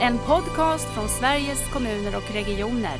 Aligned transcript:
En 0.00 0.18
podcast 0.18 0.88
från 0.94 1.08
Sveriges 1.08 1.72
kommuner 1.72 2.16
och 2.16 2.34
regioner. 2.34 2.98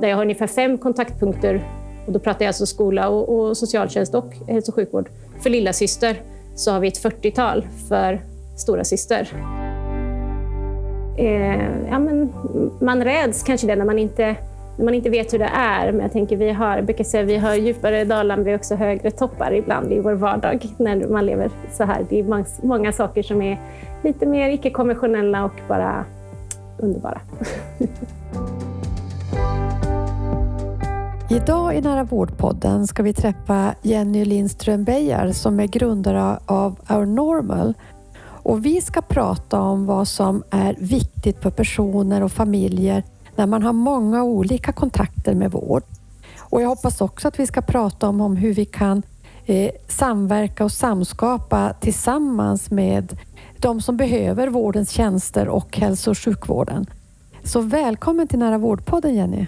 Där 0.00 0.08
jag 0.08 0.16
har 0.16 0.22
ungefär 0.22 0.46
fem 0.46 0.78
kontaktpunkter, 0.78 1.62
och 2.06 2.12
då 2.12 2.18
pratar 2.18 2.44
jag 2.44 2.48
alltså 2.48 2.66
skola 2.66 3.08
och, 3.08 3.38
och 3.38 3.56
socialtjänst 3.56 4.14
och 4.14 4.34
hälso 4.46 4.70
och 4.70 4.74
sjukvård. 4.74 5.08
För 5.40 5.50
lilla 5.50 5.72
syster 5.72 6.22
så 6.54 6.72
har 6.72 6.80
vi 6.80 6.88
ett 6.88 7.02
40-tal 7.02 7.66
för 7.88 8.20
stora 8.56 8.84
syster. 8.84 9.28
Eh, 11.18 11.88
ja, 11.90 11.98
men 11.98 12.32
man 12.80 13.04
räds 13.04 13.42
kanske 13.42 13.66
det 13.66 13.76
när 13.76 13.84
man 13.84 13.98
inte 13.98 14.36
när 14.78 14.84
man 14.84 14.94
inte 14.94 15.10
vet 15.10 15.32
hur 15.32 15.38
det 15.38 15.50
är. 15.54 15.92
Men 15.92 16.00
jag 16.00 16.12
tänker 16.12 16.36
vi 16.36 16.50
har, 16.50 16.76
jag 16.76 16.84
brukar 16.84 17.04
säga 17.04 17.22
vi 17.22 17.36
har 17.36 17.54
djupare 17.54 18.04
dalar 18.04 18.36
men 18.36 18.44
vi 18.44 18.50
har 18.50 18.58
också 18.58 18.74
högre 18.74 19.10
toppar 19.10 19.52
ibland 19.52 19.92
i 19.92 20.00
vår 20.00 20.12
vardag 20.12 20.66
när 20.76 21.08
man 21.08 21.26
lever 21.26 21.50
så 21.72 21.84
här. 21.84 22.06
Det 22.08 22.18
är 22.18 22.24
många, 22.24 22.44
många 22.62 22.92
saker 22.92 23.22
som 23.22 23.42
är 23.42 23.60
lite 24.02 24.26
mer 24.26 24.50
icke-konventionella 24.50 25.44
och 25.44 25.52
bara 25.68 26.04
underbara. 26.78 27.20
Idag 31.30 31.76
i 31.76 31.80
Nära 31.80 32.04
vårdpodden 32.04 32.86
ska 32.86 33.02
vi 33.02 33.12
träffa 33.12 33.74
Jenny 33.82 34.24
Lindström 34.24 34.84
Beijer 34.84 35.32
som 35.32 35.60
är 35.60 35.66
grundare 35.66 36.38
av 36.46 36.78
Our 36.90 37.06
Normal. 37.06 37.74
Och 38.20 38.66
vi 38.66 38.80
ska 38.80 39.02
prata 39.02 39.60
om 39.60 39.86
vad 39.86 40.08
som 40.08 40.42
är 40.50 40.76
viktigt 40.78 41.42
för 41.42 41.50
personer 41.50 42.22
och 42.22 42.32
familjer 42.32 43.02
när 43.38 43.46
man 43.46 43.62
har 43.62 43.72
många 43.72 44.22
olika 44.22 44.72
kontakter 44.72 45.34
med 45.34 45.52
vård. 45.52 45.82
Och 46.40 46.62
jag 46.62 46.68
hoppas 46.68 47.00
också 47.00 47.28
att 47.28 47.40
vi 47.40 47.46
ska 47.46 47.60
prata 47.60 48.08
om, 48.08 48.20
om 48.20 48.36
hur 48.36 48.54
vi 48.54 48.64
kan 48.64 49.02
eh, 49.46 49.70
samverka 49.88 50.64
och 50.64 50.72
samskapa 50.72 51.74
tillsammans 51.80 52.70
med 52.70 53.18
de 53.58 53.80
som 53.80 53.96
behöver 53.96 54.48
vårdens 54.48 54.90
tjänster 54.90 55.48
och 55.48 55.76
hälso 55.76 56.10
och 56.10 56.18
sjukvården. 56.18 56.86
Så 57.44 57.60
välkommen 57.60 58.28
till 58.28 58.38
Nära 58.38 58.58
vårdpodden 58.58 59.14
Jenny. 59.14 59.46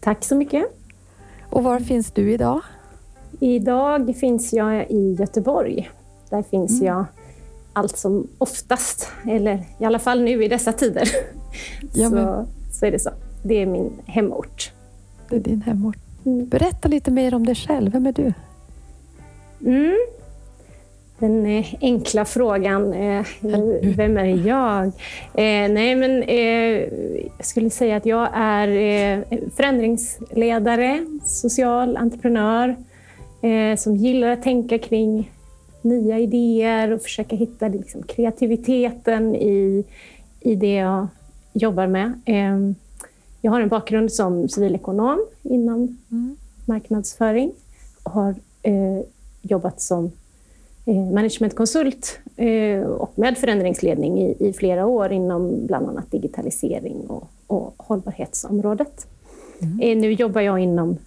Tack 0.00 0.24
så 0.24 0.34
mycket. 0.34 0.64
Och 1.50 1.64
var 1.64 1.80
finns 1.80 2.12
du 2.12 2.32
idag? 2.32 2.60
Idag 3.40 4.16
finns 4.16 4.52
jag 4.52 4.90
i 4.90 5.16
Göteborg. 5.18 5.90
Där 6.30 6.42
finns 6.42 6.72
mm. 6.80 6.86
jag 6.86 7.04
allt 7.72 7.98
som 7.98 8.28
oftast, 8.38 9.08
eller 9.28 9.62
i 9.78 9.84
alla 9.84 9.98
fall 9.98 10.22
nu 10.22 10.44
i 10.44 10.48
dessa 10.48 10.72
tider. 10.72 11.08
Ja, 11.94 12.10
så, 12.10 12.46
så 12.74 12.86
är 12.86 12.90
det 12.90 12.98
så. 12.98 13.10
Det 13.42 13.54
är 13.54 13.66
min 13.66 13.92
hemort. 14.06 14.72
Det 15.28 15.36
är 15.36 15.40
din 15.40 15.62
hemort. 15.62 15.96
Mm. 16.26 16.48
Berätta 16.48 16.88
lite 16.88 17.10
mer 17.10 17.34
om 17.34 17.46
dig 17.46 17.54
själv. 17.54 17.92
Vem 17.92 18.06
är 18.06 18.12
du? 18.12 18.32
Mm. 19.66 19.96
Den 21.18 21.46
eh, 21.46 21.66
enkla 21.80 22.24
frågan, 22.24 22.92
eh, 22.92 23.26
vem 23.96 24.16
är 24.16 24.46
jag? 24.46 24.86
Eh, 25.34 25.72
nej, 25.72 25.94
men 25.94 26.24
jag 27.36 27.46
skulle 27.46 27.70
säga 27.70 27.96
att 27.96 28.06
jag 28.06 28.28
är 28.34 29.24
förändringsledare, 29.56 31.06
social 31.24 31.96
entreprenör 31.96 32.76
som 33.76 33.96
gillar 33.96 34.28
att 34.28 34.42
tänka 34.42 34.78
kring 34.78 35.30
nya 35.82 36.18
idéer 36.18 36.92
och 36.92 37.02
försöka 37.02 37.36
hitta 37.36 37.68
liksom, 37.68 38.02
kreativiteten 38.02 39.34
i, 39.34 39.84
i 40.40 40.54
det 40.54 40.74
jag 40.74 41.08
jobbar 41.54 41.86
med. 41.86 42.20
Ehm, 42.24 42.74
jag 43.40 43.52
har 43.52 43.60
en 43.60 43.68
bakgrund 43.68 44.12
som 44.12 44.48
civilekonom 44.48 45.26
inom 45.42 45.98
mm. 46.10 46.36
marknadsföring 46.64 47.52
och 48.02 48.10
har 48.10 48.34
eh, 48.62 49.00
jobbat 49.42 49.80
som 49.80 50.10
eh, 50.86 51.12
managementkonsult 51.12 52.18
eh, 52.36 52.80
och 52.80 53.18
med 53.18 53.38
förändringsledning 53.38 54.22
i, 54.22 54.36
i, 54.38 54.52
flera 54.52 54.86
år 54.86 55.12
inom 55.12 55.66
bland 55.66 55.88
annat 55.88 56.10
digitalisering 56.10 57.00
och, 57.06 57.30
och 57.46 57.74
hållbarhetsområdet. 57.76 59.06
Mm. 59.60 60.00
Nu 60.00 60.12
jobbar 60.12 60.40
jag 60.40 60.58
inom 60.58 60.98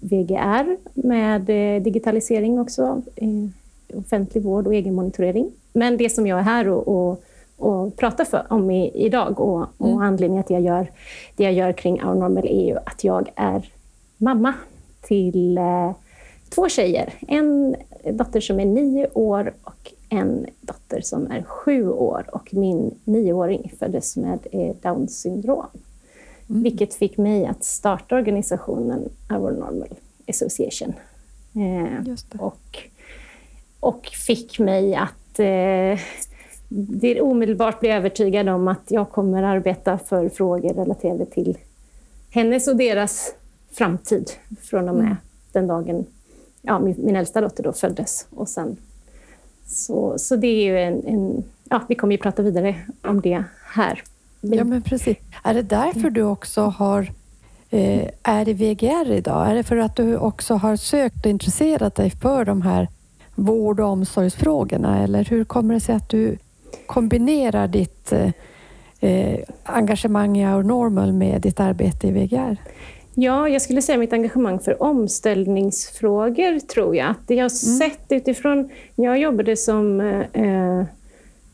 VGR 0.00 0.76
med 0.94 1.42
digitalisering 1.82 2.60
också, 2.60 3.02
offentlig 3.94 4.42
vård 4.42 4.66
och 4.66 4.74
egenmonitorering. 4.74 5.50
Men 5.72 5.96
det 5.96 6.10
som 6.10 6.26
jag 6.26 6.38
är 6.38 6.42
här 6.42 6.68
och, 6.68 6.88
och 6.88 7.24
och 7.62 7.96
prata 7.96 8.24
för, 8.24 8.46
om 8.50 8.70
i, 8.70 8.90
idag. 8.94 9.40
Och, 9.40 9.66
och 9.78 9.88
mm. 9.88 10.00
anledningen 10.00 10.44
till 10.44 10.56
att 10.56 10.62
jag 10.62 10.76
gör 10.76 10.90
det 11.36 11.44
jag 11.44 11.52
gör 11.52 11.72
kring 11.72 12.04
Our 12.04 12.14
Normal 12.14 12.46
är 12.46 12.66
ju 12.66 12.76
att 12.86 13.04
jag 13.04 13.30
är 13.36 13.70
mamma 14.18 14.54
till 15.00 15.58
eh, 15.58 15.92
två 16.54 16.68
tjejer. 16.68 17.14
En 17.28 17.76
dotter 18.04 18.40
som 18.40 18.60
är 18.60 18.64
nio 18.64 19.08
år 19.14 19.52
och 19.62 19.92
en 20.08 20.46
dotter 20.60 21.00
som 21.00 21.30
är 21.30 21.42
sju 21.42 21.88
år. 21.88 22.24
Och 22.32 22.54
min 22.54 22.94
nioåring 23.04 23.72
föddes 23.78 24.16
med 24.16 24.46
eh, 24.52 24.76
Downs 24.82 25.20
syndrom. 25.20 25.66
Mm. 26.48 26.62
Vilket 26.62 26.94
fick 26.94 27.18
mig 27.18 27.46
att 27.46 27.64
starta 27.64 28.16
organisationen 28.16 29.08
Our 29.30 29.50
Normal 29.50 29.88
Association. 30.28 30.92
Eh, 31.54 32.14
och, 32.40 32.78
och 33.80 34.06
fick 34.06 34.58
mig 34.58 34.94
att 34.94 35.38
eh, 35.38 35.98
det 36.74 37.18
är 37.18 37.22
omedelbart 37.22 37.80
bli 37.80 37.88
övertygad 37.88 38.48
om 38.48 38.68
att 38.68 38.82
jag 38.88 39.10
kommer 39.10 39.42
arbeta 39.42 39.98
för 39.98 40.28
frågor 40.28 40.74
relaterade 40.74 41.26
till 41.26 41.58
hennes 42.30 42.68
och 42.68 42.76
deras 42.76 43.34
framtid 43.70 44.30
från 44.60 44.88
och 44.88 44.94
med 44.94 45.04
mm. 45.04 45.16
den 45.52 45.66
dagen 45.66 46.06
ja, 46.62 46.78
min, 46.78 46.94
min 46.98 47.16
äldsta 47.16 47.40
dotter 47.40 47.62
då 47.62 47.72
föddes. 47.72 48.26
Och 48.30 48.48
sen, 48.48 48.76
så, 49.66 50.18
så 50.18 50.36
det 50.36 50.46
är 50.46 50.64
ju 50.64 50.78
en, 50.78 51.06
en, 51.06 51.44
Ja, 51.72 51.80
vi 51.88 51.94
kommer 51.94 52.12
ju 52.12 52.18
prata 52.18 52.42
vidare 52.42 52.76
om 53.02 53.20
det 53.20 53.44
här. 53.64 54.02
Ja, 54.40 54.64
men 54.64 54.82
precis. 54.82 55.16
Är 55.42 55.54
det 55.54 55.62
därför 55.62 56.10
du 56.10 56.22
också 56.22 56.62
har 56.62 57.12
eh, 57.70 58.08
är 58.22 58.48
i 58.48 58.52
VGR 58.52 59.10
idag? 59.10 59.50
Är 59.50 59.54
det 59.54 59.62
för 59.62 59.76
att 59.76 59.96
du 59.96 60.16
också 60.16 60.54
har 60.54 60.76
sökt 60.76 61.24
och 61.24 61.30
intresserat 61.30 61.94
dig 61.94 62.10
för 62.10 62.44
de 62.44 62.62
här 62.62 62.88
vård 63.34 63.80
och 63.80 63.86
omsorgsfrågorna? 63.86 65.02
Eller 65.02 65.24
hur 65.24 65.44
kommer 65.44 65.74
det 65.74 65.80
sig 65.80 65.94
att 65.94 66.08
du 66.08 66.38
kombinerar 66.86 67.68
ditt 67.68 68.12
eh, 68.12 68.30
eh, 69.00 69.40
engagemang 69.64 70.38
i 70.38 70.46
Our 70.46 70.62
Normal 70.62 71.12
med 71.12 71.40
ditt 71.40 71.60
arbete 71.60 72.06
i 72.06 72.10
VGR? 72.10 72.56
Ja, 73.14 73.48
jag 73.48 73.62
skulle 73.62 73.82
säga 73.82 73.98
mitt 73.98 74.12
engagemang 74.12 74.58
för 74.58 74.82
omställningsfrågor, 74.82 76.58
tror 76.58 76.96
jag. 76.96 77.14
Det 77.26 77.34
jag 77.34 77.44
har 77.44 77.66
mm. 77.66 77.78
sett 77.78 78.06
utifrån... 78.08 78.70
Jag 78.94 79.18
jobbade 79.18 79.56
som 79.56 80.00
eh, 80.32 80.80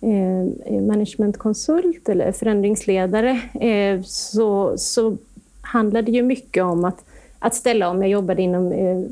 eh, 0.01 0.83
managementkonsult 0.83 2.09
eller 2.09 2.33
förändringsledare, 2.33 3.41
eh, 3.61 4.03
så, 4.03 4.79
så 4.79 5.17
handlade 5.61 6.07
det 6.07 6.17
ju 6.17 6.23
mycket 6.23 6.65
om 6.65 6.85
att, 6.85 7.05
att 7.39 7.55
ställa 7.55 7.89
om. 7.91 8.03
Jag 8.03 8.11
jobbade 8.11 8.43
inom 8.43 8.73
eh, 8.73 9.03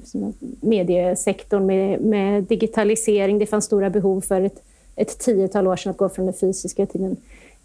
mediesektorn 0.61 1.67
med, 1.67 2.00
med 2.00 2.44
digitalisering. 2.44 3.38
Det 3.38 3.47
fanns 3.47 3.65
stora 3.65 3.91
behov 3.91 4.21
för 4.21 4.41
ett 4.41 4.62
ett 4.96 5.18
tiotal 5.18 5.66
år 5.66 5.76
sedan 5.76 5.90
att 5.90 5.96
gå 5.96 6.08
från 6.08 6.26
det 6.26 6.32
fysiska 6.32 6.86
till 6.86 7.00
den 7.00 7.16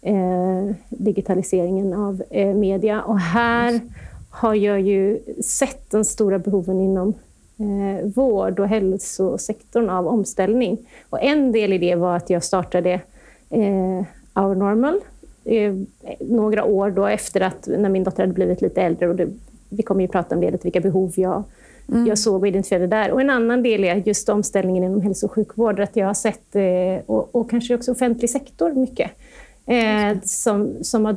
eh, 0.02 0.74
digitaliseringen 0.88 1.92
av 1.92 2.22
eh, 2.30 2.54
media. 2.54 3.02
Och 3.02 3.18
här 3.18 3.80
har 4.30 4.54
jag 4.54 4.80
ju 4.80 5.20
sett 5.44 5.90
de 5.90 6.04
stora 6.04 6.38
behoven 6.38 6.80
inom 6.80 7.14
eh, 7.58 8.06
vård 8.14 8.60
och 8.60 8.68
hälsosektorn 8.68 9.90
av 9.90 10.08
omställning. 10.08 10.78
Och 11.10 11.22
en 11.22 11.52
del 11.52 11.72
i 11.72 11.78
det 11.78 11.94
var 11.94 12.16
att 12.16 12.30
jag 12.30 12.44
startade 12.44 13.00
eh, 13.50 14.04
Our 14.34 14.54
Normal 14.54 15.00
eh, 15.44 15.74
några 16.20 16.64
år 16.64 16.90
då 16.90 17.06
efter 17.06 17.40
att 17.40 17.66
när 17.78 17.88
min 17.88 18.04
dotter 18.04 18.22
hade 18.22 18.32
blivit 18.32 18.62
lite 18.62 18.82
äldre. 18.82 19.08
Och 19.08 19.16
det, 19.16 19.28
vi 19.68 19.82
kommer 19.82 20.02
ju 20.02 20.08
prata 20.08 20.34
om 20.34 20.40
det, 20.40 20.64
vilka 20.64 20.80
behov 20.80 21.12
jag 21.16 21.44
mm. 21.94 22.06
jag 22.06 22.18
såg 22.18 22.40
och 22.42 22.48
identifierade 22.48 22.86
där. 22.86 23.10
Och 23.10 23.20
en 23.20 23.30
annan 23.30 23.62
del 23.62 23.84
är 23.84 23.94
just 23.94 24.28
omställningen 24.28 24.84
inom 24.84 25.00
hälso 25.00 25.26
och 25.26 25.32
sjukvård, 25.32 25.80
att 25.80 25.96
jag 25.96 26.06
har 26.06 26.14
sett, 26.14 26.56
eh, 26.56 27.04
och, 27.06 27.34
och 27.34 27.50
kanske 27.50 27.74
också 27.74 27.92
offentlig 27.92 28.30
sektor 28.30 28.72
mycket, 28.72 29.10
eh, 29.66 30.18
som, 30.24 30.74
som 30.82 31.04
har 31.04 31.16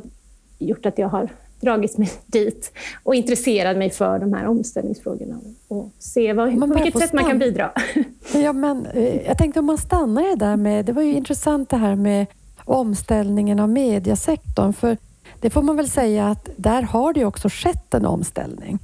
gjort 0.58 0.86
att 0.86 0.98
jag 0.98 1.08
har 1.08 1.28
dragits 1.60 1.98
mig 1.98 2.10
dit 2.26 2.72
och 3.02 3.14
intresserat 3.14 3.76
mig 3.76 3.90
för 3.90 4.18
de 4.18 4.32
här 4.32 4.46
omställningsfrågorna 4.46 5.40
och 5.68 5.90
se 5.98 6.32
vad, 6.32 6.60
på 6.60 6.66
vilket 6.66 6.98
sätt 6.98 7.12
man 7.12 7.24
kan 7.24 7.38
bidra. 7.38 7.70
Ja, 8.34 8.52
men, 8.52 8.86
eh, 8.86 9.26
jag 9.26 9.38
tänkte 9.38 9.60
om 9.60 9.66
man 9.66 9.78
stannar 9.78 10.22
det 10.22 10.36
där 10.44 10.56
med, 10.56 10.84
det 10.84 10.92
var 10.92 11.02
ju 11.02 11.12
intressant 11.12 11.70
det 11.70 11.76
här 11.76 11.96
med 11.96 12.26
omställningen 12.64 13.60
av 13.60 13.68
mediasektorn, 13.68 14.72
för 14.72 14.96
det 15.40 15.50
får 15.50 15.62
man 15.62 15.76
väl 15.76 15.90
säga 15.90 16.28
att 16.28 16.48
där 16.56 16.82
har 16.82 17.12
det 17.12 17.24
också 17.24 17.48
skett 17.48 17.94
en 17.94 18.06
omställning. 18.06 18.78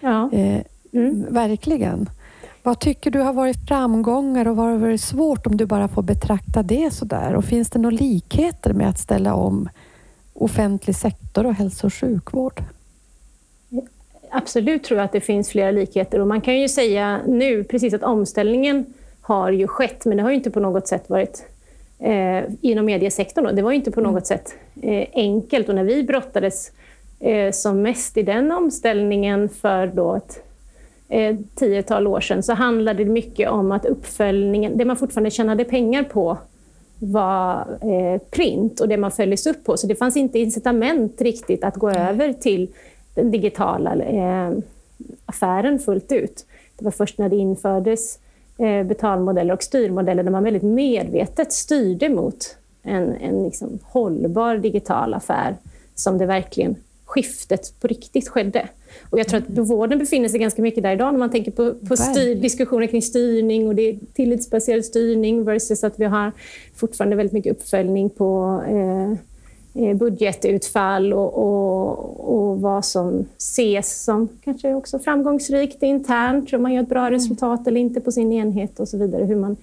Ja. 0.00 0.30
Mm, 0.96 1.34
verkligen. 1.34 2.10
Vad 2.62 2.80
tycker 2.80 3.10
du 3.10 3.20
har 3.20 3.32
varit 3.32 3.68
framgångar 3.68 4.48
och 4.48 4.56
vad 4.56 4.66
har 4.66 4.76
varit 4.76 5.00
svårt 5.00 5.46
om 5.46 5.56
du 5.56 5.66
bara 5.66 5.88
får 5.88 6.02
betrakta 6.02 6.62
det 6.62 6.92
så 6.92 7.04
där? 7.04 7.34
Och 7.34 7.44
finns 7.44 7.70
det 7.70 7.78
några 7.78 7.96
likheter 7.96 8.72
med 8.72 8.88
att 8.88 8.98
ställa 8.98 9.34
om 9.34 9.68
offentlig 10.34 10.96
sektor 10.96 11.46
och 11.46 11.54
hälso 11.54 11.86
och 11.86 11.94
sjukvård? 11.94 12.62
Absolut 14.30 14.84
tror 14.84 14.98
jag 14.98 15.04
att 15.04 15.12
det 15.12 15.20
finns 15.20 15.48
flera 15.48 15.70
likheter 15.70 16.20
och 16.20 16.26
man 16.26 16.40
kan 16.40 16.60
ju 16.60 16.68
säga 16.68 17.20
nu 17.26 17.64
precis 17.64 17.94
att 17.94 18.02
omställningen 18.02 18.84
har 19.20 19.52
ju 19.52 19.66
skett, 19.66 20.04
men 20.04 20.16
det 20.16 20.22
har 20.22 20.30
ju 20.30 20.36
inte 20.36 20.50
på 20.50 20.60
något 20.60 20.88
sätt 20.88 21.10
varit 21.10 21.44
eh, 21.98 22.44
inom 22.60 22.86
mediesektorn. 22.86 23.44
Då. 23.44 23.50
Det 23.50 23.62
var 23.62 23.70
ju 23.70 23.76
inte 23.76 23.90
på 23.90 24.00
något 24.00 24.10
mm. 24.10 24.24
sätt 24.24 24.54
eh, 24.82 25.06
enkelt. 25.12 25.68
Och 25.68 25.74
när 25.74 25.84
vi 25.84 26.02
brottades 26.02 26.72
eh, 27.20 27.52
som 27.52 27.82
mest 27.82 28.16
i 28.16 28.22
den 28.22 28.52
omställningen 28.52 29.48
för 29.48 29.86
då 29.86 30.14
ett 30.14 30.45
eh, 31.08 31.36
tiotal 31.54 32.06
år 32.06 32.20
sedan 32.20 32.42
så 32.42 32.52
handlade 32.54 33.04
det 33.04 33.10
mycket 33.10 33.50
om 33.50 33.72
att 33.72 33.86
uppföljningen, 33.86 34.78
det 34.78 34.84
man 34.84 34.96
fortfarande 34.96 35.30
tjänade 35.30 35.64
pengar 35.64 36.02
på 36.02 36.38
var 36.98 37.78
eh, 37.80 38.20
print 38.30 38.80
och 38.80 38.88
det 38.88 38.96
man 38.96 39.10
följdes 39.10 39.46
upp 39.46 39.64
på. 39.64 39.76
Så 39.76 39.86
det 39.86 39.94
fanns 39.94 40.16
inte 40.16 40.38
incitament 40.38 41.20
riktigt 41.20 41.64
att 41.64 41.74
gå 41.74 41.90
över 41.90 42.32
till 42.32 42.68
den 43.14 43.30
digitala 43.30 43.94
eh, 43.94 44.52
affären 45.26 45.78
fullt 45.78 46.12
ut. 46.12 46.46
Det 46.78 46.84
var 46.84 46.92
först 46.92 47.18
när 47.18 47.28
det 47.28 47.36
infördes 47.36 48.18
eh, 48.58 48.86
betalmodeller 48.86 49.54
och 49.54 49.62
styrmodeller 49.62 50.22
där 50.22 50.30
man 50.30 50.44
väldigt 50.44 50.62
medvetet 50.62 51.52
styrde 51.52 52.08
mot 52.08 52.56
en, 52.82 53.16
en 53.16 53.44
liksom 53.44 53.78
hållbar 53.82 54.56
digital 54.56 55.14
affär 55.14 55.56
som 55.94 56.18
det 56.18 56.26
verkligen 56.26 56.76
skiftet 57.16 57.80
på 57.80 57.86
riktigt 57.86 58.28
skedde. 58.28 58.68
Och 59.10 59.18
jag 59.18 59.28
tror 59.28 59.38
att 59.40 59.68
vården 59.68 59.98
befinner 59.98 60.28
sig 60.28 60.40
ganska 60.40 60.62
mycket 60.62 60.82
där 60.82 60.92
idag 60.92 61.12
när 61.12 61.18
man 61.18 61.30
tänker 61.30 61.50
på, 61.50 61.74
på 61.88 61.96
styr, 61.96 62.34
diskussioner 62.34 62.86
kring 62.86 63.02
styrning 63.02 63.68
och 63.68 63.74
det 63.74 63.82
är 63.82 63.98
tillitsbaserad 64.14 64.84
styrning 64.84 65.44
versus 65.44 65.84
att 65.84 65.98
vi 65.98 66.04
har 66.04 66.32
fortfarande 66.74 67.16
väldigt 67.16 67.32
mycket 67.32 67.52
uppföljning 67.52 68.10
på 68.10 68.62
eh, 68.68 69.12
eh, 69.84 69.96
budgetutfall 69.96 71.12
och, 71.12 71.34
och, 71.34 72.38
och, 72.38 72.60
vad 72.60 72.84
som 72.84 73.26
ses 73.36 74.04
som 74.04 74.28
kanske 74.44 74.74
också 74.74 74.98
framgångsrikt 74.98 75.82
internt, 75.82 76.52
om 76.52 76.62
man 76.62 76.74
gör 76.74 76.82
ett 76.82 76.88
bra 76.88 77.06
mm. 77.06 77.12
resultat 77.12 77.66
eller 77.66 77.80
inte 77.80 78.00
på 78.00 78.12
sin 78.12 78.32
enhet 78.32 78.80
och 78.80 78.88
så 78.88 78.98
vidare. 78.98 79.24
Hur 79.24 79.36
man, 79.36 79.56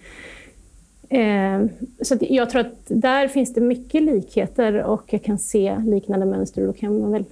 eh, 1.10 1.70
så 2.02 2.18
jag 2.20 2.50
tror 2.50 2.62
att 2.62 2.82
där 2.88 3.28
finns 3.28 3.54
det 3.54 3.62
mycket 3.62 4.04
likheter 4.04 4.84
och 4.84 5.04
jag 5.14 5.24
kan 5.24 5.40
se 5.40 5.78
liknande 5.86 6.26
mönster 6.26 6.62
och 6.62 6.68
då 6.68 6.74
kan 6.74 7.00
man 7.00 7.12
väl 7.12 7.26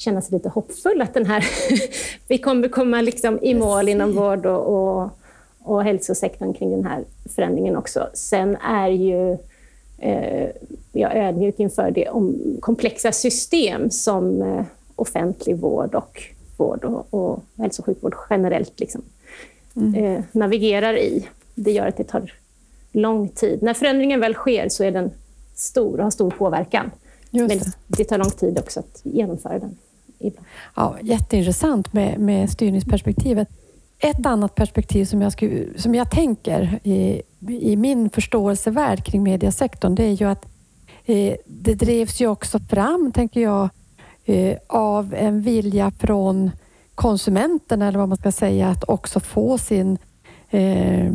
känna 0.00 0.22
sig 0.22 0.32
lite 0.32 0.48
hoppfull 0.48 1.02
att 1.02 1.14
den 1.14 1.26
här 1.26 1.44
vi 2.28 2.38
kommer 2.38 2.68
komma 2.68 3.00
liksom 3.00 3.38
i 3.42 3.54
mål 3.54 3.88
inom 3.88 4.12
vård 4.12 4.46
och, 4.46 4.66
och, 4.66 5.10
och 5.58 5.84
hälsosektorn 5.84 6.54
kring 6.54 6.70
den 6.70 6.84
här 6.84 7.04
förändringen 7.34 7.76
också. 7.76 8.08
Sen 8.14 8.56
är 8.56 8.88
ju 8.88 9.32
eh, 9.98 10.50
jag 10.92 11.16
ödmjuk 11.16 11.58
inför 11.58 11.90
det 11.90 12.08
om 12.08 12.56
komplexa 12.60 13.12
system 13.12 13.90
som 13.90 14.42
eh, 14.42 14.64
offentlig 14.96 15.56
vård 15.56 15.94
och 15.94 16.22
vård 16.56 16.84
och, 16.84 17.14
och 17.14 17.42
hälso 17.58 17.82
och 17.82 17.86
sjukvård 17.86 18.14
generellt 18.30 18.80
liksom, 18.80 19.02
mm. 19.76 19.94
eh, 19.94 20.22
navigerar 20.32 20.98
i. 20.98 21.26
Det 21.54 21.72
gör 21.72 21.86
att 21.86 21.96
det 21.96 22.04
tar 22.04 22.32
lång 22.92 23.28
tid. 23.28 23.62
När 23.62 23.74
förändringen 23.74 24.20
väl 24.20 24.34
sker 24.34 24.68
så 24.68 24.84
är 24.84 24.90
den 24.90 25.10
stor 25.54 25.98
och 25.98 26.04
har 26.04 26.10
stor 26.10 26.30
påverkan. 26.30 26.90
Men 27.30 27.60
det 27.86 28.04
tar 28.04 28.18
lång 28.18 28.30
tid 28.30 28.58
också 28.58 28.80
att 28.80 29.00
genomföra 29.02 29.58
den. 29.58 29.76
Ja, 30.74 30.96
jätteintressant 31.02 31.92
med, 31.92 32.20
med 32.20 32.50
styrningsperspektivet. 32.50 33.48
Ett 33.98 34.26
annat 34.26 34.54
perspektiv 34.54 35.04
som 35.04 35.22
jag, 35.22 35.32
skulle, 35.32 35.78
som 35.78 35.94
jag 35.94 36.10
tänker 36.10 36.78
i, 36.82 37.22
i 37.48 37.76
min 37.76 38.10
förståelsevärld 38.10 39.04
kring 39.04 39.22
mediasektorn, 39.22 39.94
det 39.94 40.04
är 40.04 40.12
ju 40.12 40.28
att 40.28 40.46
eh, 41.04 41.34
det 41.46 41.74
drevs 41.74 42.20
ju 42.20 42.26
också 42.26 42.58
fram, 42.58 43.12
tänker 43.12 43.40
jag, 43.40 43.68
eh, 44.24 44.56
av 44.66 45.14
en 45.14 45.42
vilja 45.42 45.90
från 45.90 46.50
konsumenten, 46.94 47.82
eller 47.82 47.98
vad 47.98 48.08
man 48.08 48.18
ska 48.18 48.32
säga, 48.32 48.68
att 48.68 48.84
också 48.88 49.20
få 49.20 49.58
sin, 49.58 49.98
eh, 50.50 51.06
eh 51.06 51.12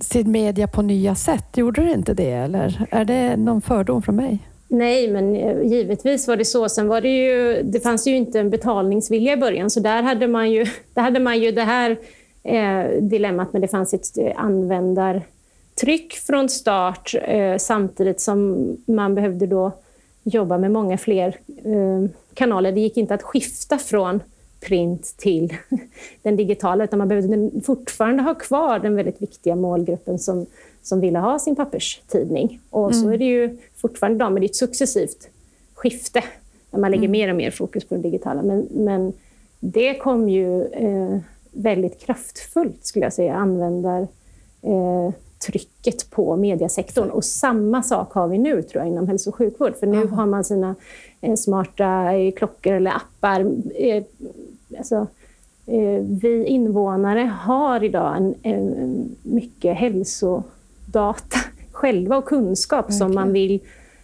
sin 0.00 0.30
media 0.30 0.66
på 0.68 0.82
nya 0.82 1.14
sätt. 1.14 1.56
Gjorde 1.56 1.84
det 1.84 1.92
inte 1.92 2.14
det, 2.14 2.30
eller 2.30 2.86
är 2.90 3.04
det 3.04 3.36
någon 3.36 3.60
fördom 3.60 4.02
från 4.02 4.16
mig? 4.16 4.38
Nej, 4.68 5.08
men 5.08 5.36
eh, 5.36 5.62
givetvis 5.62 6.28
var 6.28 6.36
det 6.36 6.44
så. 6.44 6.68
Sen 6.68 6.88
var 6.88 7.00
det 7.00 7.08
ju, 7.08 7.62
det 7.62 7.80
fanns 7.80 8.06
ju 8.06 8.16
inte 8.16 8.40
en 8.40 8.50
betalningsvilja 8.50 9.32
i 9.32 9.36
början, 9.36 9.70
så 9.70 9.80
där 9.80 10.02
hade 10.02 10.28
man 10.28 10.50
ju, 10.50 10.66
där 10.94 11.02
hade 11.02 11.20
man 11.20 11.40
ju 11.40 11.52
det 11.52 11.62
här 11.62 11.96
eh, 12.42 13.02
dilemmat, 13.02 13.52
men 13.52 13.62
det 13.62 13.68
fanns 13.68 13.94
ett 13.94 14.18
eh, 14.18 14.32
användartryck 14.36 16.12
från 16.26 16.48
start 16.48 17.14
eh, 17.22 17.56
samtidigt 17.56 18.20
som 18.20 18.68
man 18.86 19.14
behövde 19.14 19.46
då 19.46 19.72
jobba 20.22 20.58
med 20.58 20.70
många 20.70 20.98
fler 20.98 21.36
eh, 21.64 22.10
kanaler. 22.34 22.72
Det 22.72 22.80
gick 22.80 22.96
inte 22.96 23.14
att 23.14 23.22
skifta 23.22 23.78
från 23.78 24.20
print 24.60 25.14
till 25.16 25.56
den 26.22 26.36
digitala, 26.36 26.84
utan 26.84 26.98
man 26.98 27.08
behövde 27.08 27.60
fortfarande 27.60 28.22
ha 28.22 28.34
kvar 28.34 28.78
den 28.78 28.96
väldigt 28.96 29.22
viktiga 29.22 29.56
målgruppen 29.56 30.18
som 30.18 30.46
som 30.86 31.00
ville 31.00 31.18
ha 31.18 31.38
sin 31.38 31.56
papperstidning. 31.56 32.60
Och 32.70 32.92
mm. 32.92 33.02
så 33.02 33.10
är 33.10 33.18
det 33.18 33.24
ju 33.24 33.58
fortfarande 33.74 34.16
idag, 34.16 34.32
men 34.32 34.40
det 34.40 34.46
är 34.46 34.50
ett 34.50 34.56
successivt 34.56 35.28
skifte 35.74 36.24
när 36.70 36.80
man 36.80 36.90
lägger 36.90 37.04
mm. 37.04 37.12
mer 37.12 37.30
och 37.30 37.36
mer 37.36 37.50
fokus 37.50 37.84
på 37.84 37.94
det 37.94 38.00
digitala. 38.00 38.42
Men, 38.42 38.68
men 38.70 39.12
det 39.60 39.94
kom 39.94 40.28
ju 40.28 40.62
eh, 40.64 41.18
väldigt 41.50 42.00
kraftfullt, 42.00 42.86
skulle 42.86 43.04
jag 43.04 43.12
säga, 43.12 43.34
användar 43.34 44.00
eh, 44.62 45.14
trycket 45.46 46.10
på 46.10 46.36
mediasektorn. 46.36 47.10
Och 47.10 47.24
samma 47.24 47.82
sak 47.82 48.12
har 48.12 48.28
vi 48.28 48.38
nu, 48.38 48.62
tror 48.62 48.84
jag, 48.84 48.92
inom 48.92 49.08
hälso 49.08 49.30
och 49.30 49.36
sjukvård. 49.36 49.76
För 49.76 49.86
nu 49.86 50.04
Aha. 50.04 50.16
har 50.16 50.26
man 50.26 50.44
sina 50.44 50.74
eh, 51.20 51.34
smarta 51.34 52.12
eh, 52.12 52.32
klockor 52.32 52.72
eller 52.72 52.90
appar. 52.90 53.40
Eh, 53.74 54.04
alltså, 54.78 55.06
eh, 55.66 56.02
vi 56.22 56.44
invånare 56.46 57.32
har 57.40 57.84
idag 57.84 58.16
en, 58.16 58.34
en 58.42 59.16
mycket 59.22 59.76
hälso 59.76 60.42
data 60.86 61.38
själva 61.72 62.16
och 62.16 62.24
kunskap 62.24 62.84
Verkligen. 62.84 62.98
som 62.98 63.14
man 63.14 63.32
vill 63.32 63.60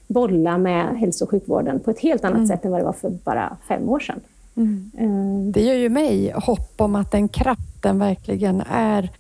bolla 0.07 0.59
med 0.59 0.99
hälso 0.99 1.25
och 1.25 1.31
sjukvården 1.31 1.81
på 1.81 1.91
ett 1.91 1.99
helt 1.99 2.25
annat 2.25 2.37
mm. 2.37 2.49
sätt 2.49 2.65
än 2.65 2.71
vad 2.71 2.81
det 2.81 2.85
var 2.85 2.93
för 2.93 3.11
bara 3.11 3.57
fem 3.69 3.89
år 3.89 4.01
sedan. 4.01 4.21
Mm. 4.57 4.91
Eh. 4.99 5.53
Det 5.53 5.61
ger 5.61 5.75
ju 5.75 5.89
mig 5.89 6.33
hopp 6.33 6.75
om 6.77 6.95
att 6.95 7.11
den 7.11 7.29
kraften 7.29 7.99
verkligen 7.99 8.63
är 8.71 9.11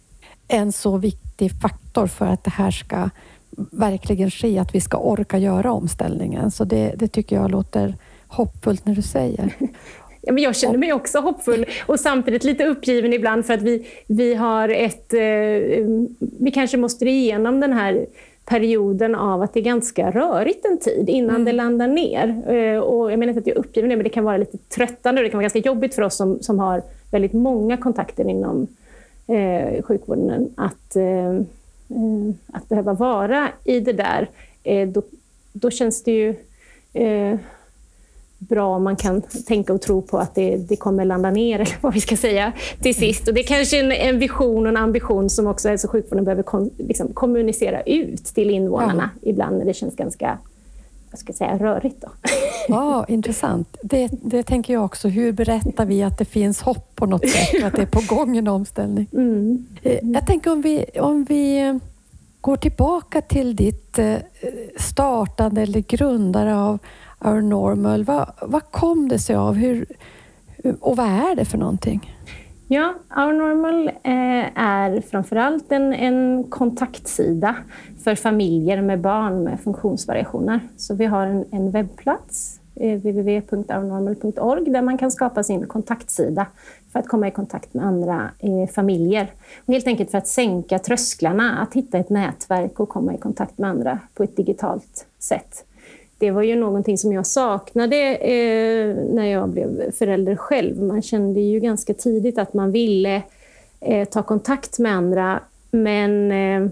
en 0.49 0.73
så 0.73 0.97
viktig 0.97 1.61
faktor 1.61 2.07
för 2.07 2.27
att 2.27 2.45
det 2.45 2.51
här 2.51 2.71
ska 2.71 3.11
verkligen 3.71 4.31
ske, 4.31 4.59
att 4.59 4.75
vi 4.75 4.81
ska 4.81 4.99
orka 4.99 5.39
göra 5.39 5.73
omställningen. 5.73 6.51
Så 6.51 6.65
det, 6.65 6.95
det 6.97 7.09
tycker 7.09 7.37
jag 7.37 7.51
låter 7.51 7.97
hoppfullt 8.27 8.87
när 8.87 8.95
du 8.95 9.03
säger. 9.03 9.55
Ja, 10.23 10.33
men 10.33 10.43
jag 10.43 10.57
känner 10.57 10.79
mig 10.79 10.93
också 10.93 11.19
hoppfull 11.19 11.67
och 11.87 12.01
samtidigt 12.01 12.45
lite 12.45 12.65
uppgiven 12.65 13.13
ibland 13.13 13.47
för 13.47 13.55
att 13.55 13.63
vi, 13.63 13.87
vi 14.07 14.35
har 14.35 14.69
ett... 14.69 15.15
Eh, 15.15 15.21
vi 16.19 16.51
kanske 16.55 16.77
måste 16.77 17.05
igenom 17.05 17.61
den 17.61 17.73
här 17.73 18.07
perioden 18.45 19.15
av 19.15 19.43
att 19.43 19.55
det 19.55 19.61
är 19.61 19.65
ganska 19.65 20.11
rörigt 20.11 20.65
en 20.65 20.79
tid 20.79 21.09
innan 21.09 21.31
mm. 21.31 21.45
det 21.45 21.53
landar 21.53 21.89
ner. 21.89 22.43
Eh, 22.49 22.79
och 22.79 23.13
jag 23.13 23.19
menar 23.19 23.31
inte 23.31 23.41
att 23.41 23.47
jag 23.47 23.57
är 23.57 23.61
uppgiven 23.61 23.89
men 23.89 24.03
det 24.03 24.09
kan 24.09 24.25
vara 24.25 24.37
lite 24.37 24.59
tröttande 24.59 25.21
och 25.21 25.25
det 25.25 25.31
kan 25.31 25.39
vara 25.39 25.43
ganska 25.43 25.59
jobbigt 25.59 25.95
för 25.95 26.03
oss 26.03 26.17
som, 26.17 26.43
som 26.43 26.59
har 26.59 26.83
väldigt 27.11 27.33
många 27.33 27.77
kontakter 27.77 28.29
inom 28.29 28.67
eh, 29.27 29.83
sjukvården 29.83 30.51
att, 30.57 30.97
eh, 30.97 31.35
eh 31.35 31.43
att 32.53 32.69
behöva 32.69 32.93
vara 32.93 33.49
i 33.65 33.81
det 33.81 33.93
där. 33.93 34.29
Eh, 34.63 34.89
då, 34.89 35.03
då 35.53 35.71
känns 35.71 36.03
det 36.03 36.13
ju 36.13 36.35
bra 38.49 38.79
man 38.79 38.97
kan 38.97 39.23
tänka 39.23 39.73
och 39.73 39.81
tro 39.81 40.03
på 40.03 40.19
att 40.19 40.35
det, 40.35 40.57
det 40.57 40.77
kommer 40.77 41.05
landa 41.05 41.31
ner, 41.31 41.55
eller 41.61 41.77
vad 41.81 41.95
vi 41.95 42.01
ska 42.01 42.17
säga, 42.17 42.53
till 42.83 42.95
sist. 42.95 43.29
Och 43.29 43.35
det 43.35 43.41
är 43.41 43.47
kanske 43.47 43.81
en, 43.81 43.93
en 43.93 44.19
vision 44.19 44.63
och 44.63 44.69
en 44.69 44.77
ambition 44.77 45.31
som 45.31 45.47
också 45.47 45.69
hälso 45.69 45.87
och 45.87 45.91
sjukvården 45.91 46.25
behöver 46.25 46.43
kon, 46.43 46.71
liksom, 46.79 47.13
kommunicera 47.13 47.81
ut 47.81 48.25
till 48.25 48.51
invånarna 48.51 49.11
ja. 49.21 49.31
ibland 49.31 49.59
när 49.59 49.65
det 49.65 49.75
känns 49.75 49.97
ganska 49.97 50.39
jag 51.13 51.19
ska 51.19 51.33
säga, 51.33 51.59
rörigt. 51.59 52.01
Då. 52.01 52.09
Ja, 52.69 53.05
intressant. 53.09 53.77
Det, 53.83 54.09
det 54.23 54.43
tänker 54.43 54.73
jag 54.73 54.85
också. 54.85 55.09
Hur 55.09 55.33
berättar 55.33 55.87
vi 55.87 56.03
att 56.03 56.19
det 56.19 56.25
finns 56.25 56.61
hopp 56.61 56.97
på 56.97 57.07
något 57.07 57.29
sätt 57.29 57.65
att 57.65 57.77
det 57.77 57.83
är 57.83 57.87
på 57.87 58.15
gång 58.15 58.37
en 58.37 58.49
omställning? 58.49 59.07
Mm. 59.23 59.67
Eh, 59.83 59.99
jag 60.03 60.27
tänker 60.27 60.53
om 60.53 60.63
vi, 60.63 60.85
om 61.01 61.25
vi 61.25 61.81
går 62.41 62.57
tillbaka 62.57 63.21
till 63.21 63.57
ditt 63.57 63.99
eh, 63.99 64.15
startande 64.77 65.63
eller 65.63 65.81
grundare 65.81 66.57
av 66.57 66.79
Our 67.25 67.41
Normal. 67.41 68.05
Vad, 68.05 68.33
vad 68.43 68.71
kom 68.71 69.09
det 69.09 69.19
sig 69.19 69.37
av? 69.37 69.55
Hur, 69.55 69.87
och 70.81 70.97
vad 70.97 71.07
är 71.07 71.37
det 71.37 71.45
för 71.45 71.59
någonting? 71.59 72.13
Ja, 72.69 72.95
Our 73.17 73.33
Normal 73.33 73.89
eh, 73.89 74.63
är 74.63 75.01
framförallt 75.01 75.73
en, 75.73 75.93
en 75.93 76.45
kontaktsida 76.49 77.57
för 78.05 78.15
familjer 78.15 78.83
med 78.83 79.01
barn 79.01 79.45
med 79.45 79.61
funktionsvariationer. 79.61 80.61
Så 80.77 80.95
vi 80.95 81.05
har 81.05 81.27
en, 81.27 81.45
en 81.51 81.71
webbplats, 81.71 82.61
eh, 82.75 82.99
www.ournormal.org, 82.99 84.71
där 84.71 84.83
man 84.83 84.99
kan 84.99 85.11
skapa 85.11 85.43
sin 85.43 85.67
kontaktsida 85.67 86.47
för 86.93 86.99
att 86.99 87.09
komma 87.09 87.29
i 87.29 87.31
kontakt 87.31 87.75
med 87.75 87.87
andra 87.87 88.31
eh, 88.39 88.71
familjer. 88.75 89.31
Och 89.67 89.73
helt 89.73 89.87
enkelt 89.87 90.11
för 90.11 90.19
att 90.19 90.29
sänka 90.29 90.79
trösklarna, 90.79 91.59
att 91.59 91.75
hitta 91.75 91.99
ett 91.99 92.11
nätverk 92.11 92.81
och 92.81 92.89
komma 92.89 93.15
i 93.15 93.19
kontakt 93.19 93.59
med 93.59 93.71
andra 93.71 93.99
på 94.15 94.23
ett 94.23 94.37
digitalt 94.37 95.07
sätt 95.19 95.65
det 96.23 96.31
var 96.31 96.43
ju 96.43 96.57
någonting 96.57 96.99
som 96.99 97.13
jag 97.13 97.27
saknade 97.27 98.17
eh, 98.17 98.97
när 99.15 99.25
jag 99.25 99.49
blev 99.49 99.93
förälder 99.93 100.37
själv. 100.37 100.83
Man 100.83 101.03
kände 101.03 101.41
ju 101.41 101.61
ganska 101.61 101.95
tidigt 101.95 102.39
att 102.39 102.55
man 102.55 102.73
ville 102.73 103.23
eh, 103.81 104.09
ta 104.09 104.23
kontakt 104.23 104.79
med 104.79 104.93
andra. 104.93 105.41
Men 105.71 106.33
eh, 106.33 106.63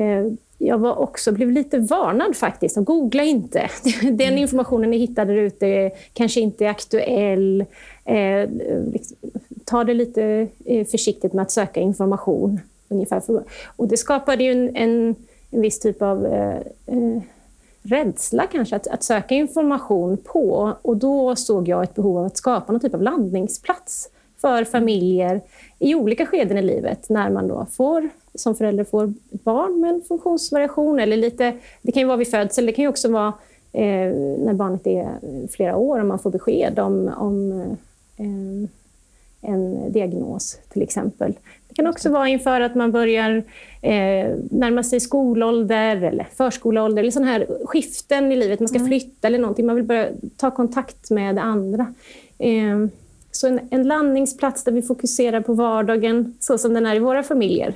eh, 0.00 0.26
jag 0.58 0.78
var 0.78 0.98
också, 0.98 1.32
blev 1.32 1.50
lite 1.50 1.78
varnad 1.78 2.36
faktiskt. 2.36 2.76
Googla 2.76 3.22
inte. 3.22 3.70
Den 4.02 4.20
mm. 4.20 4.38
informationen 4.38 4.90
ni 4.90 4.98
hittade 4.98 5.34
där 5.34 5.42
ute 5.42 5.90
kanske 6.12 6.40
inte 6.40 6.64
är 6.64 6.70
aktuell. 6.70 7.64
Eh, 8.04 8.50
liksom, 8.92 9.16
ta 9.64 9.84
det 9.84 9.94
lite 9.94 10.46
eh, 10.64 10.86
försiktigt 10.86 11.32
med 11.32 11.42
att 11.42 11.50
söka 11.50 11.80
information. 11.80 12.60
Ungefär. 12.88 13.22
Och 13.76 13.88
det 13.88 13.96
skapade 13.96 14.44
ju 14.44 14.50
en, 14.52 14.76
en, 14.76 15.14
en 15.50 15.60
viss 15.60 15.80
typ 15.80 16.02
av 16.02 16.26
rädsla 17.82 18.46
kanske 18.46 18.76
att, 18.76 18.86
att, 18.86 19.02
söka 19.02 19.34
information 19.34 20.16
på. 20.16 20.76
Och 20.82 20.96
då 20.96 21.36
såg 21.36 21.68
jag 21.68 21.82
ett 21.82 21.94
behov 21.94 22.18
av 22.18 22.24
att 22.24 22.36
skapa 22.36 22.72
någon 22.72 22.80
typ 22.80 22.94
av 22.94 23.02
landningsplats 23.02 24.08
för 24.40 24.64
familjer 24.64 25.40
i 25.78 25.94
olika 25.94 26.26
skeden 26.26 26.58
i 26.58 26.62
livet 26.62 27.08
när 27.08 27.30
man 27.30 27.48
då 27.48 27.66
får, 27.70 28.08
som 28.34 28.54
förälder 28.54 28.84
får 28.84 29.14
barn 29.30 29.80
med 29.80 29.90
en 29.90 30.02
funktionsvariation. 30.02 31.00
Eller 31.00 31.16
lite, 31.16 31.56
det 31.82 31.92
kan 31.92 32.00
ju 32.00 32.06
vara 32.06 32.16
vid 32.16 32.30
födsel, 32.30 32.66
det 32.66 32.72
kan 32.72 32.82
ju 32.82 32.88
också 32.88 33.10
vara 33.10 33.32
eh, 33.72 34.14
när 34.38 34.52
barnet 34.52 34.86
är 34.86 35.08
flera 35.50 35.76
år 35.76 36.00
och 36.00 36.06
man 36.06 36.18
får 36.18 36.30
besked 36.30 36.78
om, 36.78 37.10
om 37.16 37.52
eh, 38.16 38.70
en 39.40 39.92
diagnos 39.92 40.58
till 40.72 40.82
exempel. 40.82 41.34
Det 41.70 41.74
kan 41.74 41.86
också 41.86 42.10
vara 42.10 42.28
inför 42.28 42.60
att 42.60 42.74
man 42.74 42.92
börjar 42.92 43.36
eh, 43.82 44.36
närma 44.50 44.82
sig 44.82 45.00
skolålder 45.00 45.96
eller 45.96 46.28
förskoleålder, 46.36 47.02
eller 47.02 47.10
sådana 47.10 47.30
här 47.30 47.46
skiften 47.64 48.32
i 48.32 48.36
livet. 48.36 48.60
Man 48.60 48.68
ska 48.68 48.78
mm. 48.78 48.88
flytta 48.88 49.26
eller 49.28 49.38
någonting, 49.38 49.66
man 49.66 49.76
vill 49.76 49.84
börja 49.84 50.08
ta 50.36 50.50
kontakt 50.50 51.10
med 51.10 51.38
andra. 51.38 51.94
Eh, 52.38 52.86
så 53.30 53.46
en, 53.46 53.60
en, 53.70 53.82
landningsplats 53.88 54.64
där 54.64 54.72
vi 54.72 54.82
fokuserar 54.82 55.40
på 55.40 55.54
vardagen 55.54 56.36
så 56.40 56.58
som 56.58 56.74
den 56.74 56.86
är 56.86 56.96
i 56.96 56.98
våra 56.98 57.22
familjer 57.22 57.74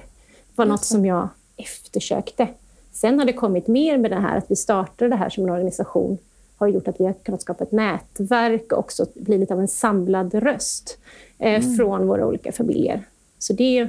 var 0.57 0.67
något 0.67 0.85
som 0.85 1.07
jag 1.07 1.29
eftersökte. 1.57 2.49
Sen 2.93 3.19
har 3.19 3.27
det 3.27 3.33
kommit 3.33 3.67
mer 3.67 3.99
med 3.99 4.11
det 4.11 4.21
här 4.21 4.39
att 4.39 4.51
vi 4.51 4.57
startade 4.57 5.11
det 5.11 5.17
här 5.17 5.29
som 5.29 5.45
en 5.45 5.51
organisation 5.51 6.19
har 6.57 6.69
gjort 6.69 6.89
att 6.89 7.01
vi 7.01 7.05
har 7.05 7.13
kunnat 7.13 7.43
skapa 7.43 7.65
ett 7.65 7.73
nätverk 7.73 8.73
och 8.73 8.79
också 8.79 9.07
bli 9.15 9.39
lite 9.39 9.55
av 9.55 9.61
en 9.61 9.69
samlad 9.69 10.35
röst 10.35 10.99
eh, 11.39 11.65
mm. 11.65 11.77
från 11.77 12.07
våra 12.07 12.27
olika 12.27 12.53
familjer. 12.53 13.03
Så 13.45 13.53
det, 13.53 13.89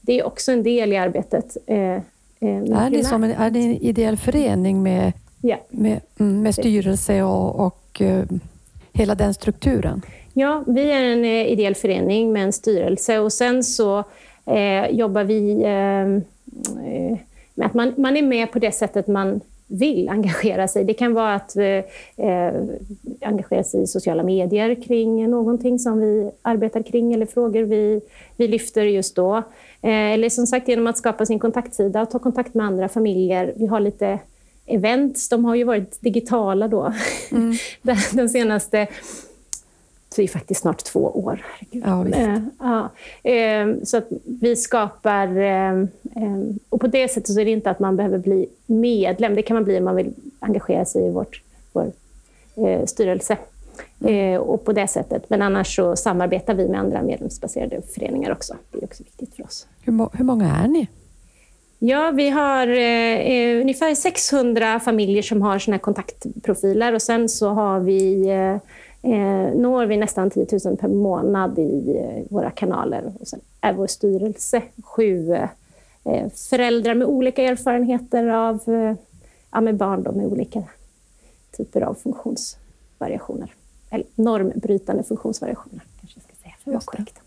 det 0.00 0.18
är 0.18 0.26
också 0.26 0.52
en 0.52 0.62
del 0.62 0.92
i 0.92 0.96
arbetet. 0.96 1.56
Eh, 1.66 1.78
eh 1.78 2.00
är, 2.40 2.90
det 2.90 3.04
som 3.04 3.24
en, 3.24 3.30
är 3.30 3.50
det 3.50 3.58
en 3.58 3.76
ideell 3.76 4.16
förening 4.16 4.82
med, 4.82 5.12
ja. 5.40 5.56
med, 5.68 6.00
mm, 6.18 6.42
med 6.42 6.54
styrelse 6.54 7.22
och, 7.22 7.66
och 7.66 8.00
uh, 8.00 8.24
hela 8.92 9.14
den 9.14 9.34
strukturen? 9.34 10.02
Ja, 10.32 10.64
vi 10.66 10.90
är 10.90 11.02
en 11.02 11.24
eh, 11.24 11.52
ideell 11.52 11.74
förening 11.74 12.32
med 12.32 12.42
en 12.42 12.52
styrelse 12.52 13.18
och 13.18 13.32
sen 13.32 13.64
så 13.64 14.04
eh, 14.46 14.86
jobbar 14.90 15.24
vi 15.24 15.52
eh, 15.52 16.22
med 17.54 17.66
att 17.66 17.74
man, 17.74 17.94
man 17.96 18.16
är 18.16 18.22
med 18.22 18.52
på 18.52 18.58
det 18.58 18.72
sättet 18.72 19.06
man 19.06 19.40
vill 19.66 20.08
engagera 20.08 20.68
sig. 20.68 20.84
Det 20.84 20.94
kan 20.94 21.14
vara 21.14 21.34
att 21.34 21.56
eh, 21.56 22.54
engagera 23.20 23.64
sig 23.64 23.82
i 23.82 23.86
sociala 23.86 24.22
medier 24.22 24.74
kring 24.82 25.30
någonting 25.30 25.78
som 25.78 26.00
vi 26.00 26.30
arbetar 26.42 26.82
kring 26.82 27.12
eller 27.12 27.26
frågor 27.26 27.62
vi, 27.62 28.00
vi 28.36 28.48
lyfter 28.48 28.82
just 28.82 29.16
då. 29.16 29.36
Eh, 29.82 30.12
eller 30.12 30.28
som 30.28 30.46
sagt 30.46 30.68
genom 30.68 30.86
att 30.86 30.98
skapa 30.98 31.26
sin 31.26 31.38
kontaktsida 31.38 32.02
och 32.02 32.10
ta 32.10 32.18
kontakt 32.18 32.54
med 32.54 32.66
andra 32.66 32.88
familjer. 32.88 33.54
Vi 33.56 33.66
har 33.66 33.80
lite 33.80 34.18
events, 34.66 35.28
de 35.28 35.44
har 35.44 35.54
ju 35.54 35.64
varit 35.64 36.00
digitala 36.00 36.68
då. 36.68 36.92
Mm. 37.32 37.54
Den 38.12 38.28
senaste 38.28 38.86
det 40.16 40.22
är 40.22 40.28
faktiskt 40.28 40.60
snart 40.60 40.84
två 40.84 41.00
år. 41.00 41.44
Ja, 41.70 42.08
eh, 42.08 42.38
ja. 42.58 42.90
Eh, 43.30 43.66
så 43.84 43.96
att 43.96 44.08
vi 44.24 44.56
skapar... 44.56 45.36
Eh, 45.36 45.84
och 46.68 46.80
på 46.80 46.86
det 46.86 47.08
sättet 47.08 47.34
så 47.34 47.40
är 47.40 47.44
det 47.44 47.50
inte 47.50 47.70
att 47.70 47.78
man 47.78 47.96
behöver 47.96 48.18
bli 48.18 48.46
medlem. 48.66 49.34
Det 49.34 49.42
kan 49.42 49.54
man 49.54 49.64
bli 49.64 49.78
om 49.78 49.84
man 49.84 49.96
vill 49.96 50.14
engagera 50.40 50.84
sig 50.84 51.06
i 51.06 51.10
vårt, 51.10 51.42
vår 51.72 51.92
styrelse. 52.86 53.36
Och 54.40 54.64
på 54.64 54.72
det 54.72 54.88
sättet. 54.88 55.30
Men 55.30 55.42
annars 55.42 55.76
så 55.76 55.96
samarbetar 55.96 56.54
vi 56.54 56.68
med 56.68 56.80
andra 56.80 57.02
medlemsbaserade 57.02 57.82
föreningar 57.94 58.32
också. 58.32 58.54
Det 58.70 58.78
är 58.78 58.84
också 58.84 59.02
viktigt 59.02 59.34
för 59.34 59.44
oss. 59.44 59.66
Hur, 59.84 60.16
hur 60.16 60.24
många 60.24 60.56
är 60.56 60.68
ni? 60.68 60.88
Ja, 61.78 62.10
vi 62.10 62.30
har 62.30 62.66
eh, 62.66 63.60
ungefär 63.60 63.94
600 63.94 64.80
familjer 64.80 65.22
som 65.22 65.42
har 65.42 65.70
här 65.70 65.78
kontaktprofiler 65.78 66.94
och 66.94 67.02
sen 67.02 67.28
så 67.28 67.48
har 67.48 67.80
vi 67.80 68.28
eh, 68.28 68.56
eh, 69.06 69.54
når 69.54 69.86
vi 69.86 69.96
nästan 69.96 70.30
10 70.30 70.46
000 70.64 70.76
per 70.76 70.88
månad 70.88 71.58
i 71.58 71.96
eh, 71.96 72.24
våra 72.30 72.50
kanaler. 72.50 73.12
Och 73.20 73.28
sen 73.28 73.40
är 73.60 73.72
vår 73.72 73.86
styrelse 73.86 74.62
sju 74.84 75.32
eh, 76.04 76.28
föräldrar 76.50 76.94
med 76.94 77.06
olika 77.06 77.42
erfarenheter 77.42 78.26
av 78.26 78.60
eh, 78.66 78.94
ja, 79.52 79.60
med 79.60 79.76
barn 79.76 80.02
då, 80.02 80.12
med 80.12 80.26
olika 80.26 80.62
typer 81.56 81.80
av 81.80 81.94
funktionsvariationer. 81.94 83.54
Eller 83.90 84.06
normbrytande 84.14 85.02
funktionsvariationer, 85.02 85.82
kanske 86.00 86.18
jag 86.18 86.24
ska 86.24 86.42
säga 86.42 86.54
för 86.64 86.70
att 86.70 86.74
vara 86.74 86.84
korrekt. 86.84 87.18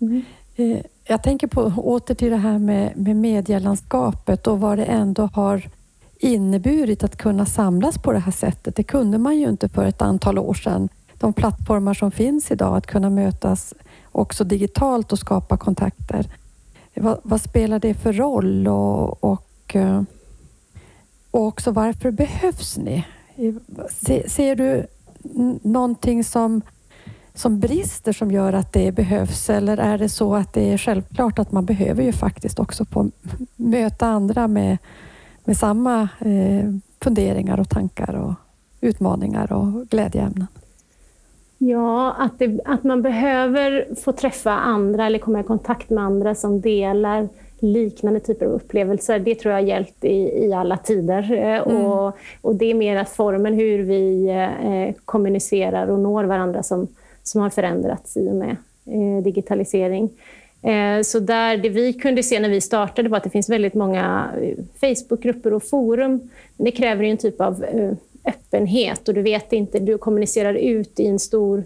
Mm. 0.00 0.22
Eh, 0.56 0.84
jag 1.04 1.22
tänker 1.22 1.46
på, 1.46 1.62
åter 1.76 2.14
till 2.14 2.30
det 2.30 2.36
här 2.36 2.58
med, 2.58 2.96
med 2.96 3.16
medielandskapet 3.16 4.46
och 4.46 4.60
vad 4.60 4.78
det 4.78 4.84
ändå 4.84 5.22
har 5.22 5.70
inneburit 6.18 7.04
att 7.04 7.16
kunna 7.16 7.46
samlas 7.46 7.98
på 7.98 8.12
det 8.12 8.18
här 8.18 8.32
sättet. 8.32 8.76
Det 8.76 8.82
kunde 8.82 9.18
man 9.18 9.38
ju 9.38 9.48
inte 9.48 9.68
för 9.68 9.84
ett 9.84 10.02
antal 10.02 10.38
år 10.38 10.54
sedan 10.54 10.88
de 11.18 11.32
plattformar 11.32 11.94
som 11.94 12.10
finns 12.10 12.50
idag, 12.50 12.76
att 12.76 12.86
kunna 12.86 13.10
mötas 13.10 13.74
också 14.12 14.44
digitalt 14.44 15.12
och 15.12 15.18
skapa 15.18 15.56
kontakter. 15.56 16.26
Vad, 16.94 17.20
vad 17.22 17.40
spelar 17.40 17.78
det 17.78 17.94
för 17.94 18.12
roll 18.12 18.68
och, 18.68 19.24
och, 19.24 19.76
eh, 19.76 20.02
och 21.30 21.42
också 21.46 21.70
varför 21.70 22.10
behövs 22.10 22.78
ni? 22.78 23.04
Se, 23.90 24.30
ser 24.30 24.56
du 24.56 24.86
någonting 25.62 26.24
som, 26.24 26.62
som 27.34 27.60
brister 27.60 28.12
som 28.12 28.30
gör 28.30 28.52
att 28.52 28.72
det 28.72 28.92
behövs 28.92 29.50
eller 29.50 29.76
är 29.76 29.98
det 29.98 30.08
så 30.08 30.34
att 30.34 30.52
det 30.52 30.72
är 30.72 30.78
självklart 30.78 31.38
att 31.38 31.52
man 31.52 31.64
behöver 31.64 32.02
ju 32.02 32.12
faktiskt 32.12 32.58
också 32.58 32.84
få 32.84 33.10
möta 33.56 34.06
andra 34.06 34.48
med, 34.48 34.78
med 35.44 35.56
samma 35.56 36.08
eh, 36.18 36.72
funderingar 37.00 37.60
och 37.60 37.68
tankar 37.68 38.14
och 38.14 38.34
utmaningar 38.80 39.52
och 39.52 39.88
glädjeämnen? 39.88 40.46
Ja, 41.58 42.14
att, 42.18 42.38
det, 42.38 42.60
att 42.64 42.84
man 42.84 43.02
behöver 43.02 43.94
få 43.94 44.12
träffa 44.12 44.50
andra 44.50 45.06
eller 45.06 45.18
komma 45.18 45.40
i 45.40 45.42
kontakt 45.42 45.90
med 45.90 46.04
andra 46.04 46.34
som 46.34 46.60
delar 46.60 47.28
liknande 47.60 48.20
typer 48.20 48.46
av 48.46 48.52
upplevelser. 48.52 49.18
Det 49.18 49.34
tror 49.34 49.52
jag 49.54 49.60
har 49.60 49.66
gällt 49.66 50.04
i, 50.04 50.46
i 50.46 50.52
alla 50.52 50.76
tider. 50.76 51.32
Eh, 51.32 51.68
mm. 51.68 51.86
Och, 51.86 52.16
och 52.40 52.54
det 52.54 52.70
är 52.70 52.74
mer 52.74 52.96
att 52.96 53.08
formen 53.08 53.54
hur 53.54 53.82
vi 53.82 54.28
eh, 54.28 54.94
kommunicerar 55.04 55.88
och 55.88 55.98
når 55.98 56.24
varandra 56.24 56.62
som, 56.62 56.88
som 57.22 57.40
har 57.40 57.50
förändrats 57.50 58.16
i 58.16 58.30
och 58.30 58.36
med 58.36 58.56
eh, 58.86 59.24
digitalisering. 59.24 60.10
Eh, 60.62 61.02
så 61.02 61.18
där 61.18 61.56
det 61.56 61.68
vi 61.68 61.92
kunde 61.92 62.22
se 62.22 62.40
när 62.40 62.48
vi 62.48 62.60
startade 62.60 63.08
var 63.08 63.16
att 63.16 63.24
det 63.24 63.30
finns 63.30 63.48
väldigt 63.48 63.74
många 63.74 64.30
eh, 64.42 64.64
Facebookgrupper 64.80 65.52
och 65.52 65.62
forum. 65.62 66.30
det 66.56 66.70
kräver 66.70 67.04
en 67.04 67.16
typ 67.16 67.40
av 67.40 67.64
eh, 67.64 67.92
öppenhet 68.28 69.08
och 69.08 69.14
du 69.14 69.22
vet 69.22 69.52
inte, 69.52 69.78
du 69.78 69.98
kommunicerar 69.98 70.54
ut 70.54 71.00
i 71.00 71.06
en 71.06 71.18
stor 71.18 71.64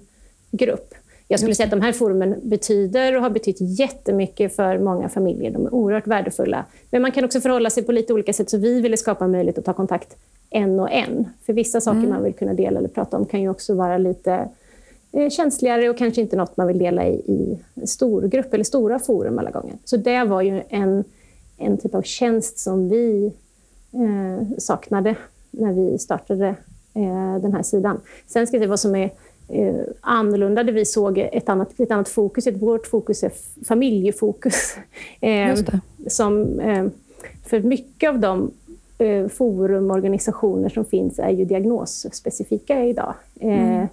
grupp. 0.50 0.94
Jag 1.28 1.40
skulle 1.40 1.54
säga 1.54 1.64
att 1.64 1.70
de 1.70 1.80
här 1.80 1.92
forumen 1.92 2.40
betyder 2.42 3.16
och 3.16 3.22
har 3.22 3.30
betytt 3.30 3.56
jättemycket 3.60 4.56
för 4.56 4.78
många 4.78 5.08
familjer. 5.08 5.50
De 5.50 5.66
är 5.66 5.74
oerhört 5.74 6.06
värdefulla. 6.06 6.64
Men 6.90 7.02
man 7.02 7.12
kan 7.12 7.24
också 7.24 7.40
förhålla 7.40 7.70
sig 7.70 7.82
på 7.82 7.92
lite 7.92 8.12
olika 8.12 8.32
sätt, 8.32 8.50
så 8.50 8.58
vi 8.58 8.80
ville 8.80 8.96
skapa 8.96 9.26
möjlighet 9.26 9.58
att 9.58 9.64
ta 9.64 9.72
kontakt 9.72 10.16
en 10.50 10.80
och 10.80 10.92
en. 10.92 11.28
För 11.46 11.52
vissa 11.52 11.80
saker 11.80 11.98
mm. 11.98 12.10
man 12.10 12.22
vill 12.22 12.32
kunna 12.32 12.54
dela 12.54 12.78
eller 12.78 12.88
prata 12.88 13.16
om 13.16 13.26
kan 13.26 13.42
ju 13.42 13.48
också 13.48 13.74
vara 13.74 13.98
lite 13.98 14.48
eh, 15.12 15.30
känsligare 15.30 15.90
och 15.90 15.98
kanske 15.98 16.20
inte 16.20 16.36
något 16.36 16.56
man 16.56 16.66
vill 16.66 16.78
dela 16.78 17.06
i, 17.06 17.14
i 17.14 17.58
stor 17.86 18.22
grupp 18.22 18.54
eller 18.54 18.64
stora 18.64 18.98
forum 18.98 19.38
alla 19.38 19.50
gånger. 19.50 19.74
Så 19.84 19.96
det 19.96 20.24
var 20.24 20.42
ju 20.42 20.62
en, 20.68 21.04
en 21.58 21.78
typ 21.78 21.94
av 21.94 22.02
tjänst 22.02 22.58
som 22.58 22.88
vi 22.88 23.32
eh, 23.92 24.58
saknade 24.58 25.14
när 25.52 25.72
vi 25.72 25.98
startade 25.98 26.48
eh, 26.94 27.38
den 27.42 27.52
här 27.52 27.62
sidan. 27.62 28.00
Sen 28.26 28.46
ska 28.46 28.56
jag 28.56 28.60
säga 28.60 28.70
vad 28.70 28.80
som 28.80 28.94
är 28.94 29.10
eh, 29.48 29.74
annorlunda, 30.00 30.62
där 30.62 30.72
vi 30.72 30.84
såg 30.84 31.18
ett 31.18 31.48
annat, 31.48 31.80
ett 31.80 31.90
annat 31.90 32.08
fokus. 32.08 32.46
Vårt 32.46 32.86
fokus 32.86 33.22
är 33.22 33.32
familjefokus. 33.64 34.76
Eh, 35.20 35.58
som, 36.06 36.60
för 37.46 37.60
mycket 37.60 38.08
av 38.10 38.18
de 38.18 38.50
forum 39.32 39.90
och 39.90 39.96
organisationer 39.96 40.68
som 40.68 40.84
finns 40.84 41.18
är 41.18 41.30
ju 41.30 41.44
diagnosspecifika 41.44 42.84
idag. 42.84 43.14
Mm. 43.40 43.86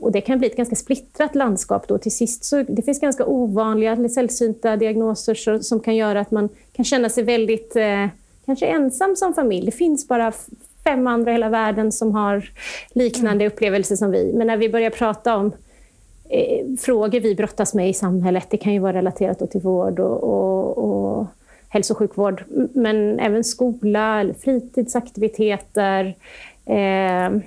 Och 0.00 0.12
det 0.12 0.20
kan 0.20 0.38
bli 0.38 0.48
ett 0.48 0.56
ganska 0.56 0.76
splittrat 0.76 1.34
landskap 1.34 1.88
då 1.88 1.98
till 1.98 2.12
sist. 2.12 2.44
Så 2.44 2.62
det 2.62 2.82
finns 2.82 3.00
ganska 3.00 3.26
ovanliga 3.26 3.92
eller 3.92 4.08
sällsynta 4.08 4.76
diagnoser 4.76 5.58
som 5.58 5.80
kan 5.80 5.96
göra 5.96 6.20
att 6.20 6.30
man 6.30 6.48
kan 6.72 6.84
känna 6.84 7.08
sig 7.08 7.24
väldigt 7.24 7.76
eh, 7.76 8.06
kanske 8.46 8.66
ensam 8.66 9.16
som 9.16 9.34
familj. 9.34 9.66
Det 9.66 9.72
finns 9.72 10.08
bara 10.08 10.32
fem 10.88 11.06
andra 11.06 11.30
i 11.30 11.34
hela 11.34 11.48
världen 11.48 11.92
som 11.92 12.14
har 12.14 12.50
liknande 12.92 13.44
mm. 13.44 13.52
upplevelser 13.52 13.96
som 13.96 14.10
vi. 14.10 14.32
Men 14.34 14.46
när 14.46 14.56
vi 14.56 14.68
börjar 14.68 14.90
prata 14.90 15.36
om 15.36 15.52
frågor 16.80 17.20
vi 17.20 17.34
brottas 17.34 17.74
med 17.74 17.88
i 17.88 17.94
samhället. 17.94 18.46
Det 18.50 18.56
kan 18.56 18.72
ju 18.72 18.78
vara 18.78 18.92
relaterat 18.92 19.50
till 19.50 19.60
vård 19.60 20.00
och, 20.00 20.22
och, 20.22 20.78
och 20.78 21.26
hälso 21.68 21.94
och 21.94 21.98
sjukvård, 21.98 22.44
men 22.72 23.18
även 23.20 23.44
skola, 23.44 24.26
fritidsaktiviteter, 24.40 26.16
eh, 26.66 27.40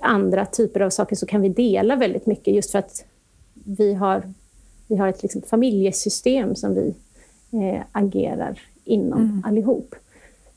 andra 0.00 0.46
typer 0.46 0.80
av 0.80 0.90
saker 0.90 1.16
så 1.16 1.26
kan 1.26 1.40
vi 1.40 1.48
dela 1.48 1.96
väldigt 1.96 2.26
mycket 2.26 2.54
just 2.54 2.72
för 2.72 2.78
att 2.78 3.04
vi 3.64 3.94
har, 3.94 4.22
vi 4.88 4.96
har 4.96 5.08
ett 5.08 5.22
liksom 5.22 5.42
familjesystem 5.42 6.54
som 6.54 6.74
vi 6.74 6.94
eh, 7.52 7.82
agerar 7.92 8.60
inom 8.84 9.20
mm. 9.20 9.42
allihop. 9.46 9.94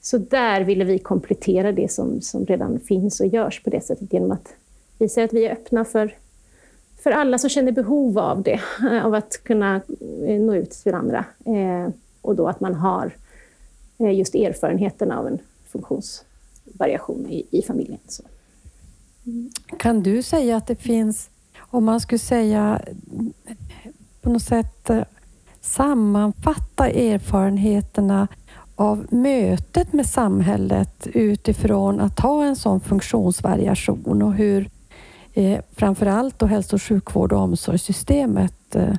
Så 0.06 0.18
där 0.18 0.62
ville 0.62 0.86
vi 0.86 1.00
komplettera 1.00 1.72
det 1.72 1.92
som, 1.92 2.22
som 2.22 2.46
redan 2.46 2.80
finns 2.80 3.20
och 3.20 3.28
görs 3.28 3.64
på 3.64 3.70
det 3.70 3.82
sättet 3.82 4.14
genom 4.14 4.32
att 4.32 4.54
visa 4.98 5.24
att 5.24 5.34
vi 5.34 5.46
är 5.46 5.52
öppna 5.52 5.86
för, 5.86 6.16
för 7.04 7.12
alla 7.12 7.38
som 7.38 7.50
känner 7.50 7.72
behov 7.72 8.20
av 8.20 8.44
det, 8.44 8.62
av 9.04 9.14
att 9.14 9.44
kunna 9.44 9.76
eh, 10.28 10.40
nå 10.40 10.56
ut 10.56 10.72
till 10.72 10.94
andra. 10.94 11.26
Eh, 11.46 11.94
och 12.22 12.36
då 12.36 12.48
att 12.48 12.60
man 12.60 12.74
har 12.74 13.12
eh, 13.98 14.18
just 14.18 14.36
erfarenheten 14.36 15.12
av 15.12 15.28
en 15.28 15.40
funktionsvariation 15.66 17.28
i, 17.30 17.46
i 17.52 17.62
familjen. 17.62 18.00
Så. 18.08 18.24
Kan 19.78 20.04
du 20.04 20.24
säga 20.24 20.58
att 20.58 20.68
det 20.68 20.76
finns, 20.76 21.30
om 21.58 21.84
man 21.84 22.00
skulle 22.00 22.20
säga 22.20 22.82
på 24.22 24.30
något 24.30 24.44
sätt 24.44 24.90
eh, 24.90 25.04
sammanfatta 25.62 26.90
erfarenheterna 26.90 28.28
av 28.76 29.06
mötet 29.10 29.94
med 29.94 30.06
samhället 30.06 31.08
utifrån 31.14 32.00
att 32.00 32.20
ha 32.20 32.44
en 32.44 32.56
sån 32.56 32.80
funktionsvariation 32.80 34.22
och 34.22 34.34
hur 34.34 34.70
eh, 35.34 35.60
framför 35.76 36.06
allt 36.06 36.40
då 36.40 36.46
hälso 36.46 36.76
och 36.76 36.82
sjukvård 36.82 37.34
och 37.34 37.40
omsorgssystemet 37.40 38.76
eh, 38.76 38.94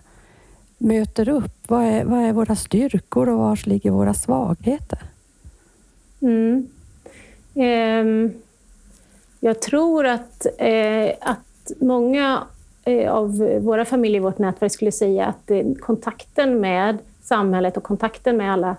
möter 0.78 1.28
upp. 1.28 1.52
Vad 1.66 1.84
är, 1.84 2.04
vad 2.04 2.18
är 2.18 2.32
våra 2.32 2.56
styrkor 2.56 3.28
och 3.28 3.38
var 3.38 3.68
ligger 3.68 3.90
våra 3.90 4.14
svagheter? 4.14 4.98
Mm. 6.20 6.68
Um 7.54 8.32
jag 9.40 9.62
tror 9.62 10.06
att, 10.06 10.46
eh, 10.58 11.10
att 11.20 11.72
många 11.80 12.42
eh, 12.84 13.12
av 13.12 13.36
våra 13.62 13.84
familjer 13.84 14.20
i 14.20 14.24
vårt 14.24 14.38
nätverk 14.38 14.72
skulle 14.72 14.92
säga 14.92 15.26
att 15.26 15.50
eh, 15.50 15.62
kontakten 15.80 16.60
med 16.60 16.98
samhället 17.22 17.76
och 17.76 17.82
kontakten 17.82 18.36
med 18.36 18.52
alla, 18.52 18.76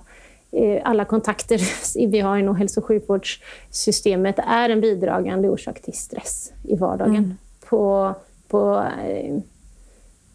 alla 0.83 1.05
kontakter 1.05 1.61
vi 2.07 2.19
har 2.19 2.37
inom 2.37 2.55
hälso 2.55 2.79
och 2.79 2.85
sjukvårdssystemet 2.85 4.39
är 4.47 4.69
en 4.69 4.81
bidragande 4.81 5.49
orsak 5.49 5.81
till 5.81 5.93
stress 5.93 6.53
i 6.63 6.75
vardagen 6.75 7.15
mm. 7.15 7.37
på, 7.69 8.15
på 8.47 8.85
eh, 9.07 9.37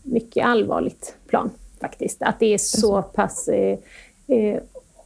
mycket 0.02 0.46
allvarligt 0.46 1.14
plan 1.28 1.50
faktiskt. 1.80 2.22
Att 2.22 2.40
det 2.40 2.54
är 2.54 2.58
så 2.58 3.02
pass 3.02 3.48
eh, 3.48 3.78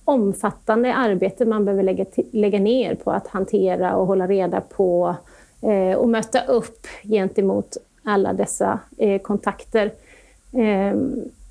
omfattande 0.04 0.94
arbete 0.94 1.44
man 1.44 1.64
behöver 1.64 1.82
lägga, 1.82 2.04
lägga 2.32 2.58
ner 2.58 2.94
på 2.94 3.10
att 3.10 3.26
hantera 3.26 3.96
och 3.96 4.06
hålla 4.06 4.26
reda 4.26 4.60
på 4.60 5.16
eh, 5.62 5.98
och 5.98 6.08
möta 6.08 6.44
upp 6.44 6.86
gentemot 7.02 7.76
alla 8.04 8.32
dessa 8.32 8.80
eh, 8.98 9.20
kontakter. 9.20 9.92
Eh, 10.52 10.94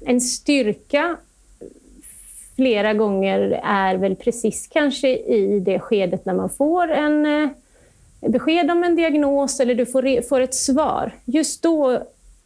en 0.06 0.22
styrka 0.22 1.18
flera 2.56 2.94
gånger 2.94 3.62
är 3.64 3.96
väl 3.96 4.16
precis 4.16 4.68
kanske 4.68 5.18
i 5.18 5.60
det 5.60 5.80
skedet 5.80 6.26
när 6.26 6.34
man 6.34 6.50
får 6.50 6.92
en 6.92 7.26
eh, 7.26 7.50
besked 8.30 8.72
om 8.72 8.84
en 8.84 8.96
diagnos 8.96 9.60
eller 9.60 9.76
du 9.76 9.86
får, 9.86 10.22
får 10.22 10.42
ett 10.42 10.56
svar. 10.56 11.12
Just 11.26 11.64
då, 11.64 11.92
eh, 11.92 12.00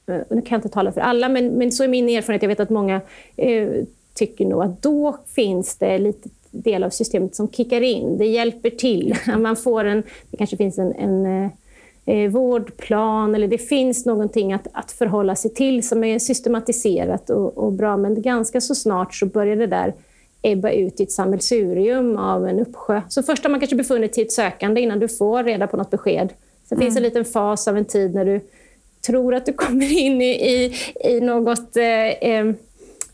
nu 0.07 0.41
kan 0.41 0.43
jag 0.49 0.57
inte 0.57 0.69
tala 0.69 0.91
för 0.91 1.01
alla, 1.01 1.29
men, 1.29 1.47
men 1.47 1.71
så 1.71 1.83
är 1.83 1.87
min 1.87 2.09
erfarenhet, 2.09 2.41
jag 2.41 2.49
vet 2.49 2.59
att 2.59 2.69
många 2.69 3.01
eh, 3.37 3.69
tycker 4.13 4.45
nog 4.45 4.63
att 4.63 4.81
då 4.81 5.17
finns 5.25 5.75
det 5.75 5.97
lite 5.97 6.29
del 6.51 6.83
av 6.83 6.89
systemet 6.89 7.35
som 7.35 7.51
kickar 7.51 7.81
in. 7.81 8.17
Det 8.17 8.25
hjälper 8.25 8.69
till. 8.69 9.15
Man 9.37 9.55
får 9.55 9.85
en, 9.85 10.03
det 10.31 10.37
kanske 10.37 10.57
finns 10.57 10.77
en, 10.77 10.93
en 10.93 11.25
eh, 11.25 11.51
eh, 12.05 12.29
vårdplan 12.29 13.35
eller 13.35 13.47
det 13.47 13.57
finns 13.57 14.05
någonting 14.05 14.53
att, 14.53 14.67
att 14.73 14.91
förhålla 14.91 15.35
sig 15.35 15.53
till 15.53 15.87
som 15.87 16.03
är 16.03 16.19
systematiserat 16.19 17.29
och, 17.29 17.57
och, 17.57 17.71
bra. 17.71 17.97
Men 17.97 18.21
ganska 18.21 18.61
så 18.61 18.75
snart 18.75 19.13
så 19.13 19.25
börjar 19.25 19.55
det 19.55 19.67
där 19.67 19.93
ebba 20.41 20.71
ut 20.71 20.99
i 20.99 21.03
ett 21.03 21.11
sammelsurium 21.11 22.17
av 22.17 22.47
en 22.47 22.59
uppsjö. 22.59 23.01
Så 23.09 23.23
först 23.23 23.43
har 23.43 23.51
man 23.51 23.59
kanske 23.59 23.75
befunnit 23.75 24.15
sig 24.15 24.23
i 24.23 24.25
ett 24.25 24.33
sökande 24.33 24.81
innan 24.81 24.99
du 24.99 25.07
får 25.07 25.43
reda 25.43 25.67
på 25.67 25.77
något 25.77 25.89
besked. 25.89 26.33
Sen 26.69 26.77
mm. 26.77 26.85
finns 26.85 26.97
en 26.97 27.03
liten 27.03 27.25
fas 27.25 27.67
av 27.67 27.77
en 27.77 27.85
tid 27.85 28.15
när 28.15 28.25
du 28.25 28.41
tror 29.07 29.35
att 29.35 29.45
du 29.45 29.53
kommer 29.53 29.97
in 29.99 30.21
i, 30.21 30.29
i, 30.29 30.73
i 31.03 31.19
något 31.19 31.77
eh, 31.77 31.85
eh, 31.85 32.47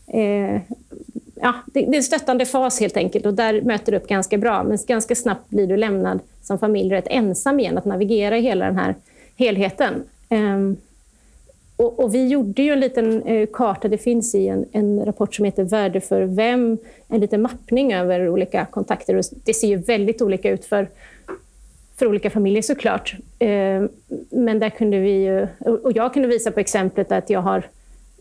eh 0.06 0.60
ja, 1.40 1.54
det, 1.66 1.84
är 1.84 1.94
en 1.94 2.02
stöttande 2.02 2.46
fas 2.46 2.80
helt 2.80 2.96
enkelt 2.96 3.26
och 3.26 3.34
där 3.34 3.60
möter 3.60 3.92
du 3.92 3.98
upp 3.98 4.08
ganska 4.08 4.38
bra. 4.38 4.62
Men 4.62 4.78
ganska 4.86 5.14
snabbt 5.14 5.50
blir 5.50 5.66
du 5.66 5.76
lämnad 5.76 6.20
som 6.42 6.58
familj 6.58 6.94
rätt 6.94 7.06
ensam 7.10 7.60
igen 7.60 7.78
att 7.78 7.84
navigera 7.84 8.38
i 8.38 8.40
hela 8.40 8.64
den 8.64 8.76
här 8.76 8.94
helheten. 9.36 10.04
Um, 10.30 10.76
och, 11.76 12.00
och, 12.00 12.14
vi 12.14 12.28
gjorde 12.28 12.62
ju 12.62 12.72
en 12.72 12.80
liten 12.80 13.28
uh, 13.28 13.46
karta, 13.52 13.88
det 13.88 13.98
finns 13.98 14.34
i 14.34 14.48
en, 14.48 14.64
en, 14.72 15.04
rapport 15.04 15.34
som 15.34 15.44
heter 15.44 15.64
Värde 15.64 16.00
för 16.00 16.22
vem, 16.22 16.78
en 17.08 17.20
liten 17.20 17.42
mappning 17.42 17.94
över 17.94 18.28
olika 18.28 18.64
kontakter. 18.64 19.16
Och 19.16 19.24
det 19.44 19.54
ser 19.54 19.68
ju 19.68 19.76
väldigt 19.76 20.22
olika 20.22 20.50
ut 20.50 20.64
för, 20.64 20.88
för 21.96 22.06
olika 22.06 22.30
familjer 22.30 22.62
såklart. 22.62 23.14
Uh, 23.42 23.88
men 24.30 24.58
där 24.58 24.70
kunde 24.70 24.98
vi 24.98 25.10
ju, 25.10 25.46
och 25.58 25.92
jag 25.92 26.12
kunde 26.12 26.28
visa 26.28 26.50
på 26.50 26.60
exemplet 26.60 27.12
att 27.12 27.30
jag 27.30 27.40
har, 27.40 27.62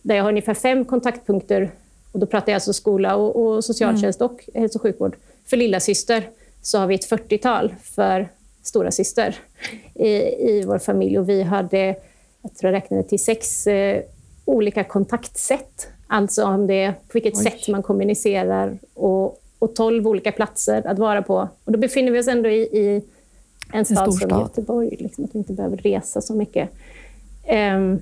där 0.02 0.16
jag 0.16 0.24
har 0.24 0.30
ungefär 0.30 0.54
fem 0.54 0.86
kontaktpunkter 0.86 1.70
och 2.16 2.20
då 2.20 2.26
pratar 2.26 2.52
jag 2.52 2.56
alltså 2.56 2.74
skola 2.74 3.16
och, 3.16 3.36
och 3.46 3.66
socialtjänst 3.66 4.22
mm. 4.22 4.34
och 4.34 4.50
hälso 4.54 4.78
och 4.78 4.82
sjukvård. 4.82 5.16
För 5.46 5.58
lilla 5.58 5.80
syster 5.80 6.24
så 6.62 6.78
har 6.78 6.88
vi 6.88 6.96
ett 6.96 7.10
40-tal 7.10 7.76
för 7.84 8.28
stora 8.64 8.92
syster 8.92 9.36
i, 9.96 10.10
i 10.50 10.64
vår 10.68 10.80
familj. 10.80 11.20
Och 11.20 11.30
vi 11.30 11.44
hade, 11.44 11.96
jag 12.46 12.58
tror 12.58 12.74
jag 12.74 12.78
räknade 12.78 13.04
till 13.04 13.20
sex 13.20 13.68
eh, 13.68 14.04
olika 14.46 14.84
kontaktsätt. 14.84 15.88
Alltså 16.08 16.46
om 16.46 16.68
det 16.68 16.94
på 17.08 17.14
vilket 17.14 17.38
Oj. 17.38 17.44
sätt 17.44 17.68
man 17.68 17.84
kommunicerar 17.84 18.78
och, 18.94 19.42
och 19.60 19.76
12 19.76 20.08
olika 20.08 20.32
platser 20.32 20.88
att 20.88 21.00
vara 21.00 21.22
på. 21.22 21.50
Och 21.66 21.72
då 21.72 21.80
befinner 21.80 22.12
vi 22.12 22.20
oss 22.20 22.28
ändå 22.28 22.50
i, 22.50 22.62
i 22.62 23.02
en 23.74 23.86
stad 23.86 24.14
som 24.14 24.30
Göteborg, 24.30 24.96
liksom, 25.00 25.26
att 25.26 25.36
vi 25.36 25.40
inte 25.40 25.54
behöver 25.54 25.78
resa 25.78 26.22
så 26.22 26.34
mycket. 26.34 26.70
Um, 27.76 28.02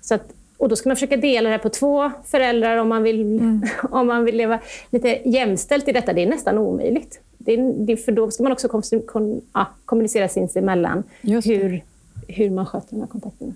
så 0.00 0.14
att 0.14 0.22
och 0.56 0.68
då 0.68 0.76
ska 0.76 0.88
man 0.88 0.96
försöka 0.96 1.16
dela 1.16 1.50
det 1.50 1.58
på 1.58 1.68
två 1.68 2.10
föräldrar 2.24 2.76
om 2.76 2.88
man 2.88 3.02
vill, 3.02 3.20
mm. 3.20 3.62
om 3.90 4.06
man 4.06 4.24
vill 4.24 4.36
leva 4.36 4.60
lite 4.90 5.20
jämställt 5.24 5.88
i 5.88 5.92
detta. 5.92 6.12
Det 6.12 6.22
är 6.22 6.26
nästan 6.26 6.58
omöjligt. 6.58 7.20
Det 7.38 7.52
är, 7.52 7.72
det, 7.86 7.96
för 7.96 8.12
då 8.12 8.30
ska 8.30 8.42
man 8.42 8.52
också 8.52 8.68
kom, 8.68 8.82
kom, 9.06 9.40
ja, 9.52 9.66
kommunicera 9.84 10.28
sinsemellan 10.28 11.02
hur, 11.22 11.82
hur 12.28 12.50
man 12.50 12.66
sköter 12.66 12.90
de 12.90 13.00
här 13.00 13.06
kontakterna. 13.06 13.52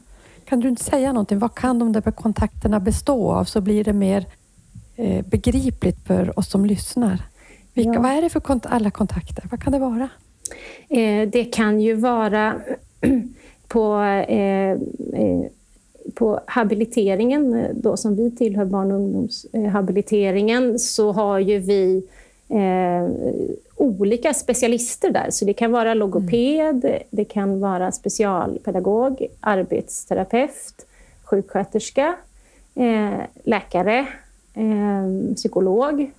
Kan 0.48 0.60
du 0.60 0.68
inte 0.68 0.84
säga 0.84 1.12
någonting? 1.12 1.38
Vad 1.38 1.54
kan 1.54 1.78
de 1.78 1.92
där 1.92 2.00
kontakterna 2.00 2.80
bestå 2.80 3.32
av? 3.32 3.44
Så 3.44 3.60
blir 3.60 3.84
det 3.84 3.92
mer 3.92 4.26
eh, 4.96 5.26
begripligt 5.26 6.06
för 6.06 6.38
oss 6.38 6.50
som 6.50 6.66
lyssnar. 6.66 7.22
Vilka, 7.74 7.92
ja. 7.92 8.00
Vad 8.00 8.10
är 8.10 8.22
det 8.22 8.28
för 8.28 8.40
kont 8.40 8.66
alla 8.66 8.90
kontakter? 8.90 9.44
Vad 9.50 9.62
kan 9.62 9.72
det 9.72 9.78
vara? 9.78 10.08
Eh, 10.88 11.28
det 11.28 11.44
kan 11.44 11.80
ju 11.80 11.94
vara 11.94 12.60
på 13.68 14.00
eh, 14.28 14.70
eh 14.70 14.78
på 16.14 16.40
habiliteringen, 16.46 17.54
eh, 17.54 17.70
då 17.74 17.96
som 17.96 18.16
vi 18.16 18.30
tillhör 18.30 18.64
barn 18.64 18.92
och 18.92 18.98
ungdomshabiliteringen, 18.98 20.78
så 20.78 21.12
har 21.12 21.38
ju 21.38 21.58
vi 21.58 22.02
eh, 22.48 23.08
olika 23.76 24.34
specialister 24.34 25.10
där. 25.10 25.30
Så 25.30 25.44
det 25.44 25.52
kan 25.52 25.72
vara 25.72 25.94
logoped, 25.94 26.84
mm. 26.84 27.02
det 27.10 27.24
kan 27.24 27.60
vara 27.60 27.92
specialpedagog, 27.92 29.26
arbetsterapeut, 29.40 30.86
sjuksköterska, 31.24 32.14
eh, 32.74 33.20
läkare, 33.44 33.98
eh, 34.54 35.06
psykolog. 35.36 36.10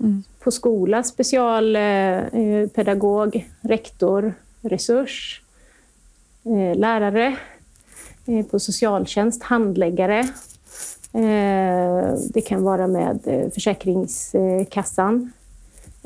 Mm. 0.00 0.22
På 0.40 0.50
skola 0.50 1.02
specialpedagog, 1.02 3.36
eh, 3.36 3.42
rektor, 3.62 4.34
resurs, 4.62 5.42
eh, 6.44 6.74
lärare 6.78 7.36
Eh, 8.26 8.46
på 8.46 8.58
socialtjänst, 8.58 9.42
handläggare. 9.42 10.18
Eh, 11.12 12.14
det 12.30 12.40
kan 12.46 12.62
vara 12.62 12.86
med 12.86 13.20
eh, 13.24 13.50
Försäkringskassan. 13.50 15.32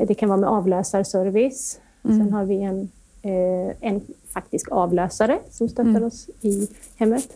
Det 0.07 0.15
kan 0.15 0.29
vara 0.29 0.41
med 0.41 0.49
avlösarservice. 0.49 1.81
Mm. 2.05 2.19
Sen 2.19 2.33
har 2.33 2.45
vi 2.45 2.63
en, 2.63 2.89
en 3.81 4.01
faktisk 4.35 4.73
avlösare 4.73 5.39
som 5.51 5.69
stöttar 5.69 5.91
mm. 5.91 6.05
oss 6.05 6.29
i 6.41 6.69
hemmet. 6.97 7.29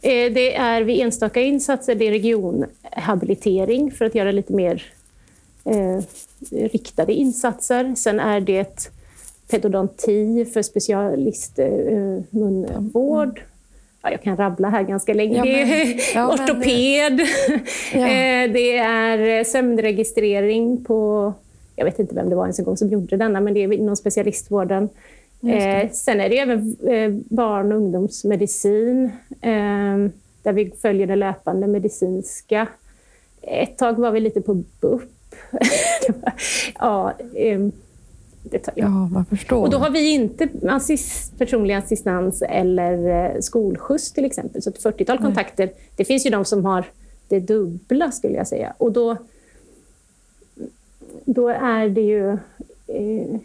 Det 0.00 0.56
är 0.56 0.82
vid 0.82 1.00
enstaka 1.00 1.40
insatser, 1.40 1.94
det 1.94 2.06
är 2.06 2.10
regionhabilitering 2.10 3.90
för 3.90 4.04
att 4.04 4.14
göra 4.14 4.32
lite 4.32 4.52
mer 4.52 4.82
eh, 5.64 6.00
riktade 6.50 7.12
insatser. 7.12 7.94
Sen 7.94 8.20
är 8.20 8.40
det 8.40 8.90
pedodonti 9.50 10.44
för 10.44 10.62
specialist 10.62 11.58
eh, 11.58 11.68
munvård. 12.30 13.42
ja, 14.02 14.10
jag 14.10 14.22
kan 14.22 14.36
rabbla 14.36 14.68
här 14.68 14.82
ganska 14.82 15.14
länge. 15.14 15.36
Ja, 15.36 15.44
men- 15.44 15.68
det 15.68 15.82
är 15.82 16.14
ja, 16.14 16.26
men- 16.26 16.44
ortoped, 16.44 17.20
Ja. 17.92 17.98
Eh, 17.98 18.52
det 18.52 18.76
är 18.78 19.44
sömnregistrering 19.44 20.84
på, 20.84 21.32
jag 21.82 21.90
vet 21.90 21.98
inte 21.98 22.14
vem 22.14 22.30
det 22.30 22.36
var 22.36 22.44
ens 22.44 22.58
en 22.58 22.64
gång 22.64 22.76
som 22.76 22.88
gjorde 22.88 23.16
denna, 23.16 23.40
men 23.40 23.54
det 23.54 23.60
är 23.60 23.72
inom 23.72 23.96
specialistvården. 23.96 24.88
Eh, 25.42 25.90
sen 25.90 26.20
är 26.20 26.28
det 26.28 26.38
även 26.38 26.76
eh, 26.88 27.10
barn 27.36 27.72
och 27.72 27.78
ungdomsmedicin, 27.78 29.04
eh, 29.40 29.96
där 30.42 30.52
vi 30.52 30.72
följer 30.82 31.06
det 31.06 31.16
löpande 31.16 31.66
medicinska. 31.66 32.66
Ett 33.42 33.78
tag 33.78 33.98
var 33.98 34.10
vi 34.10 34.20
lite 34.20 34.40
på 34.40 34.54
BUP. 34.54 34.80
Var- 36.08 36.32
ja, 36.78 37.12
ja. 38.50 38.72
Ja, 38.74 38.88
man 38.88 39.24
förstår. 39.24 39.62
Och 39.62 39.70
då 39.70 39.78
har 39.78 39.90
vi 39.90 40.14
inte 40.14 40.48
assist, 40.68 41.38
personlig 41.38 41.74
assistans 41.74 42.42
eller 42.42 43.24
eh, 43.34 43.40
skolskjuts 43.40 44.12
till 44.12 44.24
exempel. 44.24 44.62
Så 44.62 44.70
ett 44.70 44.82
40-tal 44.84 45.18
kontakter. 45.18 45.70
Det 45.96 46.04
finns 46.04 46.26
ju 46.26 46.30
de 46.30 46.44
som 46.44 46.64
har 46.64 46.84
det 47.28 47.40
dubbla 47.40 48.12
skulle 48.12 48.34
jag 48.36 48.46
säga. 48.46 48.74
Och 48.78 48.92
då, 48.92 49.16
då 51.24 51.48
är 51.48 51.88
det 51.88 52.00
ju... 52.00 52.30
Eh, 52.86 53.40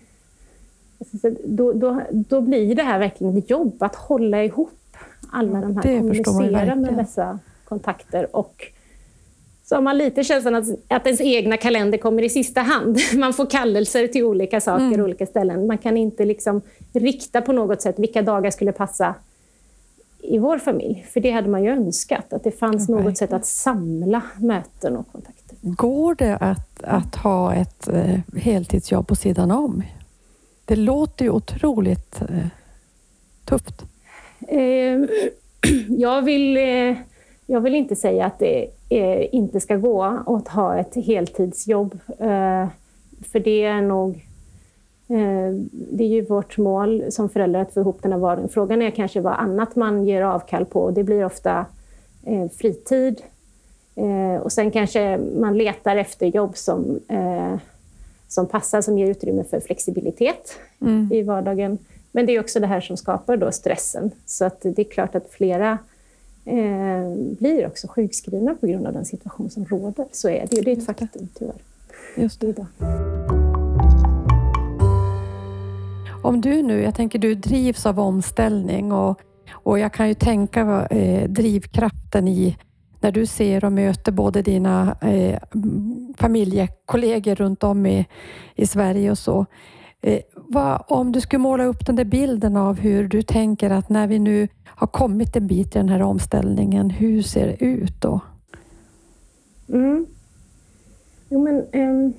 säga, 1.21 1.35
då, 1.45 1.73
då, 1.73 2.01
då 2.11 2.41
blir 2.41 2.75
det 2.75 2.83
här 2.83 2.99
verkligen 2.99 3.37
ett 3.37 3.49
jobb 3.49 3.83
att 3.83 3.95
hålla 3.95 4.43
ihop 4.43 4.71
alla 5.31 5.61
de 5.61 5.77
här, 5.77 5.83
det 5.83 6.23
kommunicera 6.23 6.75
med 6.75 6.93
dessa 6.97 7.39
kontakter. 7.65 8.35
Och 8.35 8.65
så 9.63 9.75
har 9.75 9.81
man 9.81 9.97
lite 9.97 10.23
känslan 10.23 10.55
att, 10.55 10.65
att 10.87 11.05
ens 11.05 11.21
egna 11.21 11.57
kalender 11.57 11.97
kommer 11.97 12.23
i 12.23 12.29
sista 12.29 12.61
hand. 12.61 12.97
Man 13.17 13.33
får 13.33 13.45
kallelser 13.45 14.07
till 14.07 14.23
olika 14.23 14.61
saker, 14.61 14.85
Mm. 14.85 15.01
olika 15.01 15.25
ställen. 15.25 15.67
Man 15.67 15.77
kan 15.77 15.97
inte 15.97 16.25
liksom 16.25 16.61
rikta 16.93 17.41
på 17.41 17.51
något 17.51 17.81
sätt 17.81 17.99
vilka 17.99 18.21
dagar 18.21 18.51
skulle 18.51 18.71
passa 18.71 19.15
i 20.21 20.37
vår 20.37 20.57
familj. 20.57 21.05
För 21.09 21.19
det 21.19 21.31
hade 21.31 21.49
man 21.49 21.63
ju 21.63 21.69
önskat, 21.69 22.33
att 22.33 22.43
det 22.43 22.51
fanns 22.51 22.89
Ja, 22.89 22.95
något 22.95 23.17
sätt 23.17 23.33
att 23.33 23.45
samla 23.45 24.21
möten 24.39 24.97
och 24.97 25.11
kontakter. 25.11 25.37
Går 25.75 26.15
det 26.15 26.36
att, 26.36 26.84
att 26.84 27.15
ha 27.15 27.53
ett 27.53 27.88
eh, 27.88 28.19
heltidsjobb 28.36 29.08
på 29.08 29.15
sidan 29.15 29.51
om? 29.51 29.84
Det 30.65 30.75
låter 30.75 31.25
ju 31.25 31.32
otroligt 31.32 32.21
eh, 32.21 32.47
tufft. 33.45 33.86
Eh, 34.47 34.99
jag, 35.89 36.21
vill, 36.21 36.58
eh, 36.58 36.97
jag 37.45 37.62
vill 37.62 37.75
inte 37.75 37.95
säga 37.95 38.25
att 38.25 38.39
det 38.39 38.67
eh, 38.89 39.36
inte 39.36 39.60
ska 39.60 39.75
gå 39.75 40.03
att 40.03 40.47
ha 40.47 40.77
ett 40.77 40.95
heltidsjobb. 40.95 41.99
Eh, 42.10 42.67
för 43.32 43.39
det 43.39 43.63
är 43.63 43.82
nog 43.82 44.15
eh, 45.08 45.51
det 45.71 46.03
är 46.03 46.08
ju 46.08 46.25
vårt 46.25 46.58
mål 46.58 47.03
som 47.10 47.30
föräldrar 47.30 47.62
att 47.62 47.73
få 47.73 47.80
ihop 47.80 48.01
den 48.01 48.12
här 48.12 48.19
vardagen. 48.19 48.49
Frågan 48.49 48.82
är 48.82 48.91
kanske 48.91 49.21
vad 49.21 49.34
annat 49.34 49.75
man 49.75 50.06
ger 50.06 50.21
avkall 50.21 50.65
på. 50.65 50.91
Det 50.91 51.03
blir 51.03 51.25
ofta 51.25 51.65
eh, 52.23 52.47
fritid. 52.49 53.21
Eh, 53.97 54.41
och 54.41 54.51
sen 54.51 54.71
kanske 54.71 55.17
man 55.17 55.57
letar 55.57 55.95
efter 55.97 56.25
jobb 56.25 56.57
som, 56.57 56.99
eh, 57.07 57.55
som 58.27 58.47
passar, 58.47 58.81
som 58.81 58.97
ger 58.97 59.07
utrymme 59.07 59.43
för 59.43 59.60
flexibilitet 59.60 60.60
Mm. 60.81 61.10
i 61.13 61.21
vardagen. 61.21 61.77
Men 62.12 62.25
det 62.25 62.36
är 62.36 62.39
också 62.39 62.60
det 62.60 62.67
här 62.67 62.81
som 62.81 62.97
skapar 62.97 63.38
då 63.38 63.51
stressen. 63.51 64.12
Så 64.25 64.45
att 64.45 64.62
det 64.62 64.79
är 64.79 64.83
klart 64.83 65.15
att 65.15 65.29
flera 65.31 65.77
eh, 66.45 67.13
blir 67.39 67.67
också 67.67 67.88
sjukskrivna 67.88 68.55
på 68.60 68.67
grund 68.67 68.88
av 68.88 68.93
den 68.93 69.05
situation 69.05 69.49
som 69.49 69.65
råder. 69.65 70.05
Så 70.12 70.29
är 70.29 70.47
det 70.49 70.55
ju. 70.55 70.62
Det 70.62 70.71
är 70.71 70.77
ett 70.77 70.86
faktum 70.86 71.27
tyvärr. 71.39 71.62
Just 72.15 72.41
det. 72.41 72.47
Idag. 72.47 72.65
Om 76.23 76.41
du 76.41 76.62
nu, 76.62 76.81
jag 76.81 76.95
tänker 76.95 77.19
du 77.19 77.36
drivs 77.36 77.86
av 77.86 77.99
omställning 77.99 78.91
och, 78.91 79.19
och 79.51 79.79
jag 79.79 79.93
kan 79.93 80.07
ju 80.07 80.13
tänka 80.13 80.88
eh, 80.89 81.29
drivkraften 81.29 82.27
i 82.27 82.57
när 82.99 83.12
du 83.12 83.25
ser 83.25 83.65
och 83.65 83.71
möter 83.71 84.12
både 84.12 84.41
dina 84.41 84.97
eh, 85.01 85.39
familjekollegor 86.17 87.36
runt 87.36 87.63
om 87.63 87.86
i, 87.86 88.05
i 88.55 88.67
Sverige 88.67 89.12
och 89.12 89.17
så. 89.17 89.45
Eh, 90.01 90.19
vad, 90.33 90.83
om 90.88 91.12
du 91.12 91.21
skulle 91.21 91.39
måla 91.39 91.65
upp 91.65 91.86
den 91.86 91.95
där 91.95 92.05
bilden 92.05 92.57
av 92.57 92.79
hur 92.79 93.07
du 93.07 93.21
tänker 93.21 93.69
att 93.69 93.89
när 93.89 94.07
vi 94.07 94.19
nu 94.19 94.47
har 94.65 94.88
kommit 94.88 95.36
en 95.36 95.47
bit 95.47 95.75
i 95.75 95.79
den 95.79 95.89
här 95.89 96.01
omställningen, 96.01 96.89
hur 96.89 97.21
ser 97.21 97.47
det 97.47 97.65
ut 97.65 98.01
då? 98.01 98.19
Mm. 99.69 100.05
Jo, 101.29 101.43
men, 101.43 101.55
um, 101.73 102.13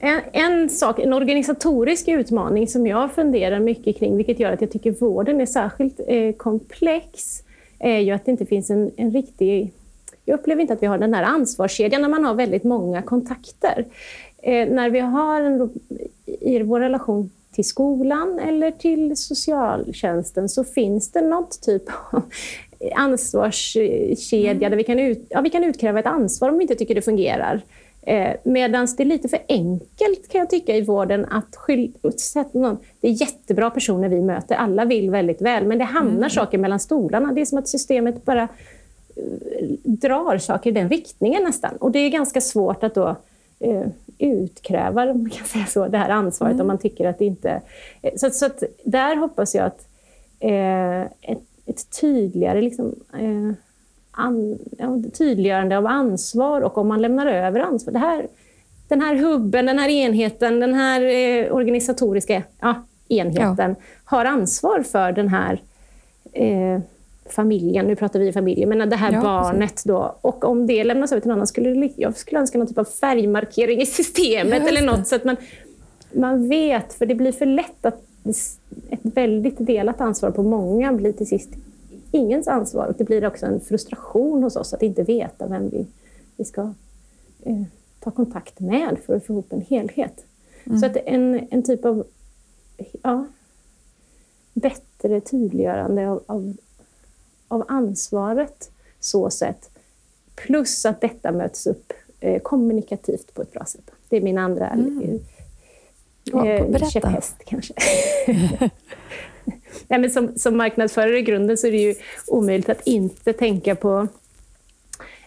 en, 0.00 0.20
en 0.32 0.68
sak, 0.68 0.98
en 0.98 1.12
organisatorisk 1.12 2.08
utmaning 2.08 2.68
som 2.68 2.86
jag 2.86 3.12
funderar 3.12 3.60
mycket 3.60 3.98
kring, 3.98 4.16
vilket 4.16 4.40
gör 4.40 4.52
att 4.52 4.60
jag 4.60 4.70
tycker 4.70 4.90
vården 4.90 5.40
är 5.40 5.46
särskilt 5.46 6.00
eh, 6.06 6.32
komplex, 6.32 7.42
är 7.78 7.98
ju 7.98 8.10
att 8.10 8.24
det 8.24 8.30
inte 8.30 8.46
finns 8.46 8.70
en, 8.70 8.90
en 8.96 9.10
riktig... 9.10 9.72
Jag 10.24 10.38
upplever 10.38 10.60
inte 10.60 10.74
att 10.74 10.82
vi 10.82 10.86
har 10.86 10.98
den 10.98 11.14
här 11.14 11.22
ansvarskedjan 11.22 12.02
när 12.02 12.08
man 12.08 12.24
har 12.24 12.34
väldigt 12.34 12.64
många 12.64 13.02
kontakter. 13.02 13.84
Eh, 14.42 14.68
när 14.68 14.90
vi 14.90 15.00
har 15.00 15.40
en, 15.40 15.70
i 16.40 16.62
vår 16.62 16.80
relation 16.80 17.30
till 17.52 17.64
skolan 17.64 18.38
eller 18.38 18.70
till 18.70 19.16
socialtjänsten 19.16 20.48
så 20.48 20.64
finns 20.64 21.12
det 21.12 21.20
något 21.20 21.62
typ 21.62 21.82
av 22.10 22.22
ansvarskedja 22.96 24.68
där 24.68 24.76
vi 24.76 24.84
kan, 24.84 24.98
ut, 24.98 25.26
ja, 25.28 25.40
vi 25.40 25.50
kan 25.50 25.64
utkräva 25.64 26.00
ett 26.00 26.06
ansvar 26.06 26.48
om 26.48 26.58
vi 26.58 26.62
inte 26.62 26.74
tycker 26.74 26.94
det 26.94 27.02
fungerar. 27.02 27.62
Eh, 28.08 28.36
Medan 28.44 28.88
det 28.96 29.02
är 29.02 29.04
lite 29.04 29.28
för 29.28 29.38
enkelt 29.48 30.28
kan 30.28 30.38
jag 30.38 30.50
tycka 30.50 30.76
i 30.76 30.82
vården 30.82 31.24
att 31.30 32.20
sätta 32.20 32.58
någon- 32.58 32.78
Det 33.00 33.08
är 33.08 33.12
jättebra 33.20 33.70
personer 33.70 34.08
vi 34.08 34.20
möter, 34.20 34.54
alla 34.54 34.84
vill 34.84 35.10
väldigt 35.10 35.40
väl, 35.42 35.66
men 35.66 35.78
det 35.78 35.84
hamnar 35.84 36.28
saker 36.28 36.58
mellan 36.58 36.80
stolarna. 36.80 37.32
Det 37.32 37.40
är 37.40 37.44
som 37.44 37.58
att 37.58 37.68
systemet 37.68 38.24
bara 38.24 38.42
eh, 38.42 38.48
drar 39.82 40.38
saker 40.38 40.70
i 40.70 40.72
den 40.72 40.88
riktningen 40.88 41.42
nästan. 41.42 41.76
Och 41.76 41.90
det 41.90 41.98
är 41.98 42.08
ganska 42.10 42.40
svårt 42.40 42.82
att 42.84 42.94
då 42.94 43.16
eh, 43.60 43.82
utkräva 44.18 45.04
man 45.06 45.30
kan 45.30 45.46
säga 45.46 45.66
så, 45.66 45.88
det 45.88 45.98
här 45.98 46.10
ansvaret 46.10 46.60
om 46.60 46.66
man 46.66 46.78
tycker 46.78 47.08
att 47.08 47.18
det 47.18 47.24
inte... 47.24 47.60
eh, 48.02 48.12
Så, 48.16 48.30
så 48.30 48.48
där 48.84 49.16
hoppas 49.16 49.54
jag 49.54 49.64
att 49.66 49.88
eh, 50.40 51.00
ett, 51.02 51.42
ett 51.66 52.00
tydligare 52.00 52.60
liksom, 52.60 52.94
eh, 53.14 53.52
an, 54.16 54.58
ja, 54.78 54.98
tydliggörande 55.18 55.78
av 55.78 55.86
ansvar 55.86 56.60
och 56.60 56.78
om 56.78 56.88
man 56.88 57.02
lämnar 57.02 57.26
över 57.26 57.60
ansvar. 57.60 57.92
Det 57.92 57.98
här, 57.98 58.26
den 58.88 59.00
här 59.00 59.16
hubben, 59.16 59.66
den 59.66 59.78
här 59.78 59.88
enheten, 59.88 60.60
den 60.60 60.74
här 60.74 61.00
eh, 61.00 61.54
organisatoriska 61.54 62.42
ja, 62.60 62.74
enheten 63.08 63.76
har 64.04 64.24
ansvar 64.24 64.82
för 64.82 65.12
den 65.12 65.28
här 65.28 65.60
eh, 66.32 66.80
familjen. 67.30 67.86
Nu 67.86 67.96
pratar 67.96 68.20
vi 68.20 68.32
familj, 68.32 68.66
men 68.66 68.90
det 68.90 68.96
här 68.96 69.12
Ja, 69.12 69.22
barnet 69.22 69.82
då. 69.84 70.16
Och 70.20 70.44
om 70.44 70.66
det 70.66 70.84
lämnas 70.84 71.12
över 71.12 71.20
till 71.20 71.28
någon 71.28 71.38
annan, 71.38 71.46
skulle 71.46 71.90
jag 71.96 72.16
skulle 72.16 72.40
önska 72.40 72.58
någon 72.58 72.66
typ 72.66 72.78
av 72.78 72.84
färgmarkering 72.84 73.80
i 73.80 73.86
systemet 73.86 74.62
Ja, 74.62 74.68
eller 74.68 74.82
något 74.82 75.06
så 75.06 75.16
att 75.16 75.24
man, 75.24 75.36
man 76.12 76.48
vet, 76.48 76.92
för 76.92 77.06
det 77.06 77.14
blir 77.14 77.32
för 77.32 77.46
lätt 77.46 77.86
att 77.86 78.02
ett 78.90 79.00
väldigt 79.02 79.56
delat 79.58 80.00
ansvar 80.00 80.30
på 80.30 80.42
många 80.42 80.92
blir 80.92 81.12
till 81.12 81.26
sist 81.26 81.50
ingens 82.16 82.48
ansvar. 82.48 82.86
Och 82.86 82.94
det 82.98 83.04
blir 83.04 83.26
också 83.26 83.46
en 83.46 83.60
frustration 83.60 84.42
hos 84.42 84.56
oss 84.56 84.74
att 84.74 84.82
inte 84.82 85.02
veta 85.02 85.46
vem 85.46 85.68
vi, 85.70 85.86
vi 86.36 86.44
ska 86.44 86.62
eh, 87.42 87.62
ta 88.00 88.10
kontakt 88.10 88.60
med 88.60 88.96
för 89.06 89.16
att 89.16 89.24
få 89.26 89.32
ihop 89.32 89.52
en 89.52 89.60
helhet. 89.60 90.24
Så 90.80 90.86
att 90.86 90.96
en, 90.96 91.46
en 91.50 91.62
typ 91.62 91.84
av 91.84 92.06
ja, 93.02 93.26
bättre 94.54 95.20
tydliggörande 95.20 96.08
av, 96.10 96.22
av, 96.26 96.56
av 97.48 97.64
ansvaret 97.68 98.70
så 99.00 99.30
sett. 99.30 99.70
Plus 100.34 100.84
att 100.86 101.00
detta 101.00 101.32
möts 101.32 101.66
upp 101.66 101.92
eh, 102.20 102.42
kommunikativt 102.42 103.34
på 103.34 103.42
ett 103.42 103.52
bra 103.52 103.64
sätt. 103.64 103.90
Det 104.08 104.16
är 104.16 104.20
min 104.20 104.38
andra 104.38 104.68
Mm. 104.70 105.02
eh, 105.02 105.20
Ja, 106.24 106.46
eh, 106.46 106.66
berätta. 106.70 106.90
käpphäst 106.90 107.34
kanske. 107.44 107.74
Nej, 109.88 110.00
men 110.00 110.10
som, 110.10 110.38
som 110.38 110.56
marknadsförare 110.56 111.18
i 111.18 111.22
grunden 111.22 111.56
så 111.56 111.66
är 111.66 111.70
det 111.70 111.78
ju 111.78 111.94
omöjligt 112.26 112.68
att 112.68 112.86
inte 112.86 113.32
tänka 113.32 113.74
på, 113.74 114.08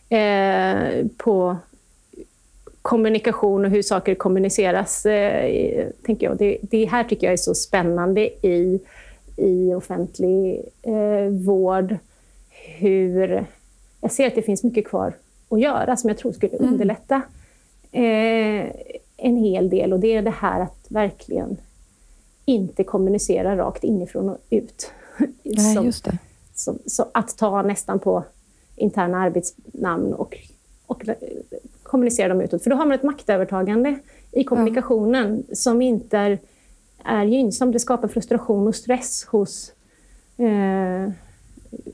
eh, 0.10 1.06
på 1.18 1.58
kommunikation 2.82 3.66
och 3.66 3.72
hur 3.72 3.82
saker 3.82 4.16
kommuniceras. 4.16 5.06
Eh, 5.06 5.88
tänker 6.06 6.28
jag. 6.28 6.38
Det, 6.38 6.58
det 6.62 6.86
här 6.86 7.04
tycker 7.04 7.28
jag 7.28 7.34
är 7.34 7.38
så 7.38 7.56
spännande 7.56 8.48
i, 8.48 8.80
i 9.38 9.74
offentlig 9.74 10.62
eh, 10.82 11.32
vård. 11.46 11.96
Hur, 12.78 13.46
jag 14.02 14.12
ser 14.12 14.28
att 14.28 14.36
det 14.36 14.42
finns 14.42 14.64
mycket 14.64 14.88
kvar 14.88 15.14
att 15.50 15.60
göra 15.60 15.98
som 15.98 16.08
jag 16.08 16.18
tror 16.18 16.32
skulle 16.32 16.58
underlätta 16.58 17.22
eh, 17.92 18.66
en 19.18 19.38
hel 19.38 19.70
del. 19.70 19.94
Och 19.94 20.00
det 20.00 20.16
är 20.16 20.22
det 20.22 20.30
här 20.30 20.62
att 20.62 20.86
verkligen 20.88 21.58
inte 22.50 22.84
kommunicera 22.84 23.58
rakt 23.58 23.84
inifrån 23.84 24.30
och 24.30 24.38
ut. 24.50 24.92
Nej, 25.44 25.76
Som- 25.76 25.86
just 25.86 26.04
det. 26.06 26.18
så, 26.56 26.76
så 26.86 27.06
att 27.14 27.38
ta 27.38 27.62
nästan 27.62 28.00
på 28.00 28.24
interna 28.76 29.18
arbetsnamn 29.22 30.14
och, 30.14 30.38
och 30.86 31.04
kommunicera 31.84 32.28
dem 32.28 32.42
utåt. 32.42 32.64
För 32.64 32.70
då 32.70 32.76
har 32.76 32.86
man 32.86 32.96
ett 32.96 33.04
maktövertagande 33.04 34.00
i 34.32 34.44
kommunikationen 34.44 35.44
som 35.54 35.82
inte 35.82 36.18
är, 36.18 36.40
är 37.04 37.26
gynnsamt. 37.26 37.74
Det 37.74 37.80
skapar 37.80 38.08
frustration 38.08 38.68
och 38.68 38.76
stress 38.76 39.26
hos, 39.26 39.72
eh, 40.38 41.12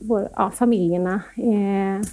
vår, 0.02 0.30
ja, 0.36 0.52
familjerna 0.52 1.22
eh, 1.38 2.08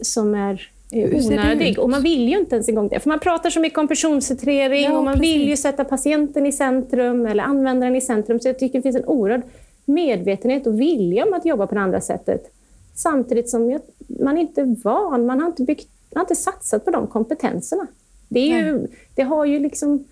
som 0.00 0.34
är 0.34 0.70
onödig. 0.92 1.78
Och 1.78 1.90
man 1.90 2.02
vill 2.02 2.28
ju 2.28 2.38
inte 2.38 2.54
ens 2.54 2.68
en 2.68 2.74
gång 2.74 2.88
det. 2.88 3.00
För 3.00 3.08
man 3.08 3.18
pratar 3.18 3.50
så 3.50 3.60
mycket 3.60 3.78
om 3.78 3.88
personcentrering 3.88 4.84
ja, 4.84 4.98
och 4.98 5.04
man 5.04 5.14
precis. 5.14 5.34
vill 5.34 5.48
ju 5.48 5.56
sätta 5.56 5.84
patienten 5.84 6.46
i 6.46 6.52
centrum 6.52 7.26
eller 7.26 7.44
användaren 7.44 7.96
i 7.96 8.00
centrum. 8.00 8.40
Så 8.40 8.48
jag 8.48 8.58
tycker 8.58 8.78
det 8.78 8.82
finns 8.82 8.96
en 8.96 9.04
oerhörd 9.04 9.42
medvetenhet 9.84 10.66
och 10.66 10.80
vilja 10.80 11.26
om 11.26 11.34
att 11.34 11.46
jobba 11.46 11.66
på 11.66 11.74
det 11.74 11.80
andra 11.80 12.00
sättet. 12.00 12.52
Samtidigt 12.94 13.50
som 13.50 13.80
man 14.08 14.38
inte 14.38 14.60
är 14.60 14.84
van, 14.84 15.26
man 15.26 15.40
har 15.40 15.46
inte, 15.46 15.62
byggt, 15.62 15.88
man 16.14 16.20
har 16.20 16.24
inte 16.24 16.42
satsat 16.42 16.84
på 16.84 16.90
de 16.90 17.06
kompetenserna. 17.06 17.86
Det, 18.28 18.52
är 18.52 18.58
ju, 18.58 18.86
det 19.14 19.22
har 19.22 19.44
ju 19.44 19.58
liksom 19.58 20.04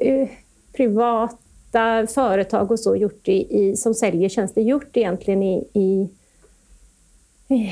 eh, 0.00 0.28
privata 0.72 2.06
företag 2.06 2.70
och 2.70 2.80
så 2.80 2.96
gjort 2.96 3.28
i, 3.28 3.60
i, 3.60 3.76
som 3.76 3.94
säljer 3.94 4.28
tjänster 4.28 4.62
gjort 4.62 4.96
egentligen 4.96 5.42
i, 5.42 5.68
i, 5.72 6.08
i 7.54 7.70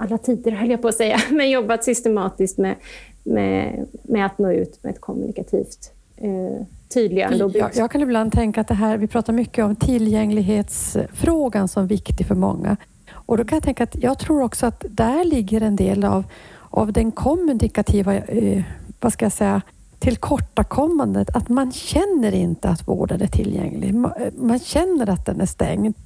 alla 0.00 0.18
tider, 0.18 0.50
höll 0.50 0.70
jag 0.70 0.82
på 0.82 0.88
att 0.88 0.94
säga, 0.94 1.20
men 1.30 1.50
jobbat 1.50 1.84
systematiskt 1.84 2.58
med, 2.58 2.76
med, 3.24 3.86
med 4.02 4.26
att 4.26 4.38
nå 4.38 4.52
ut 4.52 4.82
med 4.82 4.90
ett 4.90 5.00
kommunikativt 5.00 5.92
eh, 6.16 6.66
tydliggörande. 6.94 7.58
Jag, 7.58 7.70
jag 7.74 7.90
kan 7.90 8.00
ibland 8.00 8.32
tänka 8.32 8.60
att 8.60 8.68
det 8.68 8.74
här, 8.74 8.96
vi 8.96 9.06
pratar 9.06 9.32
mycket 9.32 9.64
om 9.64 9.76
tillgänglighetsfrågan 9.76 11.68
som 11.68 11.86
viktig 11.86 12.26
för 12.26 12.34
många. 12.34 12.76
Och 13.12 13.36
då 13.36 13.44
kan 13.44 13.56
jag 13.56 13.62
tänka 13.62 13.84
att 13.84 14.02
jag 14.02 14.18
tror 14.18 14.42
också 14.42 14.66
att 14.66 14.84
där 14.88 15.24
ligger 15.24 15.60
en 15.60 15.76
del 15.76 16.04
av, 16.04 16.24
av 16.70 16.92
den 16.92 17.12
kommunikativa, 17.12 18.16
eh, 18.16 18.62
vad 19.00 19.12
ska 19.12 19.24
jag 19.24 19.32
säga, 19.32 19.62
tillkortakommandet. 19.98 21.36
Att 21.36 21.48
man 21.48 21.72
känner 21.72 22.34
inte 22.34 22.68
att 22.68 22.88
vården 22.88 23.22
är 23.22 23.26
tillgänglig. 23.26 23.94
Man, 23.94 24.12
man 24.36 24.58
känner 24.58 25.10
att 25.10 25.26
den 25.26 25.40
är 25.40 25.46
stängd. 25.46 25.96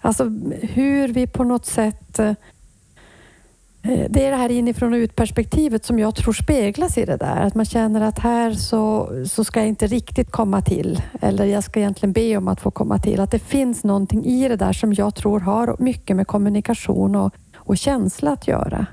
Alltså 0.00 0.24
hur 0.60 1.08
vi 1.08 1.26
på 1.26 1.44
något 1.44 1.66
sätt 1.66 2.18
eh, 2.18 2.32
Eh, 2.32 2.34
Eh, 3.84 4.06
det 4.10 4.26
är 4.26 4.30
det 4.30 4.36
här 4.36 4.50
inifrån 4.50 4.92
och 4.92 4.96
ut-perspektivet 4.96 5.84
som 5.84 5.98
jag 5.98 6.14
tror 6.14 6.32
speglas 6.32 6.98
i 6.98 7.04
det 7.04 7.16
där. 7.16 7.40
Att 7.42 7.54
man 7.54 7.64
känner 7.64 8.00
att 8.00 8.18
här 8.18 8.52
så, 8.52 9.10
så 9.26 9.44
ska 9.44 9.60
jag 9.60 9.68
inte 9.68 9.86
riktigt 9.86 10.30
komma 10.30 10.62
till. 10.62 11.02
Eller 11.20 11.44
jag 11.44 11.64
ska 11.64 11.80
egentligen 11.80 12.12
be 12.12 12.36
om 12.36 12.48
att 12.48 12.60
få 12.60 12.70
komma 12.70 12.98
till. 12.98 13.20
Att 13.20 13.30
det 13.30 13.38
finns 13.38 13.84
någonting 13.84 14.24
i 14.24 14.48
det 14.48 14.56
där 14.56 14.72
som 14.72 14.92
jag 14.92 15.14
tror 15.14 15.40
har 15.40 15.76
mycket 15.78 16.16
med 16.16 16.26
kommunikation 16.26 17.16
och, 17.16 17.34
och 17.56 17.78
känsla 17.78 18.32
att 18.32 18.48
göra. 18.48 18.86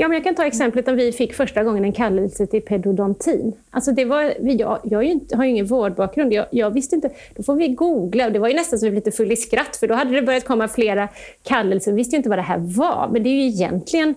Ja, 0.00 0.08
men 0.08 0.14
jag 0.14 0.24
kan 0.24 0.34
ta 0.34 0.46
exemplet 0.46 0.86
när 0.86 0.94
vi 0.94 1.12
fick 1.12 1.34
första 1.34 1.64
gången 1.64 1.84
en 1.84 1.92
kallelse 1.92 2.46
till 2.46 2.62
pedodontin. 2.62 3.52
Alltså 3.70 3.92
det 3.92 4.04
var, 4.04 4.34
jag 4.40 4.80
jag 4.84 5.04
inte, 5.04 5.36
har 5.36 5.44
ju 5.44 5.50
ingen 5.50 5.66
vårdbakgrund. 5.66 6.32
Jag, 6.32 6.46
jag, 6.50 6.70
visste 6.70 6.94
inte. 6.94 7.10
Då 7.36 7.42
får 7.42 7.54
vi 7.54 7.68
googla. 7.68 8.30
Det 8.30 8.38
var 8.38 8.48
ju 8.48 8.54
nästan 8.54 8.78
så 8.78 8.86
vi 8.86 8.90
blev 8.90 9.04
lite 9.04 9.16
full 9.16 9.32
i 9.32 9.36
skratt, 9.36 9.76
för 9.76 9.88
då 9.88 9.94
hade 9.94 10.10
det 10.10 10.22
börjat 10.22 10.44
komma 10.44 10.68
flera 10.68 11.08
kallelser. 11.42 11.92
Vi 11.92 11.96
visste 11.96 12.16
ju 12.16 12.16
inte 12.16 12.28
vad 12.28 12.38
det 12.38 12.42
här 12.42 12.58
var. 12.58 13.08
Men 13.12 13.22
det 13.22 13.28
är 13.28 13.32
ju 13.32 13.46
egentligen 13.46 14.14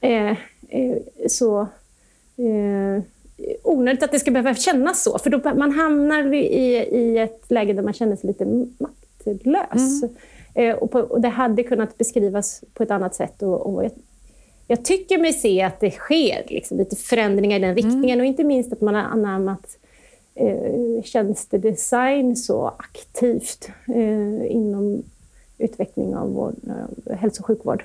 eh, 0.00 0.30
eh, 0.68 0.96
så 1.28 1.60
eh, 2.36 3.02
onödigt 3.62 4.02
att 4.02 4.12
det 4.12 4.20
ska 4.20 4.30
behöva 4.30 4.54
kännas 4.54 5.02
så. 5.02 5.18
För 5.18 5.30
då 5.30 5.54
man 5.54 5.72
hamnar 5.72 6.34
i, 6.34 6.46
i 6.76 7.18
ett 7.18 7.50
läge 7.50 7.72
där 7.72 7.82
man 7.82 7.92
känner 7.92 8.16
sig 8.16 8.28
lite 8.28 8.44
maktlös. 8.78 10.02
Mm. 10.02 10.16
Eh, 10.54 10.76
och, 10.76 10.90
på, 10.90 10.98
och, 10.98 11.20
det 11.20 11.28
hade 11.28 11.62
kunnat 11.62 11.98
beskrivas 11.98 12.64
på 12.74 12.82
ett 12.82 12.90
annat 12.90 13.14
sätt. 13.14 13.42
Och, 13.42 13.74
och 13.74 13.84
jag 14.66 14.84
tycker 14.84 15.18
mig 15.18 15.32
se 15.32 15.62
att 15.62 15.80
det 15.80 15.90
sker 15.90 16.44
liksom, 16.48 16.78
lite 16.78 16.96
förändringar 16.96 17.56
i 17.56 17.60
den 17.60 17.74
riktningen 17.74 18.10
mm. 18.10 18.20
och 18.20 18.26
inte 18.26 18.44
minst 18.44 18.72
att 18.72 18.80
man 18.80 18.94
har 18.94 19.02
anammat 19.02 19.78
eh, 20.34 21.02
tjänstedesign 21.02 22.36
så 22.36 22.74
aktivt 22.78 23.68
eh, 23.88 24.52
inom 24.52 25.02
utveckling 25.58 26.16
av 26.16 26.32
vår, 26.32 26.54
eh, 27.06 27.16
hälso 27.16 27.42
och 27.42 27.46
sjukvård 27.46 27.84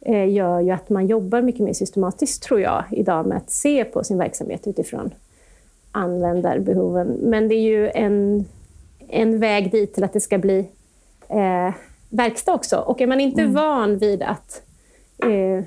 eh, 0.00 0.32
gör 0.32 0.60
ju 0.60 0.70
att 0.70 0.88
man 0.88 1.06
jobbar 1.06 1.42
mycket 1.42 1.60
mer 1.60 1.72
systematiskt, 1.72 2.42
tror 2.42 2.60
jag, 2.60 2.84
idag 2.90 3.26
med 3.26 3.36
att 3.38 3.50
se 3.50 3.84
på 3.84 4.04
sin 4.04 4.18
verksamhet 4.18 4.66
utifrån 4.66 5.10
användarbehoven. 5.92 7.06
Men 7.06 7.48
det 7.48 7.54
är 7.54 7.62
ju 7.62 7.90
en, 7.90 8.44
en 9.08 9.38
väg 9.38 9.70
dit 9.70 9.94
till 9.94 10.04
att 10.04 10.12
det 10.12 10.20
ska 10.20 10.38
bli 10.38 10.58
eh, 11.28 11.74
verkstad 12.08 12.54
också. 12.54 12.76
Och 12.76 13.00
är 13.00 13.06
man 13.06 13.20
inte 13.20 13.40
mm. 13.40 13.54
van 13.54 13.98
vid 13.98 14.22
att 14.22 14.62
eh, 15.18 15.64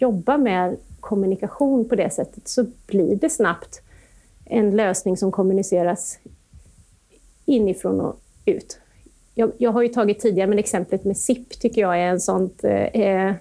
jobba 0.00 0.38
med 0.38 0.76
kommunikation 1.00 1.88
på 1.88 1.94
det 1.94 2.10
sättet 2.10 2.48
så 2.48 2.66
blir 2.86 3.16
det 3.16 3.30
snabbt 3.30 3.82
en 4.44 4.76
lösning 4.76 5.16
som 5.16 5.32
kommuniceras 5.32 6.18
inifrån 7.44 8.00
och 8.00 8.20
ut. 8.44 8.78
Jag, 9.34 9.52
jag 9.58 9.70
har 9.70 9.82
ju 9.82 9.88
tagit 9.88 10.20
tidigare, 10.20 10.48
men 10.48 10.58
exemplet 10.58 11.04
med 11.04 11.16
SIP 11.16 11.60
tycker 11.60 11.80
jag 11.80 11.98
är 11.98 12.06
en 12.06 12.20
sånt 12.20 12.64
eh, 12.92 13.32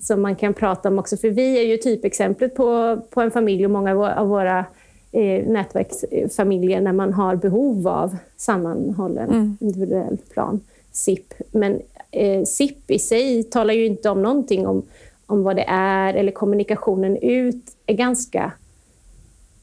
som 0.00 0.22
man 0.22 0.36
kan 0.36 0.54
prata 0.54 0.88
om 0.88 0.98
också. 0.98 1.16
För 1.16 1.30
vi 1.30 1.58
är 1.58 1.62
ju 1.62 1.76
typexemplet 1.76 2.54
på, 2.54 3.00
på 3.10 3.20
en 3.20 3.30
familj 3.30 3.64
och 3.64 3.70
många 3.70 4.14
av 4.14 4.28
våra 4.28 4.64
eh, 5.12 5.46
nätverksfamiljer 5.46 6.80
när 6.80 6.92
man 6.92 7.12
har 7.12 7.36
behov 7.36 7.88
av 7.88 8.16
sammanhållen 8.36 9.30
mm. 9.30 9.56
individuell 9.60 10.18
plan, 10.32 10.60
SIP. 10.92 11.34
Men 11.50 11.80
eh, 12.10 12.44
SIP 12.44 12.90
i 12.90 12.98
sig 12.98 13.42
talar 13.42 13.74
ju 13.74 13.86
inte 13.86 14.10
om 14.10 14.22
någonting 14.22 14.66
om 14.66 14.82
om 15.26 15.42
vad 15.42 15.56
det 15.56 15.64
är 15.68 16.14
eller 16.14 16.32
kommunikationen 16.32 17.16
ut 17.16 17.64
är 17.86 17.94
ganska 17.94 18.52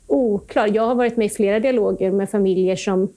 oklar. 0.08 0.68
Jag 0.74 0.88
har 0.88 0.96
varit 0.96 1.18
med 1.18 1.26
i 1.26 1.30
flera 1.30 1.60
dialoger 1.60 2.12
med 2.12 2.30
familjer 2.30 2.76
som 2.76 3.10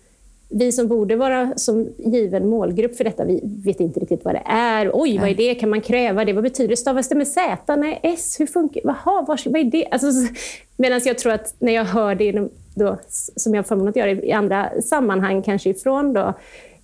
vi 0.49 0.73
som 0.73 0.89
borde 0.89 1.17
vara 1.17 1.53
som 1.57 1.89
given 1.99 2.49
målgrupp 2.49 2.97
för 2.97 3.05
detta, 3.05 3.25
vi 3.25 3.41
vet 3.65 3.81
inte 3.81 4.01
riktigt 4.01 4.25
vad 4.25 4.35
det 4.35 4.43
är. 4.47 4.91
Oj, 4.95 5.19
vad 5.19 5.29
är 5.29 5.35
det? 5.35 5.55
Kan 5.55 5.71
man 5.71 5.81
kräva 5.81 6.25
det? 6.25 6.33
Vad 6.33 6.45
betyder 6.45 6.69
det? 6.69 6.77
Stavas 6.77 7.09
det 7.09 7.15
med 7.15 7.29
Z? 7.29 7.77
Nej, 7.77 8.01
S? 8.03 8.37
Hur 8.41 8.47
funkar 8.47 8.81
det? 8.81 9.51
vad 9.51 9.61
är 9.61 9.65
det? 9.65 9.87
Alltså, 9.91 10.07
Medan 10.77 11.01
jag 11.05 11.19
tror 11.19 11.33
att 11.33 11.55
när 11.59 11.73
jag 11.73 11.85
hör 11.85 12.15
det, 12.15 12.49
då, 12.75 12.99
som 13.37 13.55
jag 13.55 13.59
har 13.59 13.65
förmånen 13.65 13.89
att 13.89 13.97
göra 13.97 14.11
i 14.11 14.33
andra 14.33 14.71
sammanhang, 14.83 15.43
kanske 15.43 15.71
ifrån 15.71 16.13
då, 16.13 16.35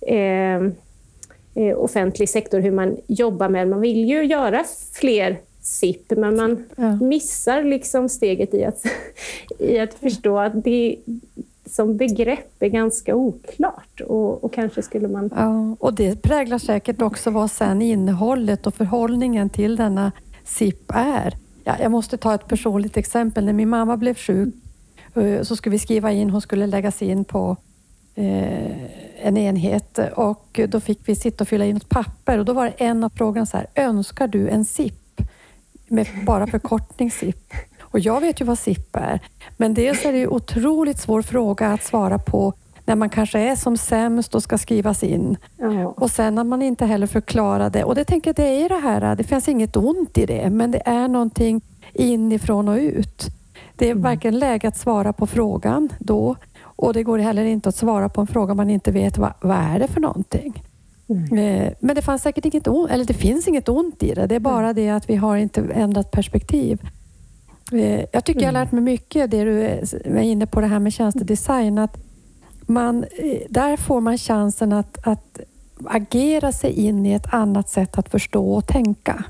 eh, 0.07 0.55
eh 1.55 1.77
offentlig 1.77 2.29
sektor, 2.29 2.59
hur 2.59 2.71
man 2.71 2.97
jobbar 3.07 3.49
med, 3.49 3.67
man 3.67 3.81
vill 3.81 4.09
ju 4.09 4.23
göra 4.23 4.63
fler 4.93 5.37
SIP, 5.71 6.11
men 6.11 6.35
man 6.35 6.63
ja. 6.75 6.95
missar 6.95 7.63
liksom 7.63 8.09
steget 8.09 8.53
i 8.53 8.63
att, 8.63 8.85
i 9.59 9.79
att 9.79 9.93
förstå 9.93 10.39
att 10.39 10.63
det 10.63 10.95
som 11.65 11.97
begrepp 11.97 12.63
är 12.63 12.67
ganska 12.67 13.15
oklart 13.15 14.01
och, 14.01 14.43
och 14.43 14.53
kanske 14.53 14.81
skulle 14.81 15.07
man... 15.07 15.29
Ja, 15.35 15.75
och 15.79 15.93
det 15.93 16.21
präglar 16.21 16.57
säkert 16.57 17.01
också 17.01 17.29
vad 17.29 17.51
sen 17.51 17.81
innehållet 17.81 18.67
och 18.67 18.73
förhållningen 18.73 19.49
till 19.49 19.75
denna 19.75 20.11
SIP 20.45 20.91
är. 20.93 21.37
Ja, 21.63 21.75
jag 21.81 21.91
måste 21.91 22.17
ta 22.17 22.35
ett 22.35 22.47
personligt 22.47 22.97
exempel. 22.97 23.45
När 23.45 23.53
min 23.53 23.69
mamma 23.69 23.97
blev 23.97 24.15
sjuk 24.15 24.53
eh, 25.15 25.41
så 25.41 25.55
skulle 25.55 25.71
vi 25.71 25.79
skriva 25.79 26.11
in, 26.11 26.29
hon 26.29 26.41
skulle 26.41 26.67
läggas 26.67 27.01
in 27.01 27.25
på 27.25 27.57
eh, 28.15 29.25
en 29.25 29.37
enhet 29.37 29.99
och 30.15 30.59
då 30.67 30.79
fick 30.79 30.99
vi 31.09 31.15
sitta 31.15 31.43
och 31.43 31.47
fylla 31.47 31.65
in 31.65 31.77
ett 31.77 31.89
papper 31.89 32.37
och 32.37 32.45
då 32.45 32.53
var 32.53 32.65
det 32.65 32.71
en 32.71 33.03
av 33.03 33.09
frågorna 33.09 33.45
så 33.45 33.57
här, 33.57 33.67
önskar 33.75 34.27
du 34.27 34.49
en 34.49 34.65
SIP? 34.65 35.00
Med 35.91 36.07
bara 36.25 36.47
förkortning 36.47 37.11
SIP. 37.11 37.53
Och 37.81 37.99
jag 37.99 38.21
vet 38.21 38.41
ju 38.41 38.45
vad 38.45 38.59
SIP 38.59 38.95
är, 38.95 39.19
men 39.57 39.73
dels 39.73 40.05
är 40.05 40.13
det 40.13 40.21
en 40.21 40.29
otroligt 40.29 40.99
svår 40.99 41.21
fråga 41.21 41.67
att 41.67 41.83
svara 41.83 42.17
på 42.17 42.53
när 42.85 42.95
man 42.95 43.09
kanske 43.09 43.39
är 43.39 43.55
som 43.55 43.77
sämst 43.77 44.35
och 44.35 44.43
ska 44.43 44.57
skrivas 44.57 45.03
in. 45.03 45.37
Ja. 45.57 45.87
Och 45.87 46.11
sen 46.11 46.35
när 46.35 46.43
man 46.43 46.61
inte 46.61 46.85
heller 46.85 47.07
förklarar 47.07 47.69
det. 47.69 47.83
Och 47.83 47.95
det 47.95 48.03
tänker 48.03 48.29
jag, 48.29 48.35
det 48.35 48.63
är 48.63 48.69
det 48.69 48.79
här, 48.79 49.15
det 49.15 49.23
finns 49.23 49.47
inget 49.47 49.75
ont 49.75 50.17
i 50.17 50.25
det, 50.25 50.49
men 50.49 50.71
det 50.71 50.81
är 50.85 51.07
någonting 51.07 51.61
inifrån 51.93 52.67
och 52.67 52.77
ut. 52.77 53.25
Det 53.75 53.85
är 53.85 53.91
mm. 53.91 54.03
verkligen 54.03 54.39
läge 54.39 54.67
att 54.67 54.77
svara 54.77 55.13
på 55.13 55.27
frågan 55.27 55.89
då 55.99 56.35
och 56.81 56.93
det 56.93 57.03
går 57.03 57.19
heller 57.19 57.43
inte 57.43 57.69
att 57.69 57.75
svara 57.75 58.09
på 58.09 58.21
en 58.21 58.27
fråga 58.27 58.53
man 58.53 58.69
inte 58.69 58.91
vet 58.91 59.17
vad, 59.17 59.33
vad 59.41 59.57
är 59.57 59.79
det 59.79 59.87
för 59.87 60.01
någonting. 60.01 60.63
Mm. 61.11 61.73
Men 61.79 61.95
det 61.95 62.01
fanns 62.01 62.21
säkert 62.21 62.45
inget 62.45 62.67
ont, 62.67 62.91
eller 62.91 63.05
det 63.05 63.13
finns 63.13 63.47
inget 63.47 63.69
ont 63.69 64.03
i 64.03 64.13
det. 64.13 64.27
Det 64.27 64.35
är 64.35 64.39
bara 64.39 64.69
mm. 64.69 64.75
det 64.75 64.89
att 64.89 65.09
vi 65.09 65.15
har 65.15 65.37
inte 65.37 65.61
ändrat 65.73 66.11
perspektiv. 66.11 66.81
Eh, 67.71 68.05
jag 68.11 68.25
tycker 68.25 68.41
jag 68.41 68.47
har 68.47 68.53
lärt 68.53 68.71
mig 68.71 68.81
mycket, 68.81 69.31
det 69.31 69.43
du 69.43 69.61
är 70.05 70.21
inne 70.21 70.45
på 70.45 70.61
det 70.61 70.67
här 70.67 70.79
med 70.79 70.93
tjänstedesign. 70.93 71.77
Att 71.77 71.97
man, 72.65 73.03
eh, 73.03 73.41
där 73.49 73.77
får 73.77 74.01
man 74.01 74.17
chansen 74.17 74.73
att, 74.73 75.07
att 75.07 75.39
agera 75.85 76.51
sig 76.51 76.71
in 76.71 77.05
i 77.05 77.13
ett 77.13 77.33
annat 77.33 77.69
sätt 77.69 77.97
att 77.97 78.09
förstå 78.09 78.53
och 78.53 78.67
tänka. 78.67 79.23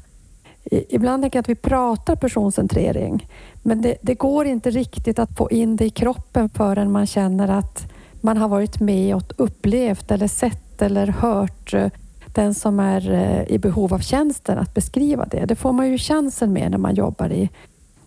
Ibland 0.90 1.24
tänker 1.24 1.38
jag 1.38 1.42
att 1.42 1.50
vi 1.50 1.56
pratar 1.56 2.16
personcentrering, 2.16 3.28
men 3.64 3.82
det, 3.82 3.98
det, 4.02 4.16
går 4.16 4.46
inte 4.46 4.70
riktigt 4.70 5.20
att 5.20 5.38
få 5.38 5.52
in 5.52 5.76
det 5.76 5.86
i 5.86 5.90
kroppen 5.90 6.50
förrän 6.50 6.92
man 6.92 7.08
känner 7.08 7.48
att 7.48 7.92
man 8.22 8.38
har 8.38 8.48
varit 8.48 8.80
med 8.80 9.16
och 9.16 9.34
upplevt 9.38 10.12
eller 10.12 10.28
sett 10.28 10.71
eller 10.82 11.08
hört 11.08 11.74
eh, 11.74 11.88
den 12.34 12.54
som 12.54 12.80
är 12.80 13.12
eh, 13.12 13.54
i 13.56 13.58
behov 13.58 13.94
av 13.94 14.00
tjänsten 14.00 14.58
att 14.58 14.74
beskriva 14.74 15.26
det. 15.26 15.46
Det 15.46 15.56
får 15.56 15.72
man 15.72 15.92
ju 15.92 15.98
chansen 15.98 16.54
med 16.54 16.72
när 16.72 16.78
man 16.78 16.96
jobbar 16.96 17.30
i, 17.30 17.50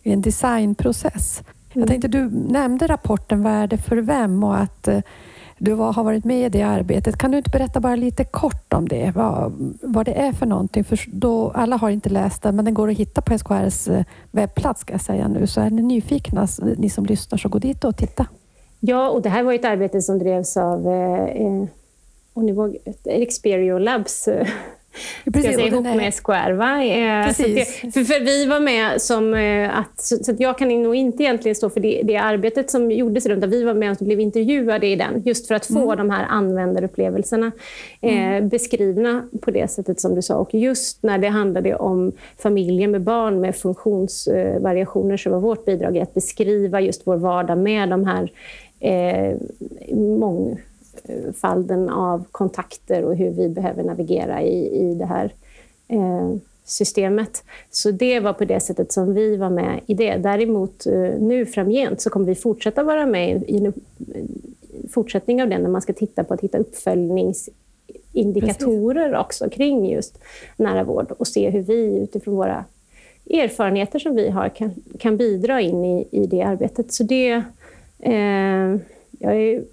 i 0.03 0.13
en 0.13 0.23
designprocess. 0.23 1.43
Mm. 1.43 1.81
Jag 1.81 1.89
tänkte, 1.89 2.09
du 2.09 2.31
nämnde 2.31 2.87
rapporten 2.87 3.43
Värde 3.43 3.77
för 3.79 3.97
vem 3.97 4.45
och 4.45 4.57
att, 4.57 4.89
eh, 4.89 5.01
Du 5.59 5.73
har 5.75 6.05
varit 6.05 6.25
med 6.25 6.47
i 6.47 6.49
det 6.49 6.63
arbetet. 6.63 7.19
Kan 7.19 7.31
du 7.31 7.37
inte 7.37 7.51
berätta 7.51 7.81
bara 7.81 7.97
lite 7.97 8.25
kort 8.25 8.73
om 8.73 8.89
det? 8.89 9.13
Vad, 9.15 9.53
vad 9.83 10.07
det 10.07 10.13
är 10.15 10.33
för 10.33 10.47
någonting? 10.47 10.85
För 10.85 11.01
då, 11.07 11.51
alla 11.51 11.77
har 11.77 11.91
inte 11.91 12.09
läst 12.09 12.43
den, 12.43 12.57
men 12.57 12.65
den 12.65 12.75
går 12.75 12.91
att 12.91 12.97
hitta 12.97 13.21
på 13.21 13.39
SKRs 13.39 13.89
webbplats 14.31 14.81
ska 14.81 14.95
jag 14.95 15.01
säga 15.01 15.29
nu. 15.29 15.47
Så 15.47 15.61
är 15.61 15.71
ni 15.71 15.83
nyfikna, 15.83 16.49
ni 16.77 16.91
som 16.91 17.07
lyssnar, 17.07 17.39
så 17.39 17.49
gå 17.49 17.59
dit 17.59 17.85
och 17.85 17.97
titta. 17.97 18.27
Ja, 18.81 19.09
och 19.11 19.23
det 19.23 19.29
här 19.29 19.43
var 19.43 19.53
ett 19.53 19.65
arbete 19.65 20.03
som 20.03 20.19
drevs 20.19 20.57
av 20.57 20.87
eh 20.89 21.69
och 22.35 22.44
nu 22.44 22.53
var 22.53 22.77
Experio 23.05 23.79
Labs 23.79 24.29
Precis, 25.25 25.42
ska 25.42 25.53
säga, 25.53 25.66
ihop 25.66 25.87
är... 25.87 25.94
med 25.94 26.14
SKR. 26.14 26.53
Va? 26.53 26.85
Eh, 26.85 27.27
det, 27.27 27.64
för, 27.92 28.05
för, 28.05 28.25
vi 28.25 28.47
var 28.47 28.61
med 28.61 29.03
som 29.03 29.35
eh, 29.35 29.79
att, 29.79 30.01
så, 30.01 30.16
så 30.25 30.33
att 30.33 30.40
jag 30.40 30.59
kan 30.59 30.83
nog 30.83 30.94
inte 30.94 31.23
egentligen 31.23 31.55
stå 31.55 31.70
för 31.70 31.81
det, 31.81 32.03
det 32.05 32.16
arbetet 32.16 32.70
som 32.70 32.90
gjordes 32.90 33.27
runt, 33.27 33.44
vi 33.44 33.62
var 33.62 33.75
med 33.75 33.90
och 33.90 34.07
blev 34.07 34.20
intervjuade 34.20 34.87
i 34.87 34.97
den, 34.97 35.23
just 35.25 35.49
för 35.49 35.55
att 35.55 35.66
få 35.66 35.92
mm. 35.92 35.97
de 35.97 36.11
här 36.11 36.27
användarupplevelserna 36.29 37.53
eh, 38.01 38.27
mm. 38.27 38.49
beskrivna 38.49 39.29
på 39.40 39.51
det 39.51 39.70
sättet 39.70 40.01
som 40.01 40.14
du 40.14 40.23
sa. 40.23 40.37
Och 40.37 40.55
just 40.55 41.03
när 41.03 41.18
det 41.18 41.29
handlade 41.29 41.77
om 41.77 42.12
familjer 42.38 42.88
med 42.88 43.01
barn 43.01 43.40
med 43.40 43.57
funktionsvariationer 43.57 45.16
så 45.16 45.31
var 45.31 45.40
vårt 45.40 45.64
bidrag 45.64 45.99
att 45.99 46.14
beskriva 46.14 46.81
just 46.81 47.07
vår 47.07 47.16
vardag 47.16 47.59
med 47.59 47.88
de 47.88 48.07
här 48.07 48.31
eh, 48.81 49.37
mång 49.97 50.59
mångfalden 51.09 51.88
av 51.88 52.25
kontakter 52.31 53.05
och 53.05 53.17
hur 53.17 53.31
vi 53.31 53.49
behöver 53.49 53.83
navigera 53.83 54.43
i, 54.43 54.90
i 54.90 54.95
det 54.95 55.07
här 55.07 55.33
eh, 55.88 56.31
systemet. 56.64 57.45
Så 57.71 57.90
det 57.90 58.21
var 58.21 58.33
på 58.33 58.45
det 58.45 58.61
sättet 58.61 58.93
som 58.93 59.14
vi 59.14 59.37
var 59.37 59.51
med 59.51 59.81
i 59.87 59.95
det. 59.95 60.17
Däremot 60.17 60.87
eh, 60.87 61.14
nu 61.21 61.47
framgent 61.47 62.01
så 62.01 62.11
kommer 62.11 62.27
vi 62.27 62.35
fortsätta 62.35 62.83
vara 62.83 63.07
med 63.07 63.45
i 63.49 63.64
en 63.64 63.73
fortsättning 64.90 65.43
av 65.43 65.49
det 65.49 65.59
när 65.59 65.71
man 65.71 65.83
ska 65.83 65.93
titta 65.93 66.25
på 66.25 66.35
att 66.35 66.40
hitta 66.40 66.59
uppföljningsindikatorer 66.59 69.09
Precis. 69.09 69.21
också 69.21 69.51
kring 69.51 69.90
just 69.90 70.19
nära 70.57 70.85
vård 70.85 71.12
och 71.19 71.27
se 71.27 71.51
hur 71.51 71.62
vi 71.62 71.99
utifrån 71.99 72.35
våra 72.35 72.64
erfarenheter 73.31 73.99
som 73.99 74.17
vi 74.17 74.31
har 74.31 74.49
kan, 74.49 74.75
kan 74.99 75.17
bidra 75.17 75.61
in 75.61 75.85
i, 75.85 76.09
i 76.11 76.27
det 76.27 76.43
arbetet. 76.43 76.93
Så 76.93 77.03
det... 77.03 77.43
Eh, 77.99 78.77
jag 79.19 79.37
är 79.37 79.64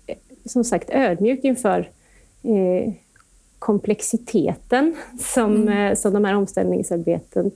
som 0.46 0.64
sagt 0.64 0.90
ödmjuk 0.90 1.44
inför 1.44 1.80
eh, 2.44 2.94
komplexiteten 3.60 4.96
som, 5.20 5.56
mm. 5.56 5.92
eh, 5.92 5.96
som 5.96 6.14
de 6.14 6.26
här 6.26 6.36
omställningsarbetet 6.36 7.54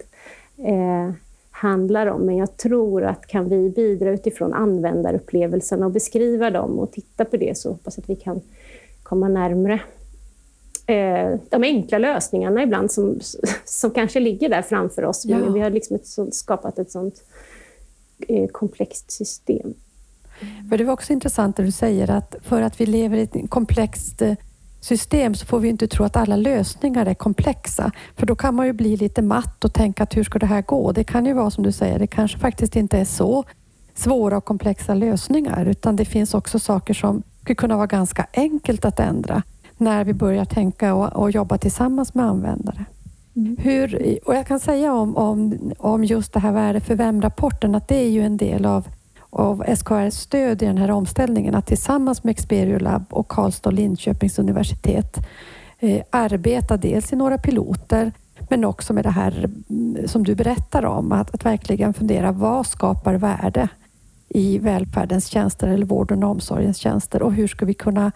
eh, 0.58 1.12
handlar 1.52 2.08
om. 2.08 2.22
Men 2.22 2.38
jag 2.38 2.58
tror 2.58 3.04
att 3.04 3.28
kan 3.28 3.50
vi 3.50 3.70
bidra 3.70 4.12
utifrån 4.12 4.54
användarupplevelserna 4.54 5.86
och 5.86 5.92
beskriva 5.92 6.52
dem 6.52 6.80
och 6.80 6.92
titta 6.92 7.26
på 7.26 7.38
det 7.38 7.58
så 7.58 7.70
hoppas 7.70 7.98
att 7.98 8.10
vi 8.10 8.16
kan 8.16 8.42
komma 9.04 9.28
närmre 9.28 9.80
eh, 10.88 11.40
de 11.50 11.64
enkla 11.64 11.98
lösningarna 11.98 12.64
ibland 12.64 12.92
som, 12.92 13.20
som 13.66 13.92
kanske 13.92 14.20
ligger 14.20 14.50
där 14.50 14.62
framför 14.62 15.06
oss. 15.06 15.26
Ja. 15.26 15.38
Men 15.38 15.54
vi 15.54 15.60
har 15.60 15.70
liksom 15.70 15.96
ett 15.96 16.08
sånt, 16.08 16.36
skapat 16.36 16.80
ett 16.80 16.92
sånt 16.92 17.24
eh, 18.28 18.48
komplext 18.48 19.12
system. 19.12 19.74
För 20.70 20.78
det 20.78 20.84
var 20.84 20.94
också 20.94 21.14
intressant 21.14 21.60
att 21.60 21.66
du 21.66 21.72
säger 21.72 22.12
att 22.12 22.36
för 22.44 22.62
att 22.62 22.82
vi 22.82 22.86
lever 22.86 23.18
i 23.18 23.22
ett 23.22 23.50
komplext 23.50 24.22
eh, 24.22 24.34
system 24.86 25.36
så 25.36 25.46
får 25.46 25.60
vi 25.60 25.70
inte 25.70 25.88
tro 25.88 26.06
att 26.06 26.18
alla 26.18 26.36
lösningar 26.36 27.06
är 27.06 27.14
komplexa. 27.14 27.92
För 28.16 28.26
då 28.26 28.36
kan 28.36 28.56
man 28.56 28.66
ju 28.66 28.74
bli 28.74 28.98
lite 28.98 29.22
matt 29.22 29.66
och 29.66 29.74
tänka 29.74 30.04
att 30.04 30.18
hur 30.18 30.24
ska 30.24 30.40
det 30.40 30.46
här 30.46 30.62
gå? 30.62 30.92
Det 30.92 31.04
kan 31.04 31.26
ju 31.26 31.34
vara 31.34 31.52
som 31.52 31.64
du 31.64 31.72
säger, 31.72 32.00
det 32.00 32.08
kanske 32.08 32.38
faktiskt 32.38 32.76
inte 32.76 32.98
är 32.98 33.06
så 33.06 33.44
svåra 33.96 34.38
och 34.38 34.46
komplexa 34.46 34.94
lösningar 34.94 35.66
utan 35.66 35.96
det 35.96 36.06
finns 36.06 36.34
också 36.34 36.60
saker 36.60 36.94
som 36.94 37.24
skulle 37.42 37.56
kunna 37.56 37.76
vara 37.76 37.88
ganska 37.88 38.28
enkelt 38.34 38.86
att 38.86 39.00
ändra 39.00 39.44
när 39.78 40.04
vi 40.04 40.14
börjar 40.14 40.46
tänka 40.46 40.94
och, 40.94 41.14
och 41.14 41.32
jobba 41.32 41.58
tillsammans 41.58 42.14
med 42.14 42.26
användare. 42.26 42.86
Mm. 43.36 43.58
Hur, 43.60 44.20
och 44.26 44.36
jag 44.36 44.48
kan 44.48 44.60
säga 44.60 44.94
om, 44.94 45.18
om, 45.18 45.60
om 45.78 46.04
just 46.04 46.34
det 46.34 46.40
här 46.40 46.52
värde 46.52 46.80
för 46.80 46.96
vem-rapporten 46.96 47.76
att 47.76 47.88
det 47.88 47.96
är 47.96 48.10
ju 48.10 48.22
en 48.22 48.38
del 48.38 48.66
av 48.66 48.88
av 49.36 49.64
SKRs 49.76 50.16
stöd 50.16 50.62
i 50.62 50.66
den 50.66 50.78
här 50.78 50.92
omställningen 50.92 51.56
att 51.56 51.66
tillsammans 51.66 52.24
med 52.24 52.32
Experio 52.32 52.80
Lab 52.80 53.06
och 53.10 53.28
Karlstad 53.28 53.70
och 53.70 53.74
Linköpings 53.74 54.40
universitet 54.40 55.18
eh, 55.80 56.04
arbeta 56.10 56.78
dels 56.78 57.14
i 57.14 57.16
några 57.16 57.38
piloter 57.38 58.12
men 58.50 58.66
också 58.66 58.94
med 58.94 59.04
det 59.04 59.10
här 59.10 59.50
mm, 59.70 60.08
som 60.08 60.24
du 60.24 60.36
berättar 60.36 60.86
om, 60.86 61.12
att, 61.12 61.34
att 61.34 61.46
verkligen 61.46 61.94
fundera 61.94 62.32
vad 62.32 62.68
skapar 62.68 63.14
värde 63.14 63.68
i 64.30 64.58
välfärdens 64.58 65.28
tjänster 65.28 65.68
eller 65.68 65.86
vården 65.86 66.24
och 66.24 66.30
omsorgens 66.30 66.78
tjänster 66.78 67.22
och 67.22 67.34
hur 67.34 67.48
ska 67.48 67.66
vi 67.66 67.74
kunna 67.74 68.12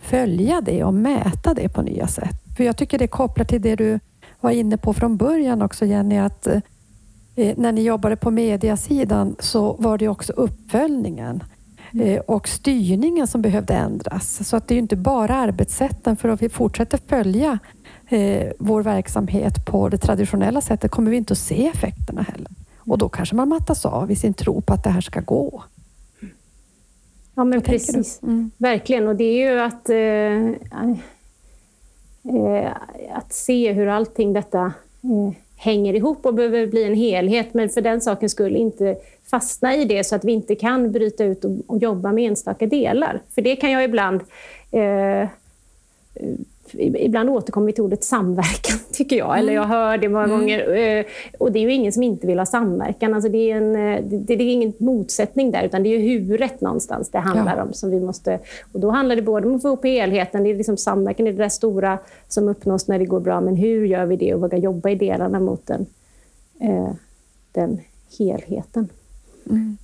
följa 0.00 0.60
det 0.60 0.84
och 0.84 0.94
mäta 0.94 1.54
det 1.54 1.68
på 1.68 1.82
nya 1.82 2.06
sätt? 2.06 2.56
För 2.56 2.64
jag 2.64 2.76
tycker 2.76 2.98
det 2.98 3.06
kopplar 3.06 3.44
till 3.44 3.62
det 3.62 3.76
du 3.76 4.00
var 4.40 4.50
inne 4.50 4.76
på 4.76 4.94
från 4.94 5.16
början 5.16 5.62
också 5.62 5.84
Jenny, 5.84 6.18
att 6.18 6.46
Eh, 6.46 6.60
när 7.34 7.72
ni 7.72 7.82
jobbade 7.82 8.16
på 8.16 8.30
mediasidan 8.30 9.36
så 9.38 9.72
var 9.72 9.98
det 9.98 10.08
också 10.08 10.32
uppföljningen 10.32 11.42
mm. 11.92 12.08
eh, 12.08 12.20
och 12.20 12.48
styrningen 12.48 13.26
som 13.26 13.42
behövde 13.42 13.74
ändras. 13.74 14.48
Så 14.48 14.56
att 14.56 14.68
det 14.68 14.74
är 14.74 14.78
inte 14.78 14.96
bara 14.96 15.34
arbetssätten, 15.34 16.16
för 16.16 16.28
om 16.28 16.36
vi 16.36 16.48
fortsätter 16.48 16.98
följa 17.08 17.58
eh, 18.08 18.52
vår 18.58 18.82
verksamhet 18.82 19.66
på 19.66 19.88
det 19.88 19.98
traditionella 19.98 20.60
sättet 20.60 20.90
kommer 20.90 21.10
vi 21.10 21.16
inte 21.16 21.32
att 21.32 21.38
se 21.38 21.66
effekterna 21.66 22.22
heller. 22.22 22.52
Och 22.78 22.98
då 22.98 23.08
kanske 23.08 23.34
man 23.34 23.48
mattas 23.48 23.86
av 23.86 24.10
i 24.10 24.16
sin 24.16 24.34
tro 24.34 24.60
på 24.60 24.74
att 24.74 24.84
det 24.84 24.90
här 24.90 25.00
ska 25.00 25.20
gå. 25.20 25.62
Ja, 27.34 27.44
men 27.44 27.58
Vad 27.58 27.64
precis. 27.64 28.22
Mm. 28.22 28.50
Verkligen. 28.56 29.08
Och 29.08 29.16
det 29.16 29.24
är 29.24 29.52
ju 29.52 29.60
att, 29.60 29.90
eh, 29.90 30.48
eh, 32.36 32.72
att 33.12 33.32
se 33.32 33.72
hur 33.72 33.86
allting 33.86 34.32
detta 34.32 34.64
eh, 35.02 35.34
hänger 35.62 35.94
ihop 35.94 36.26
och 36.26 36.34
behöver 36.34 36.66
bli 36.66 36.84
en 36.84 36.94
helhet, 36.94 37.54
men 37.54 37.68
för 37.68 37.80
den 37.80 38.00
saken 38.00 38.30
skulle 38.30 38.58
inte 38.58 38.96
fastna 39.30 39.76
i 39.76 39.84
det 39.84 40.04
så 40.04 40.14
att 40.14 40.24
vi 40.24 40.32
inte 40.32 40.54
kan 40.54 40.92
bryta 40.92 41.24
ut 41.24 41.44
och, 41.44 41.50
och 41.66 41.78
jobba 41.78 42.12
med 42.12 42.24
enstaka 42.24 42.66
delar. 42.66 43.20
För 43.34 43.42
det 43.42 43.56
kan 43.56 43.70
jag 43.70 43.84
ibland 43.84 44.20
eh, 44.70 45.28
ibland 46.78 47.30
återkommer 47.30 47.66
vi 47.66 47.72
till 47.72 47.82
ordet 47.82 48.04
samverkan, 48.04 48.78
tycker 48.92 49.16
jag. 49.16 49.28
Mm. 49.28 49.38
Eller 49.38 49.52
jag 49.52 49.64
hör 49.64 49.98
det 49.98 50.08
många 50.08 50.24
mm. 50.24 50.38
gånger. 50.38 50.74
Eh, 50.74 51.04
och 51.38 51.52
det 51.52 51.58
är 51.58 51.62
ju 51.62 51.72
ingen 51.72 51.92
som 51.92 52.02
inte 52.02 52.26
vill 52.26 52.38
ha 52.38 52.46
samverkan. 52.46 53.14
Alltså 53.14 53.30
det, 53.30 53.50
är 53.50 53.56
en, 53.56 53.76
eh, 53.76 54.04
det, 54.04 54.36
det 54.36 54.44
är 54.44 54.52
ingen 54.52 54.72
motsättning 54.78 55.50
där, 55.50 55.62
utan 55.62 55.82
det 55.82 55.88
är 55.88 55.98
ju 55.98 56.08
huret 56.08 56.60
någonstans 56.60 57.10
det 57.10 57.18
handlar 57.18 57.56
ja. 57.56 57.62
om. 57.62 57.72
Som 57.72 57.90
vi 57.90 58.00
måste, 58.00 58.38
och 58.72 58.80
då 58.80 58.90
handlar 58.90 59.16
det 59.16 59.22
både 59.22 59.48
om 59.48 59.56
att 59.56 59.62
få 59.62 59.68
ihop 59.68 59.84
helheten, 59.84 60.44
det 60.44 60.50
är 60.50 60.54
liksom 60.54 60.76
samverkan, 60.76 61.24
det 61.24 61.30
är 61.30 61.32
det 61.32 61.42
där 61.42 61.48
stora 61.48 61.98
som 62.28 62.48
uppnås 62.48 62.88
när 62.88 62.98
det 62.98 63.04
går 63.04 63.20
bra. 63.20 63.40
Men 63.40 63.56
hur 63.56 63.84
gör 63.84 64.06
vi 64.06 64.16
det 64.16 64.34
och 64.34 64.40
våga 64.40 64.58
jobba 64.58 64.90
i 64.90 64.94
delarna 64.94 65.40
mot 65.40 65.66
den, 65.66 65.86
eh, 66.60 66.90
den 67.52 67.80
helheten? 68.18 68.88
Mm. 69.50 69.76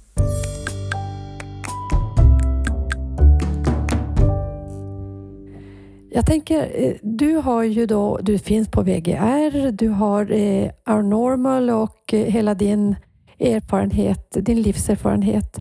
Jag 6.18 6.26
tänker, 6.26 6.70
eh, 6.74 6.94
du 7.02 7.34
har 7.34 7.62
ju 7.62 7.86
då, 7.86 8.18
du 8.22 8.38
finns 8.38 8.68
på 8.68 8.82
VGR, 8.82 9.70
du 9.72 9.88
har 9.88 10.32
eh, 10.32 10.70
Our 10.86 11.02
Normal 11.02 11.70
och 11.70 12.14
eh, 12.14 12.24
hela 12.24 12.54
din 12.54 12.96
erfarenhet, 13.38 14.36
din 14.40 14.62
livserfarenhet. 14.62 15.58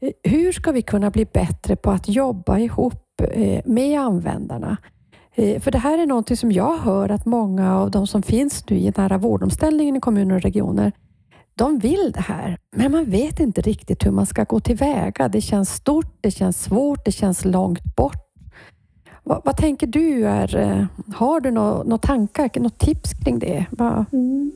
Eh, 0.00 0.10
hur 0.30 0.52
ska 0.52 0.72
vi 0.72 0.82
kunna 0.82 1.10
bli 1.10 1.24
bättre 1.24 1.76
på 1.76 1.90
att 1.90 2.08
jobba 2.08 2.58
ihop 2.58 3.22
med 3.64 4.00
användarna? 4.00 4.76
För 5.36 5.70
det 5.70 5.78
här 5.78 5.98
är 5.98 6.06
någonting 6.06 6.36
som 6.36 6.52
jag 6.52 6.78
hör 6.78 7.08
att 7.08 7.26
många 7.26 7.78
av 7.78 7.90
de 7.90 8.06
som 8.06 8.22
finns 8.22 8.70
nu 8.70 8.76
i 8.76 8.92
nära 8.96 9.18
vårdomställningen 9.18 9.96
i 9.96 10.00
kommuner 10.00 10.34
och 10.34 10.42
regioner, 10.42 10.92
de 11.54 11.78
vill 11.78 12.12
det 12.14 12.20
här, 12.20 12.58
men 12.76 12.92
man 12.92 13.04
vet 13.04 13.40
inte 13.40 13.60
riktigt 13.60 14.06
hur 14.06 14.10
man 14.10 14.26
ska 14.26 14.44
gå 14.44 14.60
tillväga. 14.60 15.28
Det 15.28 15.40
känns 15.40 15.70
stort, 15.74 16.18
det 16.20 16.30
känns 16.30 16.62
svårt, 16.62 17.04
det 17.04 17.12
känns 17.12 17.44
långt 17.44 17.96
bort. 17.96 18.29
Vad, 19.24 19.42
vad 19.44 19.56
tänker 19.56 19.86
du? 19.86 20.26
Är, 20.26 20.56
eh, 20.56 20.84
har 21.14 21.40
du 21.40 21.50
några 21.50 21.82
no, 21.82 21.98
tankar, 21.98 22.60
något 22.60 22.78
tips 22.78 23.10
kring 23.24 23.38
det? 23.38 23.66
Mm. 24.12 24.52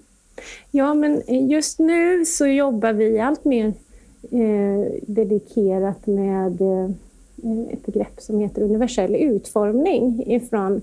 Ja, 0.71 0.95
men 0.95 1.23
just 1.49 1.79
nu 1.79 2.25
så 2.25 2.47
jobbar 2.47 2.93
vi 2.93 3.21
allt 3.21 3.45
mer 3.45 3.73
eh, 4.31 4.93
dedikerat 5.07 6.07
med 6.07 6.61
eh, 6.61 6.91
ett 7.71 7.87
begrepp 7.87 8.21
som 8.21 8.41
heter 8.41 8.63
universell 8.63 9.15
utformning 9.15 10.25
ifrån 10.27 10.83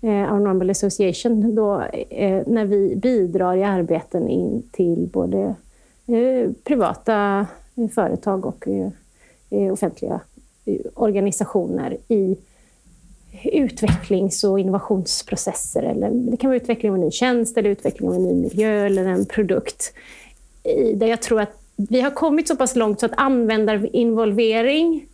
eh, 0.00 0.32
Our 0.32 0.40
Normal 0.40 0.70
Association, 0.70 1.54
då, 1.54 1.82
eh, 2.10 2.42
när 2.46 2.64
vi 2.64 2.96
bidrar 2.96 3.56
i 3.56 3.64
arbeten 3.64 4.28
in 4.28 4.62
till 4.72 5.08
både 5.12 5.54
eh, 6.06 6.50
privata 6.64 7.46
företag 7.94 8.46
och 8.46 8.68
eh, 8.68 8.90
eh, 9.50 9.72
offentliga 9.72 10.20
organisationer 10.94 11.96
i 12.08 12.36
utvecklings 13.44 14.44
och 14.44 14.60
innovationsprocesser. 14.60 15.82
Eller 15.82 16.10
det 16.10 16.36
kan 16.36 16.50
vara 16.50 16.56
utveckling 16.56 16.92
av 16.92 16.96
en 16.96 17.04
ny 17.04 17.10
tjänst, 17.10 17.56
eller 17.56 17.70
utveckling 17.70 18.08
av 18.08 18.14
en 18.14 18.22
ny 18.22 18.34
miljö 18.34 18.86
eller 18.86 19.04
en 19.04 19.26
produkt. 19.26 19.92
Där 20.94 21.06
jag 21.06 21.22
tror 21.22 21.40
att 21.40 21.60
vi 21.76 22.00
har 22.00 22.10
kommit 22.10 22.48
så 22.48 22.56
pass 22.56 22.76
långt 22.76 23.00
så 23.00 23.06
att 23.06 23.12
användarinvolvering 23.16 25.06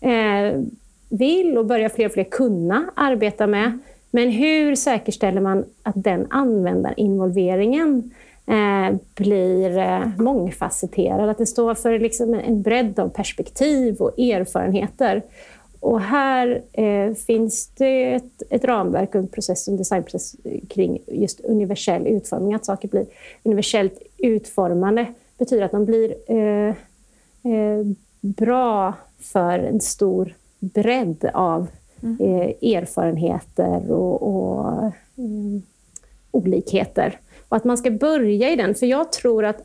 eh, 0.00 0.60
vill 1.08 1.58
och 1.58 1.66
börjar 1.66 1.88
fler 1.88 2.06
och 2.06 2.12
fler 2.12 2.24
kunna 2.24 2.90
arbeta 2.94 3.46
med. 3.46 3.78
Men 4.10 4.30
hur 4.30 4.74
säkerställer 4.74 5.40
man 5.40 5.64
att 5.82 6.04
den 6.04 6.26
användarinvolveringen 6.30 8.10
eh, 8.46 8.96
blir 9.14 9.78
eh, 9.78 10.08
mångfacetterad? 10.18 11.30
Att 11.30 11.38
det 11.38 11.46
står 11.46 11.74
för 11.74 11.98
liksom 11.98 12.34
en 12.34 12.62
bredd 12.62 12.98
av 12.98 13.08
perspektiv 13.08 13.96
och 13.96 14.18
erfarenheter. 14.18 15.22
Och 15.84 16.00
här 16.00 16.62
eh, 16.72 17.14
finns 17.14 17.66
det 17.66 18.14
ett, 18.14 18.42
ett 18.50 18.64
ramverk 18.64 19.08
och 19.08 19.20
en 19.20 19.28
process, 19.28 19.68
en 19.68 19.76
designprocess 19.76 20.36
kring 20.68 20.98
just 21.06 21.40
universell 21.40 22.06
utformning. 22.06 22.54
Att 22.54 22.64
saker 22.64 22.88
blir 22.88 23.06
universellt 23.42 24.02
utformade 24.18 25.06
betyder 25.38 25.64
att 25.64 25.70
de 25.70 25.84
blir 25.84 26.14
eh, 26.26 26.68
eh, 27.52 27.86
bra 28.20 28.92
för 29.18 29.58
en 29.58 29.80
stor 29.80 30.34
bredd 30.58 31.30
av 31.34 31.66
mm. 32.02 32.20
eh, 32.20 32.76
erfarenheter 32.76 33.90
och, 33.90 34.22
och 34.22 34.84
eh, 34.84 34.92
olikheter. 36.30 37.20
Och 37.48 37.56
att 37.56 37.64
man 37.64 37.78
ska 37.78 37.90
börja 37.90 38.50
i 38.50 38.56
den, 38.56 38.74
för 38.74 38.86
jag 38.86 39.12
tror 39.12 39.44
att 39.44 39.62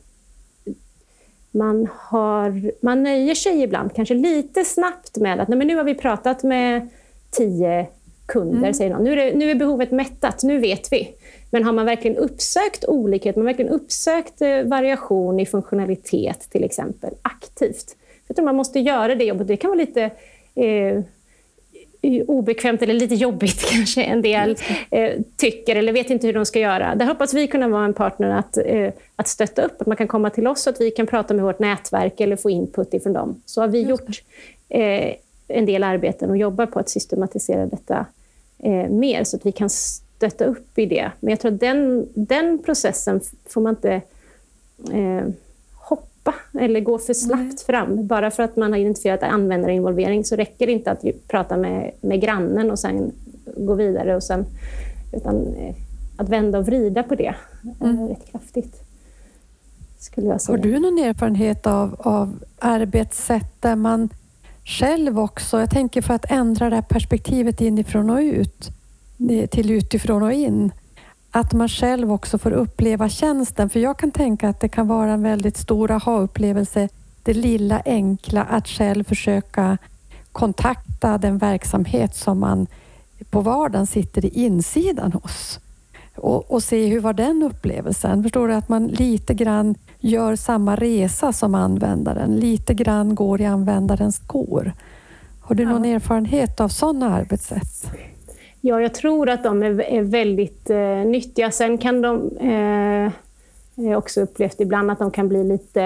man, 1.52 1.88
har, 1.95 2.72
man 2.82 3.04
nöjer 3.04 3.36
sig 3.36 3.62
ibland 3.62 3.95
kanske 3.95 4.14
lite 4.14 4.66
snabbt 4.66 5.18
med 5.18 5.39
att 5.39 5.47
nej, 5.47 5.58
men 5.58 5.68
nu 5.68 5.76
har 5.76 5.84
vi 5.84 5.95
pratat 5.95 6.43
med 6.43 6.89
tio 7.32 7.88
kunder, 8.26 8.58
mm. 8.58 8.74
säger 8.74 8.91
någon. 8.91 9.04
Nu 9.04 9.12
är, 9.12 9.16
det, 9.16 9.38
nu 9.38 9.52
är 9.52 9.56
behovet 9.56 9.91
mättat, 9.91 10.43
nu 10.43 10.60
vet 10.60 10.93
vi. 10.93 11.16
Men 11.52 11.64
har 11.64 11.74
man 11.74 11.86
verkligen 11.86 12.18
uppsökt 12.18 12.86
olikhet, 12.88 13.36
man 13.36 13.45
verkligen 13.45 13.72
uppsökt 13.72 14.41
eh, 14.41 14.64
variation 14.64 15.39
i 15.39 15.45
funktionalitet 15.45 16.47
till 16.50 16.64
exempel, 16.64 17.14
aktivt? 17.22 17.95
Jag 18.28 18.36
tror 18.36 18.45
man 18.45 18.56
måste 18.56 18.80
göra 18.80 19.16
det 19.16 19.24
jobbet. 19.24 19.47
Det 19.47 19.58
kan 19.58 19.70
vara 19.70 19.80
lite 19.80 20.04
eh, 20.56 21.02
obekvämt 22.28 22.82
eller 22.82 22.93
lite 22.93 23.16
jobbigt 23.16 23.66
kanske 23.72 24.04
en 24.04 24.22
del 24.22 24.58
eh, 24.91 25.12
tycker 25.38 25.76
eller 25.76 25.93
vet 25.93 26.10
inte 26.10 26.28
hur 26.28 26.34
de 26.34 26.45
ska 26.45 26.60
göra. 26.60 26.95
Där 26.95 27.06
hoppas 27.06 27.34
vi 27.34 27.47
kunna 27.47 27.68
vara 27.68 27.86
en 27.86 27.93
partner 27.93 28.30
att, 28.30 28.58
eh, 28.58 28.89
att 29.16 29.28
stötta 29.28 29.62
upp, 29.62 29.82
att 29.82 29.88
man 29.88 29.97
kan 29.97 30.08
komma 30.08 30.30
till 30.30 30.47
oss 30.47 30.62
så 30.62 30.70
att 30.70 30.82
vi 30.82 30.91
kan 30.91 31.08
prata 31.08 31.34
med 31.34 31.43
vårt 31.43 31.60
nätverk 31.60 32.20
eller 32.20 32.36
få 32.36 32.50
input 32.50 32.93
ifrån 32.93 33.14
dem. 33.14 33.41
Så 33.45 33.62
har 33.62 33.68
vi 33.68 33.82
gjort 33.82 34.24
eh, 34.70 35.14
en 35.47 35.66
del 35.66 35.84
arbeten 35.84 36.30
och 36.30 36.38
jobbar 36.38 36.66
på 36.66 36.80
att 36.80 36.89
systematisera 36.89 37.66
detta 37.66 38.06
eh, 38.60 38.89
mer 38.89 39.24
så 39.24 39.38
att 39.38 39.45
vi 39.45 39.52
kan 39.52 39.70
stötta 39.70 40.45
upp 40.45 40.80
i 40.80 40.86
det. 40.86 41.12
Men 41.20 41.30
jag 41.30 41.39
tror 41.39 41.54
att 41.54 41.60
den, 41.60 42.08
den 42.14 42.60
processen 42.64 43.22
får 43.50 43.62
man 43.62 43.76
inte 43.76 44.02
eh, 46.30 46.34
hoppa 46.54 46.60
eller 46.66 46.80
gå 46.80 46.98
för 46.98 47.14
snabbt 47.14 47.42
Nej. 47.42 47.66
fram. 47.66 48.08
Bara 48.08 48.32
för 48.32 48.44
att 48.44 48.56
man 48.56 48.72
har 48.72 48.80
identifierat 48.80 49.24
användarinvolvering 49.24 50.24
så 50.24 50.36
räcker 50.36 50.68
det 50.68 50.72
inte 50.72 50.92
att 50.92 51.04
prata 51.28 51.58
med, 51.58 51.92
med 52.02 52.22
grannen 52.22 52.72
och 52.72 52.80
sen 52.80 53.12
gå 53.58 53.74
vidare. 53.74 54.16
Och 54.16 54.24
sen, 54.24 54.46
utan 55.14 55.54
eh, 55.54 55.76
att 56.18 56.30
vända 56.30 56.60
och 56.60 56.66
vrida 56.66 57.04
på 57.04 57.16
det 57.16 57.36
mm. 57.82 58.08
rätt 58.08 58.32
kraftigt. 58.32 58.84
Skulle 60.00 60.28
jag 60.28 60.42
säga. 60.42 60.58
Har 60.58 60.64
du 60.64 60.80
någon 60.80 60.98
erfarenhet 60.98 61.68
av, 61.68 61.96
av 62.00 62.40
arbetssätt 62.60 63.62
där 63.62 63.76
man 63.76 64.10
själv 64.66 65.20
också, 65.20 65.60
jag 65.60 65.70
tänker 65.70 66.02
för 66.02 66.14
att 66.14 66.32
ändra 66.32 66.70
det 66.70 66.76
här 66.76 66.82
perspektivet 66.82 67.62
inifrån 67.62 68.10
och 68.10 68.20
ut, 68.20 68.70
till 69.52 69.72
utifrån 69.72 70.24
och 70.24 70.34
in, 70.34 70.72
att 71.32 71.54
man 71.54 71.70
själv 71.70 72.12
också 72.12 72.38
får 72.38 72.52
uppleva 72.52 73.10
tjänsten. 73.10 73.70
För 73.70 73.80
jag 73.80 74.00
kan 74.00 74.12
tänka 74.12 74.50
att 74.50 74.60
det 74.60 74.70
kan 74.70 74.88
vara 74.88 75.12
en 75.12 75.24
väldigt 75.24 75.58
stor 75.58 75.92
aha-upplevelse, 75.92 76.90
det 77.24 77.34
lilla 77.34 77.82
enkla 77.86 78.44
att 78.44 78.68
själv 78.68 79.04
försöka 79.04 79.78
kontakta 80.32 81.18
den 81.18 81.38
verksamhet 81.38 82.16
som 82.16 82.40
man 82.40 82.68
på 83.30 83.42
vardagen 83.42 83.88
sitter 83.88 84.26
i 84.26 84.30
insidan 84.30 85.12
hos 85.12 85.60
och, 86.16 86.52
och 86.52 86.64
se 86.64 86.88
hur 86.88 87.00
var 87.00 87.14
den 87.14 87.44
upplevelsen. 87.44 88.24
Förstår 88.24 88.48
du? 88.48 88.54
Att 88.54 88.70
man 88.70 88.88
lite 88.88 89.34
grann 89.34 89.76
gör 90.00 90.36
samma 90.36 90.76
resa 90.76 91.34
som 91.34 91.56
användaren, 91.56 92.36
lite 92.36 92.74
grann 92.74 93.16
går 93.16 93.42
i 93.42 93.46
användarens 93.46 94.16
skor. 94.16 94.74
Har 95.40 95.56
du 95.56 95.66
någon 95.66 95.86
erfarenhet 95.86 96.60
av 96.60 96.70
sådana 96.70 97.14
arbetssätt? 97.16 97.92
Ja, 98.62 98.82
jag 98.82 98.93
tror 98.93 99.30
att 99.30 99.43
de 99.43 99.64
är, 99.64 99.82
är 99.82 100.01
väldigt 100.01 100.70
eh, 100.70 101.05
nyttiga. 101.05 101.51
Sen 101.51 101.78
kan 101.78 102.01
de 102.01 102.38
eh, 102.38 103.12
också 103.97 104.22
upplevt 104.22 104.62
ibland 104.62 104.91
att 104.91 104.99
de 104.99 105.12
kan 105.12 105.30
bli 105.30 105.43
lite 105.43 105.84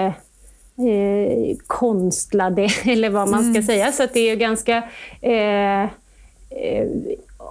eh, 0.78 1.56
konstlade, 1.66 2.68
eller 2.84 3.10
vad 3.10 3.28
man 3.28 3.42
ska 3.42 3.50
mm. 3.50 3.62
säga. 3.62 3.92
Så 3.92 4.06
det 4.12 4.20
är 4.20 4.36
ganska... 4.36 4.82
Eh, 5.20 5.82
eh, 5.82 6.88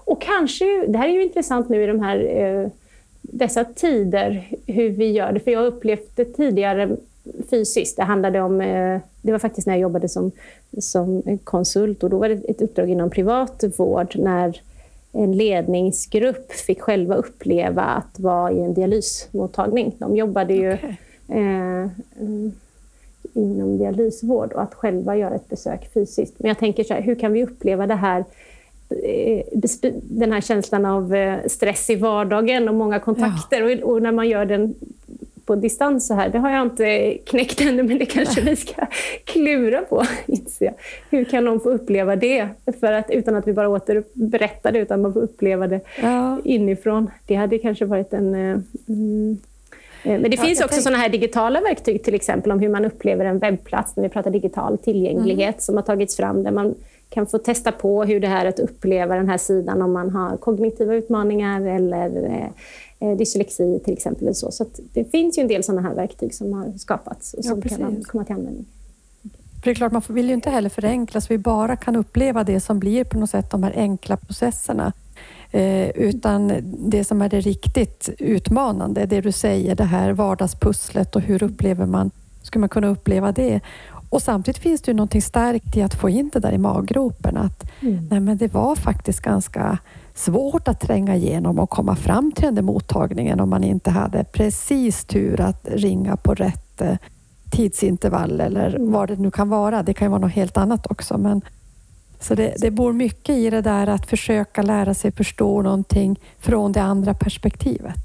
och 0.05 0.21
kanske, 0.21 0.85
det 0.87 0.97
här 0.97 1.07
är 1.07 1.13
ju 1.13 1.23
intressant 1.23 1.69
nu 1.69 1.83
i 1.83 1.87
de 1.87 1.99
här, 1.99 2.19
eh, 2.37 2.69
dessa 3.21 3.63
tider, 3.63 4.47
hur 4.67 4.89
vi 4.89 5.11
gör 5.11 5.31
det. 5.31 5.39
För 5.39 5.51
jag 5.51 5.59
har 5.59 5.67
upplevt 5.67 6.15
det 6.15 6.25
tidigare 6.25 6.97
fysiskt. 7.49 7.97
Det 7.97 8.03
handlade 8.03 8.41
om, 8.41 8.57
det 9.21 9.31
var 9.31 9.39
faktiskt 9.39 9.67
när 9.67 9.73
jag 9.73 9.81
jobbade 9.81 10.09
som, 10.09 10.31
som 10.79 11.39
konsult 11.43 12.03
och 12.03 12.09
då 12.09 12.17
var 12.17 12.29
det 12.29 12.49
ett 12.49 12.61
uppdrag 12.61 12.89
inom 12.89 13.09
privat 13.09 13.63
vård 13.77 14.15
när 14.15 14.61
en 15.13 15.31
ledningsgrupp 15.31 16.51
fick 16.51 16.81
själva 16.81 17.15
uppleva 17.15 17.81
att 17.81 18.19
vara 18.19 18.51
i 18.51 18.59
en 18.59 18.73
dialysmottagning. 18.73 19.95
De 19.97 20.15
jobbade 20.15 20.53
ju 20.53 20.73
okay. 20.73 20.95
eh, 21.29 21.87
inom 23.33 23.77
dialysvård 23.77 24.53
och 24.53 24.61
att 24.61 24.73
själva 24.73 25.17
göra 25.17 25.35
ett 25.35 25.49
besök 25.49 25.93
fysiskt. 25.93 26.33
Men 26.37 26.47
jag 26.47 26.59
tänker 26.59 26.83
så 26.83 26.93
här, 26.93 27.01
hur 27.01 27.15
kan 27.15 27.33
vi 27.33 27.43
uppleva 27.43 27.87
det 27.87 27.95
här 27.95 28.23
eh, 28.89 29.43
den 30.01 30.31
här 30.31 30.41
känslan 30.41 30.85
av 30.85 31.15
eh, 31.15 31.39
stress 31.47 31.89
i 31.89 31.95
vardagen 31.95 32.69
och 32.69 32.75
många 32.75 32.99
kontakter. 32.99 33.61
Ja. 33.61 33.85
Och, 33.85 34.01
när 34.01 34.11
man 34.11 34.29
gör 34.29 34.45
den 34.45 34.75
på 35.45 35.55
distans 35.55 36.07
så 36.07 36.13
här. 36.13 36.29
Det 36.29 36.39
har 36.39 36.49
jag 36.49 36.61
inte 36.61 37.17
knäckt 37.25 37.61
ännu, 37.61 37.83
men 37.83 37.97
det 37.97 38.05
kanske 38.05 38.41
vi 38.41 38.55
ska 38.55 38.85
klura 39.23 39.81
på. 39.81 40.03
Inse. 40.25 40.73
Hur 41.09 41.23
kan 41.23 41.45
någon 41.45 41.59
få 41.59 41.69
uppleva 41.69 42.15
det? 42.15 42.47
För 42.79 42.93
att, 42.93 43.09
utan 43.09 43.35
att 43.35 43.47
vi 43.47 43.53
bara 43.53 43.69
återberättar 43.69 44.71
det, 44.71 44.79
utan 44.79 45.01
man 45.01 45.13
får 45.13 45.21
uppleva 45.21 45.67
det 45.67 45.79
ja. 46.01 46.39
inifrån. 46.43 47.11
Det 47.25 47.35
hade 47.35 47.57
kanske 47.57 47.85
varit 47.85 48.13
en... 48.13 48.35
Eh, 48.35 48.59
mm, 48.87 49.37
eh, 50.03 50.11
men 50.11 50.31
det 50.31 50.37
ja, 50.37 50.43
finns 50.43 50.61
också 50.61 50.81
sådana 50.81 50.97
här 50.97 51.09
digitala 51.09 51.61
verktyg, 51.61 52.03
till 52.03 52.15
exempel 52.15 52.51
om 52.51 52.59
hur 52.59 52.69
man 52.69 52.85
upplever 52.85 53.25
en 53.25 53.39
webbplats, 53.39 53.95
när 53.95 54.03
vi 54.03 54.09
pratar 54.09 54.31
digital 54.31 54.77
tillgänglighet, 54.77 55.55
mm. 55.55 55.59
som 55.59 55.75
har 55.75 55.83
tagits 55.83 56.17
fram, 56.17 56.43
där 56.43 56.51
man 56.51 56.75
kan 57.13 57.27
få 57.27 57.37
testa 57.37 57.71
på 57.71 58.03
hur 58.03 58.19
det 58.19 58.27
är 58.27 58.45
att 58.45 58.59
uppleva 58.59 59.15
den 59.15 59.29
här 59.29 59.37
sidan 59.37 59.81
om 59.81 59.93
man 59.93 60.09
har 60.09 60.37
kognitiva 60.37 60.95
utmaningar 60.95 61.61
eller 61.61 62.25
eh, 62.25 62.49
dyslexi 63.17 63.79
till 63.83 63.93
exempel. 63.93 64.35
Så, 64.35 64.51
så 64.51 64.65
det 64.93 65.03
finns 65.03 65.37
ju 65.37 65.41
en 65.41 65.47
del 65.47 65.63
sådana 65.63 65.87
här 65.87 65.95
verktyg 65.95 66.33
som 66.33 66.53
har 66.53 66.77
skapats 66.77 67.33
och 67.33 67.45
som 67.45 67.61
ja, 67.63 67.77
kan 67.77 68.03
komma 68.03 68.25
till 68.25 68.35
användning. 68.35 68.65
För 69.63 69.69
det 69.69 69.71
är 69.71 69.75
klart, 69.75 69.91
man 69.91 70.01
vill 70.07 70.27
ju 70.27 70.33
inte 70.33 70.49
heller 70.49 70.69
förenkla 70.69 71.21
så 71.21 71.27
vi 71.29 71.37
bara 71.37 71.75
kan 71.75 71.95
uppleva 71.95 72.43
det 72.43 72.59
som 72.59 72.79
blir 72.79 73.03
på 73.03 73.17
något 73.17 73.29
sätt 73.29 73.51
de 73.51 73.63
här 73.63 73.73
enkla 73.75 74.17
processerna. 74.17 74.93
Eh, 75.51 75.89
utan 75.89 76.53
det 76.63 77.03
som 77.03 77.21
är 77.21 77.29
det 77.29 77.39
riktigt 77.39 78.09
utmanande, 78.19 79.05
det 79.05 79.21
du 79.21 79.31
säger, 79.31 79.75
det 79.75 79.83
här 79.83 80.11
vardagspusslet 80.11 81.15
och 81.15 81.21
hur 81.21 81.43
upplever 81.43 81.85
man, 81.85 82.11
skulle 82.41 82.59
man 82.59 82.69
kunna 82.69 82.87
uppleva 82.87 83.31
det? 83.31 83.61
Och 84.09 84.21
samtidigt 84.21 84.61
finns 84.61 84.81
det 84.81 84.91
ju 84.91 84.95
någonting 84.95 85.21
starkt 85.21 85.77
i 85.77 85.81
att 85.81 85.93
få 85.93 86.09
in 86.09 86.29
det 86.33 86.39
där 86.39 86.51
i 86.51 86.57
maggropen, 86.57 87.37
att 87.37 87.63
mm. 87.81 88.07
nej, 88.11 88.19
men 88.19 88.37
det 88.37 88.53
var 88.53 88.75
faktiskt 88.75 89.19
ganska 89.19 89.77
svårt 90.13 90.67
att 90.67 90.79
tränga 90.79 91.15
igenom 91.15 91.59
och 91.59 91.69
komma 91.69 91.95
fram 91.95 92.31
till 92.31 92.45
den 92.45 92.55
där 92.55 92.61
mottagningen 92.61 93.39
om 93.39 93.49
man 93.49 93.63
inte 93.63 93.89
hade 93.89 94.23
precis 94.23 95.05
tur 95.05 95.41
att 95.41 95.67
ringa 95.71 96.17
på 96.17 96.33
rätt 96.33 96.81
eh, 96.81 96.97
tidsintervall 97.51 98.41
eller 98.41 98.77
vad 98.79 99.09
det 99.09 99.15
nu 99.15 99.31
kan 99.31 99.49
vara. 99.49 99.83
Det 99.83 99.93
kan 99.93 100.05
ju 100.05 100.09
vara 100.09 100.21
något 100.21 100.31
helt 100.31 100.57
annat 100.57 100.91
också. 100.91 101.17
Men, 101.17 101.41
så 102.19 102.35
det, 102.35 102.53
det 102.57 102.71
bor 102.71 102.93
mycket 102.93 103.35
i 103.35 103.49
det 103.49 103.61
där 103.61 103.87
att 103.87 104.05
försöka 104.05 104.61
lära 104.61 104.93
sig 104.93 105.11
förstå 105.11 105.61
någonting 105.61 106.19
från 106.39 106.71
det 106.71 106.81
andra 106.81 107.13
perspektivet. 107.13 107.95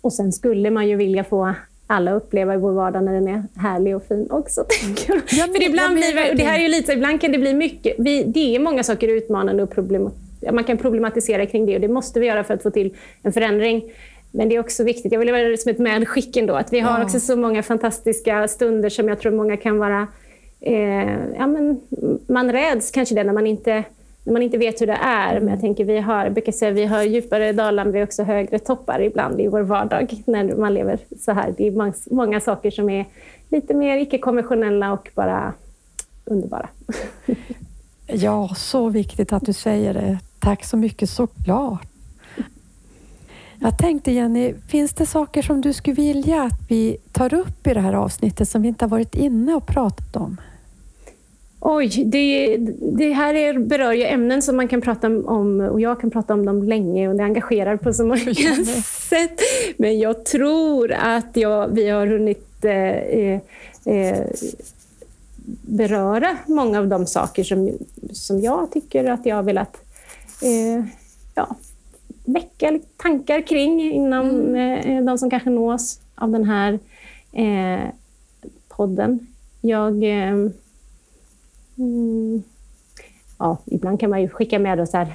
Och 0.00 0.12
sen 0.12 0.32
skulle 0.32 0.70
man 0.70 0.88
ju 0.88 0.96
vilja 0.96 1.24
få 1.24 1.54
alla 1.86 2.12
uppleva 2.12 2.54
i 2.54 2.56
vår 2.56 2.72
vardag 2.72 3.04
när 3.04 3.12
den 3.12 3.28
är 3.28 3.44
härlig 3.56 3.96
och 3.96 4.02
fin 4.02 4.30
också. 4.30 4.64
Tänker 4.82 5.12
jag. 5.12 5.22
Ja, 5.30 5.46
För 5.46 5.62
ibland 5.62 5.94
blir, 5.94 6.36
det 6.36 6.44
här 6.44 6.58
är 6.58 6.62
ju 6.62 6.68
lite, 6.68 6.92
ibland 6.92 7.20
kan 7.20 7.32
det 7.32 7.38
bli 7.38 7.54
mycket. 7.54 7.94
Vi, 7.98 8.24
det 8.24 8.56
är 8.56 8.60
många 8.60 8.82
saker 8.82 9.08
utmanande 9.08 9.62
och 9.62 9.70
problem, 9.70 10.10
man 10.52 10.64
kan 10.64 10.78
problematisera 10.78 11.46
kring 11.46 11.66
det 11.66 11.74
och 11.74 11.80
det 11.80 11.88
måste 11.88 12.20
vi 12.20 12.26
göra 12.26 12.44
för 12.44 12.54
att 12.54 12.62
få 12.62 12.70
till 12.70 12.96
en 13.22 13.32
förändring. 13.32 13.82
Men 14.30 14.48
det 14.48 14.56
är 14.56 14.60
också 14.60 14.84
viktigt, 14.84 15.12
jag 15.12 15.18
vill 15.18 15.28
göra 15.28 15.48
det 15.48 15.58
som 15.58 15.70
ett 15.70 15.78
medskick 15.78 16.36
ändå, 16.36 16.54
att 16.54 16.72
vi 16.72 16.80
har 16.80 16.98
ja. 16.98 17.04
också 17.04 17.20
så 17.20 17.36
många 17.36 17.62
fantastiska 17.62 18.48
stunder 18.48 18.88
som 18.88 19.08
jag 19.08 19.20
tror 19.20 19.32
många 19.32 19.56
kan 19.56 19.78
vara... 19.78 20.06
Eh, 20.60 21.34
ja, 21.36 21.46
men 21.46 21.80
man 22.26 22.52
räds 22.52 22.90
kanske 22.90 23.14
det 23.14 23.24
när 23.24 23.32
man 23.32 23.46
inte 23.46 23.84
när 24.26 24.32
man 24.32 24.42
inte 24.42 24.58
vet 24.58 24.80
hur 24.80 24.86
det 24.86 24.98
är. 25.02 25.40
Men 25.40 25.48
jag 25.48 25.60
tänker 25.60 25.84
vi 25.84 25.98
har, 25.98 26.24
jag 26.24 26.32
brukar 26.32 26.52
säga 26.52 26.70
vi 26.70 26.84
har 26.84 27.02
djupare 27.02 27.52
dalar 27.52 27.84
men 27.84 27.92
vi 27.92 27.98
har 27.98 28.06
också 28.06 28.22
högre 28.22 28.58
toppar 28.58 29.00
ibland 29.00 29.40
i 29.40 29.48
vår 29.48 29.60
vardag 29.60 30.22
när 30.26 30.56
man 30.56 30.74
lever 30.74 30.98
så 31.20 31.32
här. 31.32 31.54
Det 31.56 31.66
är 31.66 31.70
många, 31.70 31.92
många 32.10 32.40
saker 32.40 32.70
som 32.70 32.90
är 32.90 33.04
lite 33.48 33.74
mer 33.74 33.98
icke-konventionella 33.98 34.92
och 34.92 35.10
bara 35.14 35.52
underbara. 36.24 36.68
Ja, 38.06 38.54
så 38.56 38.88
viktigt 38.88 39.32
att 39.32 39.46
du 39.46 39.52
säger 39.52 39.94
det. 39.94 40.18
Tack 40.38 40.64
så 40.64 40.76
mycket, 40.76 41.10
såklart. 41.10 41.86
Jag 43.60 43.78
tänkte 43.78 44.12
Jenny, 44.12 44.54
finns 44.68 44.92
det 44.92 45.06
saker 45.06 45.42
som 45.42 45.60
du 45.60 45.72
skulle 45.72 45.96
vilja 45.96 46.42
att 46.42 46.60
vi 46.68 46.96
tar 47.12 47.34
upp 47.34 47.66
i 47.66 47.74
det 47.74 47.80
här 47.80 47.92
avsnittet 47.92 48.48
som 48.48 48.62
vi 48.62 48.68
inte 48.68 48.84
har 48.84 48.90
varit 48.90 49.14
inne 49.14 49.54
och 49.54 49.66
pratat 49.66 50.16
om? 50.16 50.36
Oj, 51.60 52.04
det, 52.06 52.56
det 52.96 53.12
här 53.12 53.34
är, 53.34 53.58
berör 53.58 53.92
ju 53.92 54.04
ämnen 54.04 54.42
som 54.42 54.56
man 54.56 54.68
kan 54.68 54.80
prata 54.80 55.06
om 55.06 55.60
och 55.60 55.80
jag 55.80 56.00
kan 56.00 56.10
prata 56.10 56.34
om 56.34 56.46
dem 56.46 56.62
länge 56.62 57.08
och 57.08 57.16
det 57.16 57.24
engagerar 57.24 57.76
på 57.76 57.92
så 57.92 58.04
många 58.04 58.34
sätt. 59.08 59.40
Men 59.76 59.98
jag 59.98 60.24
tror 60.24 60.92
att 60.92 61.36
jag, 61.36 61.68
vi 61.68 61.88
har 61.88 62.06
hunnit 62.06 62.64
eh, 62.64 63.40
eh, 63.94 64.26
beröra 65.62 66.36
många 66.46 66.78
av 66.78 66.88
de 66.88 67.06
saker 67.06 67.44
som, 67.44 67.78
som 68.12 68.40
jag 68.40 68.72
tycker 68.72 69.04
att 69.04 69.26
jag 69.26 69.36
har 69.36 69.42
velat 69.42 69.76
eh, 70.42 70.84
ja, 71.34 71.56
väcka 72.24 72.80
tankar 72.96 73.46
kring 73.46 73.92
inom 73.92 74.30
mm. 74.30 74.98
eh, 74.98 75.04
de 75.04 75.18
som 75.18 75.30
kanske 75.30 75.50
nås 75.50 76.00
av 76.14 76.30
den 76.30 76.44
här 76.44 76.78
eh, 77.32 77.90
podden. 78.68 79.26
Jag 79.60 80.04
eh, 80.04 80.50
Mm. 81.78 82.42
Ja, 83.38 83.58
ibland 83.66 84.00
kan 84.00 84.10
man 84.10 84.22
ju 84.22 84.28
skicka 84.28 84.58
med 84.58 84.88
så 84.88 85.06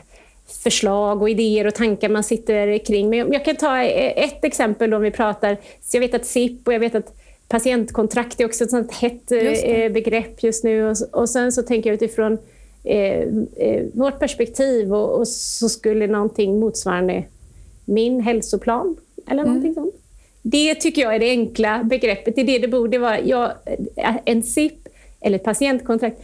förslag 0.64 1.22
och 1.22 1.30
idéer 1.30 1.68
och 1.68 1.76
tankar 1.76 2.10
man 2.10 2.24
sitter 2.24 2.86
kring. 2.86 3.10
Men 3.10 3.34
jag 3.34 3.46
kan 3.46 3.56
ta 3.56 3.82
ett 3.82 4.44
exempel 4.44 4.94
om 4.94 5.02
vi 5.02 5.12
pratar. 5.12 5.58
Så 5.82 5.98
jag 5.98 6.02
vet 6.02 6.14
att 6.14 6.26
SIP 6.26 6.68
och 6.68 6.74
jag 6.74 6.80
vet 6.80 6.96
att 6.96 7.21
patientkontrakt 7.52 8.40
är 8.40 8.46
också 8.46 8.64
ett 8.64 8.70
sånt 8.70 8.92
hett 8.92 9.32
eh, 9.32 9.92
begrepp 9.92 10.44
just 10.44 10.64
nu. 10.64 10.90
Och, 10.90 10.96
och 11.12 11.30
sen 11.30 11.52
så 11.52 11.64
tänker 11.64 11.90
jag 11.90 11.96
utifrån 11.96 12.38
eh, 12.84 13.22
eh, 13.56 13.84
vårt 13.94 14.20
perspektiv 14.20 14.94
och, 14.94 15.20
och, 15.20 15.28
så 15.28 15.70
skulle 15.70 16.08
någonting 16.08 16.60
motsvarande 16.60 17.24
min 17.86 18.22
hälsoplan 18.22 18.96
eller 19.28 19.42
mm. 19.42 19.54
någonting 19.54 19.72
mm. 19.72 19.84
sånt. 19.84 19.96
Det 20.42 20.76
tycker 20.76 21.02
jag 21.02 21.16
är 21.16 21.20
det 21.20 21.30
enkla 21.30 21.84
begreppet. 21.84 22.36
Det 22.36 22.42
är 22.42 22.46
det 22.46 22.60
det 22.60 22.68
borde 22.68 22.98
vara. 22.98 23.22
Jag, 23.22 23.52
en 24.26 24.44
SIP 24.44 24.88
eller 25.22 25.36
ett 25.36 25.44
patientkontrakt 25.44 26.22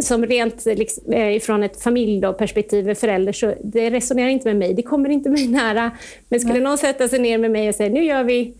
som 0.00 0.26
rent 0.26 0.64
liksom, 0.64 1.12
eh, 1.12 1.36
ifrån 1.36 1.62
ett 1.62 1.82
familjeperspektiv, 1.82 2.94
förälder, 2.94 3.32
så 3.32 3.54
det 3.64 3.90
resonerar 3.90 4.28
inte 4.28 4.48
med 4.48 4.56
mig. 4.56 4.74
Det 4.74 4.82
kommer 4.82 5.08
inte 5.08 5.30
mig 5.30 5.48
nära. 5.48 5.90
Men 6.28 6.40
skulle 6.40 6.54
Nej. 6.54 6.62
någon 6.62 6.78
sätta 6.78 7.08
sig 7.08 7.18
ner 7.18 7.38
med 7.38 7.50
mig 7.50 7.68
och 7.68 7.74
säga, 7.74 7.90
nu 7.90 8.04
gör 8.04 8.24
vi 8.24 8.54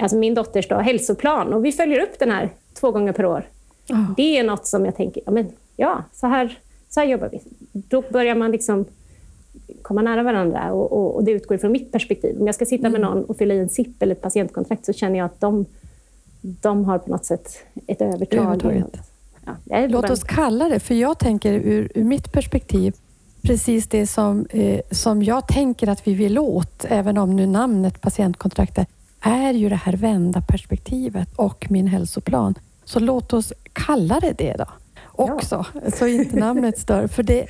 alltså 0.00 0.16
min 0.16 0.34
dotters 0.34 0.68
då, 0.68 0.76
hälsoplan 0.76 1.52
och 1.52 1.64
vi 1.64 1.72
följer 1.72 2.00
upp 2.00 2.18
den 2.18 2.30
här 2.30 2.50
två 2.74 2.90
gånger 2.90 3.12
per 3.12 3.26
år. 3.26 3.48
Oh. 3.90 4.14
Det 4.16 4.38
är 4.38 4.44
något 4.44 4.66
som 4.66 4.84
jag 4.84 4.96
tänker, 4.96 5.22
ja, 5.26 5.32
men, 5.32 5.48
ja 5.76 6.04
så, 6.12 6.26
här, 6.26 6.58
så 6.88 7.00
här 7.00 7.06
jobbar 7.06 7.28
vi. 7.32 7.40
Då 7.72 8.02
börjar 8.10 8.34
man 8.34 8.50
liksom 8.50 8.84
komma 9.82 10.02
nära 10.02 10.22
varandra 10.22 10.72
och, 10.72 10.92
och, 10.92 11.14
och 11.14 11.24
det 11.24 11.30
utgår 11.30 11.54
ifrån 11.54 11.72
mitt 11.72 11.92
perspektiv. 11.92 12.40
Om 12.40 12.46
jag 12.46 12.54
ska 12.54 12.64
sitta 12.64 12.86
mm. 12.86 13.00
med 13.00 13.10
någon 13.10 13.24
och 13.24 13.36
fylla 13.36 13.54
i 13.54 13.58
en 13.58 13.68
SIP 13.68 14.02
eller 14.02 14.14
ett 14.14 14.22
patientkontrakt 14.22 14.86
så 14.86 14.92
känner 14.92 15.18
jag 15.18 15.26
att 15.26 15.40
de, 15.40 15.66
de 16.40 16.84
har 16.84 16.98
på 16.98 17.10
något 17.10 17.24
sätt 17.24 17.58
ett 17.86 18.00
övertag. 18.00 18.44
Övertaget. 18.44 18.96
Ja, 19.64 19.86
Låt 19.86 20.10
oss 20.10 20.24
kalla 20.24 20.68
det, 20.68 20.80
för 20.80 20.94
jag 20.94 21.18
tänker 21.18 21.52
ur, 21.52 21.92
ur 21.94 22.04
mitt 22.04 22.32
perspektiv, 22.32 22.94
precis 23.42 23.86
det 23.86 24.06
som, 24.06 24.46
eh, 24.50 24.80
som 24.90 25.22
jag 25.22 25.48
tänker 25.48 25.88
att 25.88 26.06
vi 26.06 26.14
vill 26.14 26.38
åt, 26.38 26.84
även 26.88 27.18
om 27.18 27.36
nu 27.36 27.46
namnet 27.46 28.00
patientkontraktet 28.00 28.78
är 28.78 28.86
ju 29.52 29.68
det 29.68 29.76
här 29.76 29.92
vända 29.92 30.40
perspektivet 30.40 31.28
och 31.36 31.66
min 31.70 31.86
hälsoplan. 31.86 32.54
Så 32.84 33.00
låt 33.00 33.32
oss 33.32 33.52
kalla 33.72 34.20
det 34.20 34.32
det 34.38 34.54
då 34.58 34.66
också, 35.14 35.66
ja. 35.84 35.90
så 35.90 36.06
inte 36.06 36.36
namnet 36.36 36.78
stör. 36.78 37.06
För 37.06 37.22
det, 37.22 37.46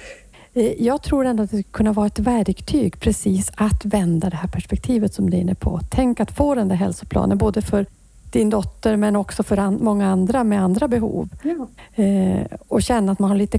eh, 0.54 0.82
jag 0.82 1.02
tror 1.02 1.24
ändå 1.24 1.42
att 1.42 1.50
det 1.50 1.56
skulle 1.56 1.72
kunna 1.72 1.92
vara 1.92 2.06
ett 2.06 2.18
verktyg 2.18 3.00
precis 3.00 3.52
att 3.54 3.84
vända 3.84 4.30
det 4.30 4.36
här 4.36 4.48
perspektivet 4.48 5.14
som 5.14 5.30
du 5.30 5.36
är 5.36 5.40
inne 5.40 5.54
på. 5.54 5.80
Tänk 5.90 6.20
att 6.20 6.30
få 6.30 6.54
den 6.54 6.68
där 6.68 6.76
hälsoplanen, 6.76 7.38
både 7.38 7.62
för 7.62 7.86
din 8.30 8.50
dotter 8.50 8.96
men 8.96 9.16
också 9.16 9.42
för 9.42 9.56
an 9.56 9.78
många 9.80 10.08
andra 10.08 10.44
med 10.44 10.62
andra 10.62 10.88
behov. 10.88 11.28
Ja. 11.42 12.02
Eh, 12.02 12.46
och 12.68 12.82
känna 12.82 13.12
att 13.12 13.18
man 13.18 13.30
har 13.30 13.36
lite 13.36 13.58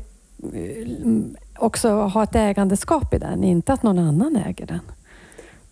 eh, 0.53 0.87
också 1.57 1.89
ha 1.89 2.23
ett 2.23 2.35
ägandeskap 2.35 3.13
i 3.13 3.17
den, 3.17 3.43
inte 3.43 3.73
att 3.73 3.83
någon 3.83 3.99
annan 3.99 4.35
äger 4.35 4.65
den. 4.65 4.79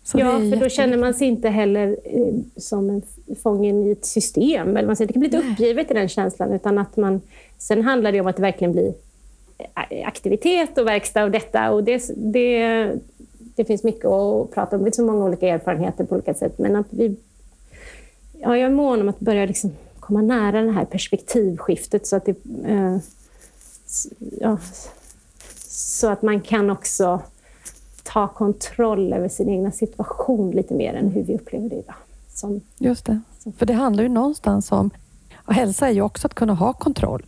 Så 0.04 0.18
ja, 0.18 0.38
för 0.38 0.56
då 0.56 0.68
känner 0.68 0.96
man 0.96 1.14
sig 1.14 1.28
inte 1.28 1.48
heller 1.48 1.96
eh, 2.04 2.34
som 2.56 2.90
en 2.90 3.02
fången 3.42 3.86
i 3.86 3.90
ett 3.90 4.04
system. 4.04 4.76
Eller 4.76 4.86
man 4.86 4.96
säger, 4.96 5.06
det 5.06 5.12
kan 5.12 5.20
bli 5.20 5.28
lite 5.28 5.48
uppgivet 5.48 5.90
i 5.90 5.94
den 5.94 6.08
känslan. 6.08 6.52
Utan 6.52 6.78
att 6.78 6.96
man, 6.96 7.20
sen 7.58 7.82
handlar 7.82 8.12
det 8.12 8.20
om 8.20 8.26
att 8.26 8.36
det 8.36 8.42
verkligen 8.42 8.72
blir 8.72 8.94
eh, 9.58 10.08
aktivitet 10.08 10.78
och 10.78 10.86
verkstad 10.86 11.22
av 11.22 11.30
detta. 11.30 11.70
Och 11.70 11.84
det, 11.84 12.10
det, 12.16 12.92
det 13.56 13.64
finns 13.64 13.84
mycket 13.84 14.04
att 14.04 14.50
prata 14.50 14.76
om. 14.76 14.82
Det 14.82 14.88
är 14.88 14.92
så 14.92 15.04
många 15.04 15.24
olika 15.24 15.48
erfarenheter 15.48 16.04
på 16.04 16.14
olika 16.14 16.34
sätt. 16.34 16.58
Men 16.58 16.76
att 16.76 16.86
vi 16.90 17.16
ja, 18.40 18.56
jag 18.56 18.70
är 18.70 18.74
mån 18.74 19.00
om 19.00 19.08
att 19.08 19.20
börja 19.20 19.46
liksom 19.46 19.72
komma 20.00 20.22
nära 20.22 20.62
det 20.62 20.72
här 20.72 20.84
perspektivskiftet 20.84 22.06
så 22.06 22.16
att, 22.16 22.24
det, 22.24 22.36
eh, 22.64 22.96
ja, 24.40 24.58
så 25.68 26.08
att 26.08 26.22
man 26.22 26.40
kan 26.40 26.70
också 26.70 27.20
ta 28.04 28.28
kontroll 28.28 29.12
över 29.12 29.28
sin 29.28 29.48
egna 29.48 29.70
situation 29.70 30.50
lite 30.50 30.74
mer 30.74 30.94
än 30.94 31.10
hur 31.10 31.22
vi 31.22 31.34
upplever 31.34 31.68
det 31.68 31.76
idag. 31.76 31.94
Som, 32.28 32.60
Just 32.78 33.06
det, 33.06 33.20
för 33.58 33.66
det 33.66 33.72
handlar 33.72 34.02
ju 34.02 34.08
någonstans 34.08 34.72
om, 34.72 34.90
och 35.36 35.54
hälsa 35.54 35.88
är 35.88 35.92
ju 35.92 36.02
också 36.02 36.26
att 36.26 36.34
kunna 36.34 36.54
ha 36.54 36.72
kontroll. 36.72 37.22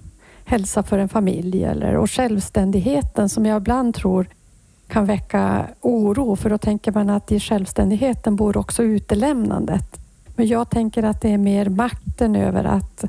Hälsa 0.44 0.82
för 0.82 0.98
en 0.98 1.08
familj 1.08 1.64
eller, 1.64 1.96
och 1.96 2.10
självständigheten 2.10 3.28
som 3.28 3.46
jag 3.46 3.56
ibland 3.56 3.94
tror 3.94 4.26
kan 4.88 5.06
väcka 5.06 5.66
oro, 5.80 6.36
för 6.36 6.50
då 6.50 6.58
tänker 6.58 6.92
man 6.92 7.10
att 7.10 7.32
i 7.32 7.40
självständigheten 7.40 8.36
bor 8.36 8.56
också 8.56 8.82
utelämnandet. 8.82 10.00
Men 10.36 10.46
jag 10.46 10.70
tänker 10.70 11.02
att 11.02 11.20
det 11.20 11.32
är 11.32 11.38
mer 11.38 11.68
makten 11.68 12.36
över 12.36 12.64
att, 12.64 13.04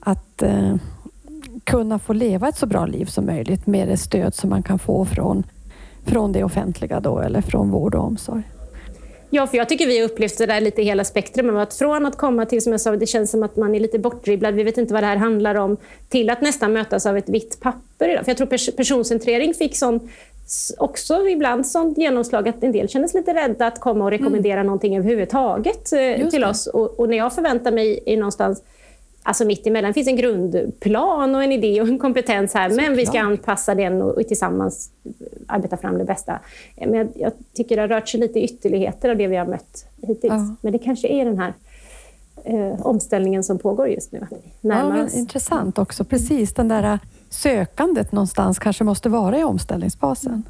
att 0.00 0.42
eh, 0.42 0.74
kunna 1.64 1.98
få 1.98 2.12
leva 2.12 2.48
ett 2.48 2.56
så 2.56 2.66
bra 2.66 2.86
liv 2.86 3.04
som 3.04 3.26
möjligt 3.26 3.66
med 3.66 3.88
det 3.88 3.96
stöd 3.96 4.34
som 4.34 4.50
man 4.50 4.62
kan 4.62 4.78
få 4.78 5.04
från, 5.04 5.44
från 6.06 6.32
det 6.32 6.44
offentliga 6.44 7.00
då, 7.00 7.18
eller 7.18 7.40
från 7.40 7.70
vård 7.70 7.94
och 7.94 8.04
omsorg. 8.04 8.42
Ja, 9.34 9.46
för 9.46 9.56
jag 9.56 9.68
tycker 9.68 9.86
vi 9.86 9.98
har 9.98 10.04
upplevt 10.04 10.38
det 10.38 10.46
där 10.46 10.60
lite 10.60 10.82
hela 10.82 11.04
spektrum. 11.04 11.56
Att 11.56 11.74
från 11.74 12.06
att 12.06 12.16
komma 12.16 12.46
till, 12.46 12.62
som 12.62 12.72
jag 12.72 12.80
sa, 12.80 12.96
det 12.96 13.06
känns 13.06 13.30
som 13.30 13.42
att 13.42 13.56
man 13.56 13.74
är 13.74 13.80
lite 13.80 13.98
bortdribblad, 13.98 14.54
vi 14.54 14.62
vet 14.62 14.78
inte 14.78 14.94
vad 14.94 15.02
det 15.02 15.06
här 15.06 15.16
handlar 15.16 15.54
om, 15.54 15.76
till 16.08 16.30
att 16.30 16.40
nästan 16.40 16.72
mötas 16.72 17.06
av 17.06 17.16
ett 17.16 17.28
vitt 17.28 17.60
papper. 17.60 18.08
Idag. 18.08 18.24
För 18.24 18.30
jag 18.30 18.36
tror 18.36 18.46
pers 18.46 18.76
personcentrering 18.76 19.54
fick 19.54 19.76
sån 19.76 20.10
också 20.78 21.28
ibland 21.28 21.66
sånt 21.66 21.98
genomslag 21.98 22.48
att 22.48 22.62
en 22.62 22.72
del 22.72 22.88
känner 22.88 23.08
sig 23.08 23.20
lite 23.20 23.34
rädda 23.34 23.66
att 23.66 23.80
komma 23.80 24.04
och 24.04 24.10
rekommendera 24.10 24.54
mm. 24.54 24.66
någonting 24.66 24.96
överhuvudtaget 24.96 25.92
eh, 25.92 26.28
till 26.28 26.44
oss. 26.44 26.66
Och, 26.66 27.00
och, 27.00 27.08
när 27.08 27.16
jag 27.16 27.32
förväntar 27.32 27.72
mig 27.72 28.02
är 28.06 28.16
någonstans 28.16 28.62
Alltså 29.22 29.44
mitt 29.44 29.66
emellan 29.66 29.94
finns 29.94 30.08
en 30.08 30.16
grundplan 30.16 31.34
och 31.34 31.44
en 31.44 31.52
idé 31.52 31.80
och 31.80 31.88
en 31.88 31.98
kompetens 31.98 32.54
här, 32.54 32.70
men 32.70 32.96
vi 32.96 33.06
ska 33.06 33.20
anpassa 33.20 33.74
den 33.74 34.02
och, 34.02 34.28
tillsammans 34.28 34.90
arbeta 35.46 35.76
fram 35.76 35.98
det 35.98 36.04
bästa. 36.04 36.40
Men 36.76 36.94
jag, 36.94 37.08
jag, 37.14 37.32
tycker 37.54 37.76
det 37.76 37.82
har 37.82 37.88
rört 37.88 38.08
sig 38.08 38.20
lite 38.20 38.40
ytterligheter 38.40 39.10
av 39.10 39.16
det 39.16 39.26
vi 39.26 39.36
har 39.36 39.46
mött 39.46 39.86
hittills. 40.02 40.32
Ja. 40.32 40.56
Men 40.60 40.72
det 40.72 40.78
kanske 40.78 41.08
är 41.08 41.24
den 41.24 41.38
här 41.38 41.54
eh, 42.44 42.86
omställningen 42.86 43.44
som 43.44 43.58
pågår 43.58 43.88
just 43.88 44.12
nu. 44.12 44.26
Ja, 44.60 45.08
intressant 45.12 45.78
också. 45.78 46.04
Precis 46.04 46.54
den 46.54 46.68
där 46.68 46.98
sökandet 47.30 48.12
någonstans 48.12 48.58
kanske 48.58 48.84
måste 48.84 49.08
vara 49.08 49.38
i 49.38 49.44
omställningsfasen. 49.44 50.42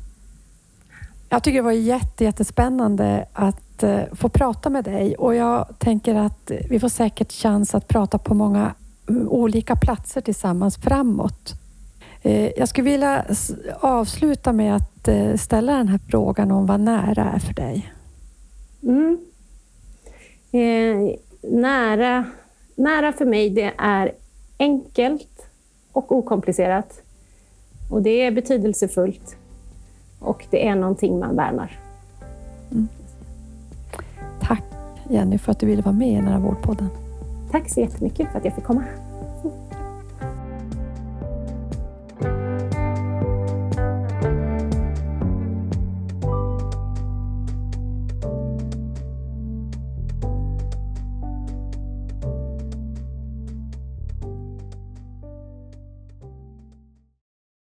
Jag 1.33 1.43
tycker 1.43 1.59
det 1.59 1.63
var 1.63 1.73
jätte, 1.73 2.25
jättespännande 2.25 3.27
att 3.33 3.83
eh, 3.83 4.01
få 4.13 4.29
prata 4.29 4.71
med 4.71 4.85
dig 4.85 5.15
och 5.15 5.35
jag 5.35 5.75
tänker 5.79 6.15
att 6.15 6.51
vi 6.71 6.81
får 6.81 6.89
säkert 6.89 7.33
chans 7.33 7.75
att 7.75 7.89
prata 7.89 8.19
på 8.19 8.35
många 8.35 8.75
mm, 9.09 9.29
olika 9.29 9.77
platser 9.77 10.21
tillsammans 10.21 10.77
framåt. 10.77 11.53
Eh, 12.23 12.51
jag 12.57 12.69
skulle 12.69 12.91
vilja 12.91 13.25
avsluta 13.81 14.53
med 14.53 14.77
att 14.77 15.09
eh, 15.09 15.37
ställa 15.37 15.77
den 15.77 15.89
här 15.89 16.01
frågan 16.11 16.51
om 16.51 16.67
vad 16.67 16.81
nära 16.81 17.33
är 17.35 17.39
för 17.39 17.55
dig. 17.55 17.93
Mm. 18.83 19.19
Eh, 20.53 21.17
nära, 21.51 22.25
nära 22.77 23.13
för 23.13 23.25
mig 23.25 23.51
det 23.51 23.73
är 23.79 24.13
enkelt 24.59 25.47
och 25.93 26.13
okomplicerat. 26.13 27.03
Och 27.91 28.03
det 28.03 28.27
är 28.27 28.31
betydelsefullt. 28.31 29.37
Och 30.23 30.47
det 30.51 30.69
är 30.69 30.75
någonting 30.75 31.19
man 31.19 31.37
värnar. 31.37 31.79
Mm. 32.73 32.89
Tack 34.41 34.63
Jenny 35.09 35.39
för 35.39 35.53
att 35.53 35.59
du 35.59 35.67
ville 35.67 35.83
vara 35.83 35.95
med 35.95 36.09
i 36.09 36.15
den 36.15 36.27
här 36.27 36.39
vårdpodden. 36.39 36.89
Tack 37.51 37.71
så 37.71 37.81
jättemycket 37.81 38.29
för 38.33 38.39
att 38.39 38.45
jag 38.45 38.55
fick 38.55 38.65
komma. 38.65 38.85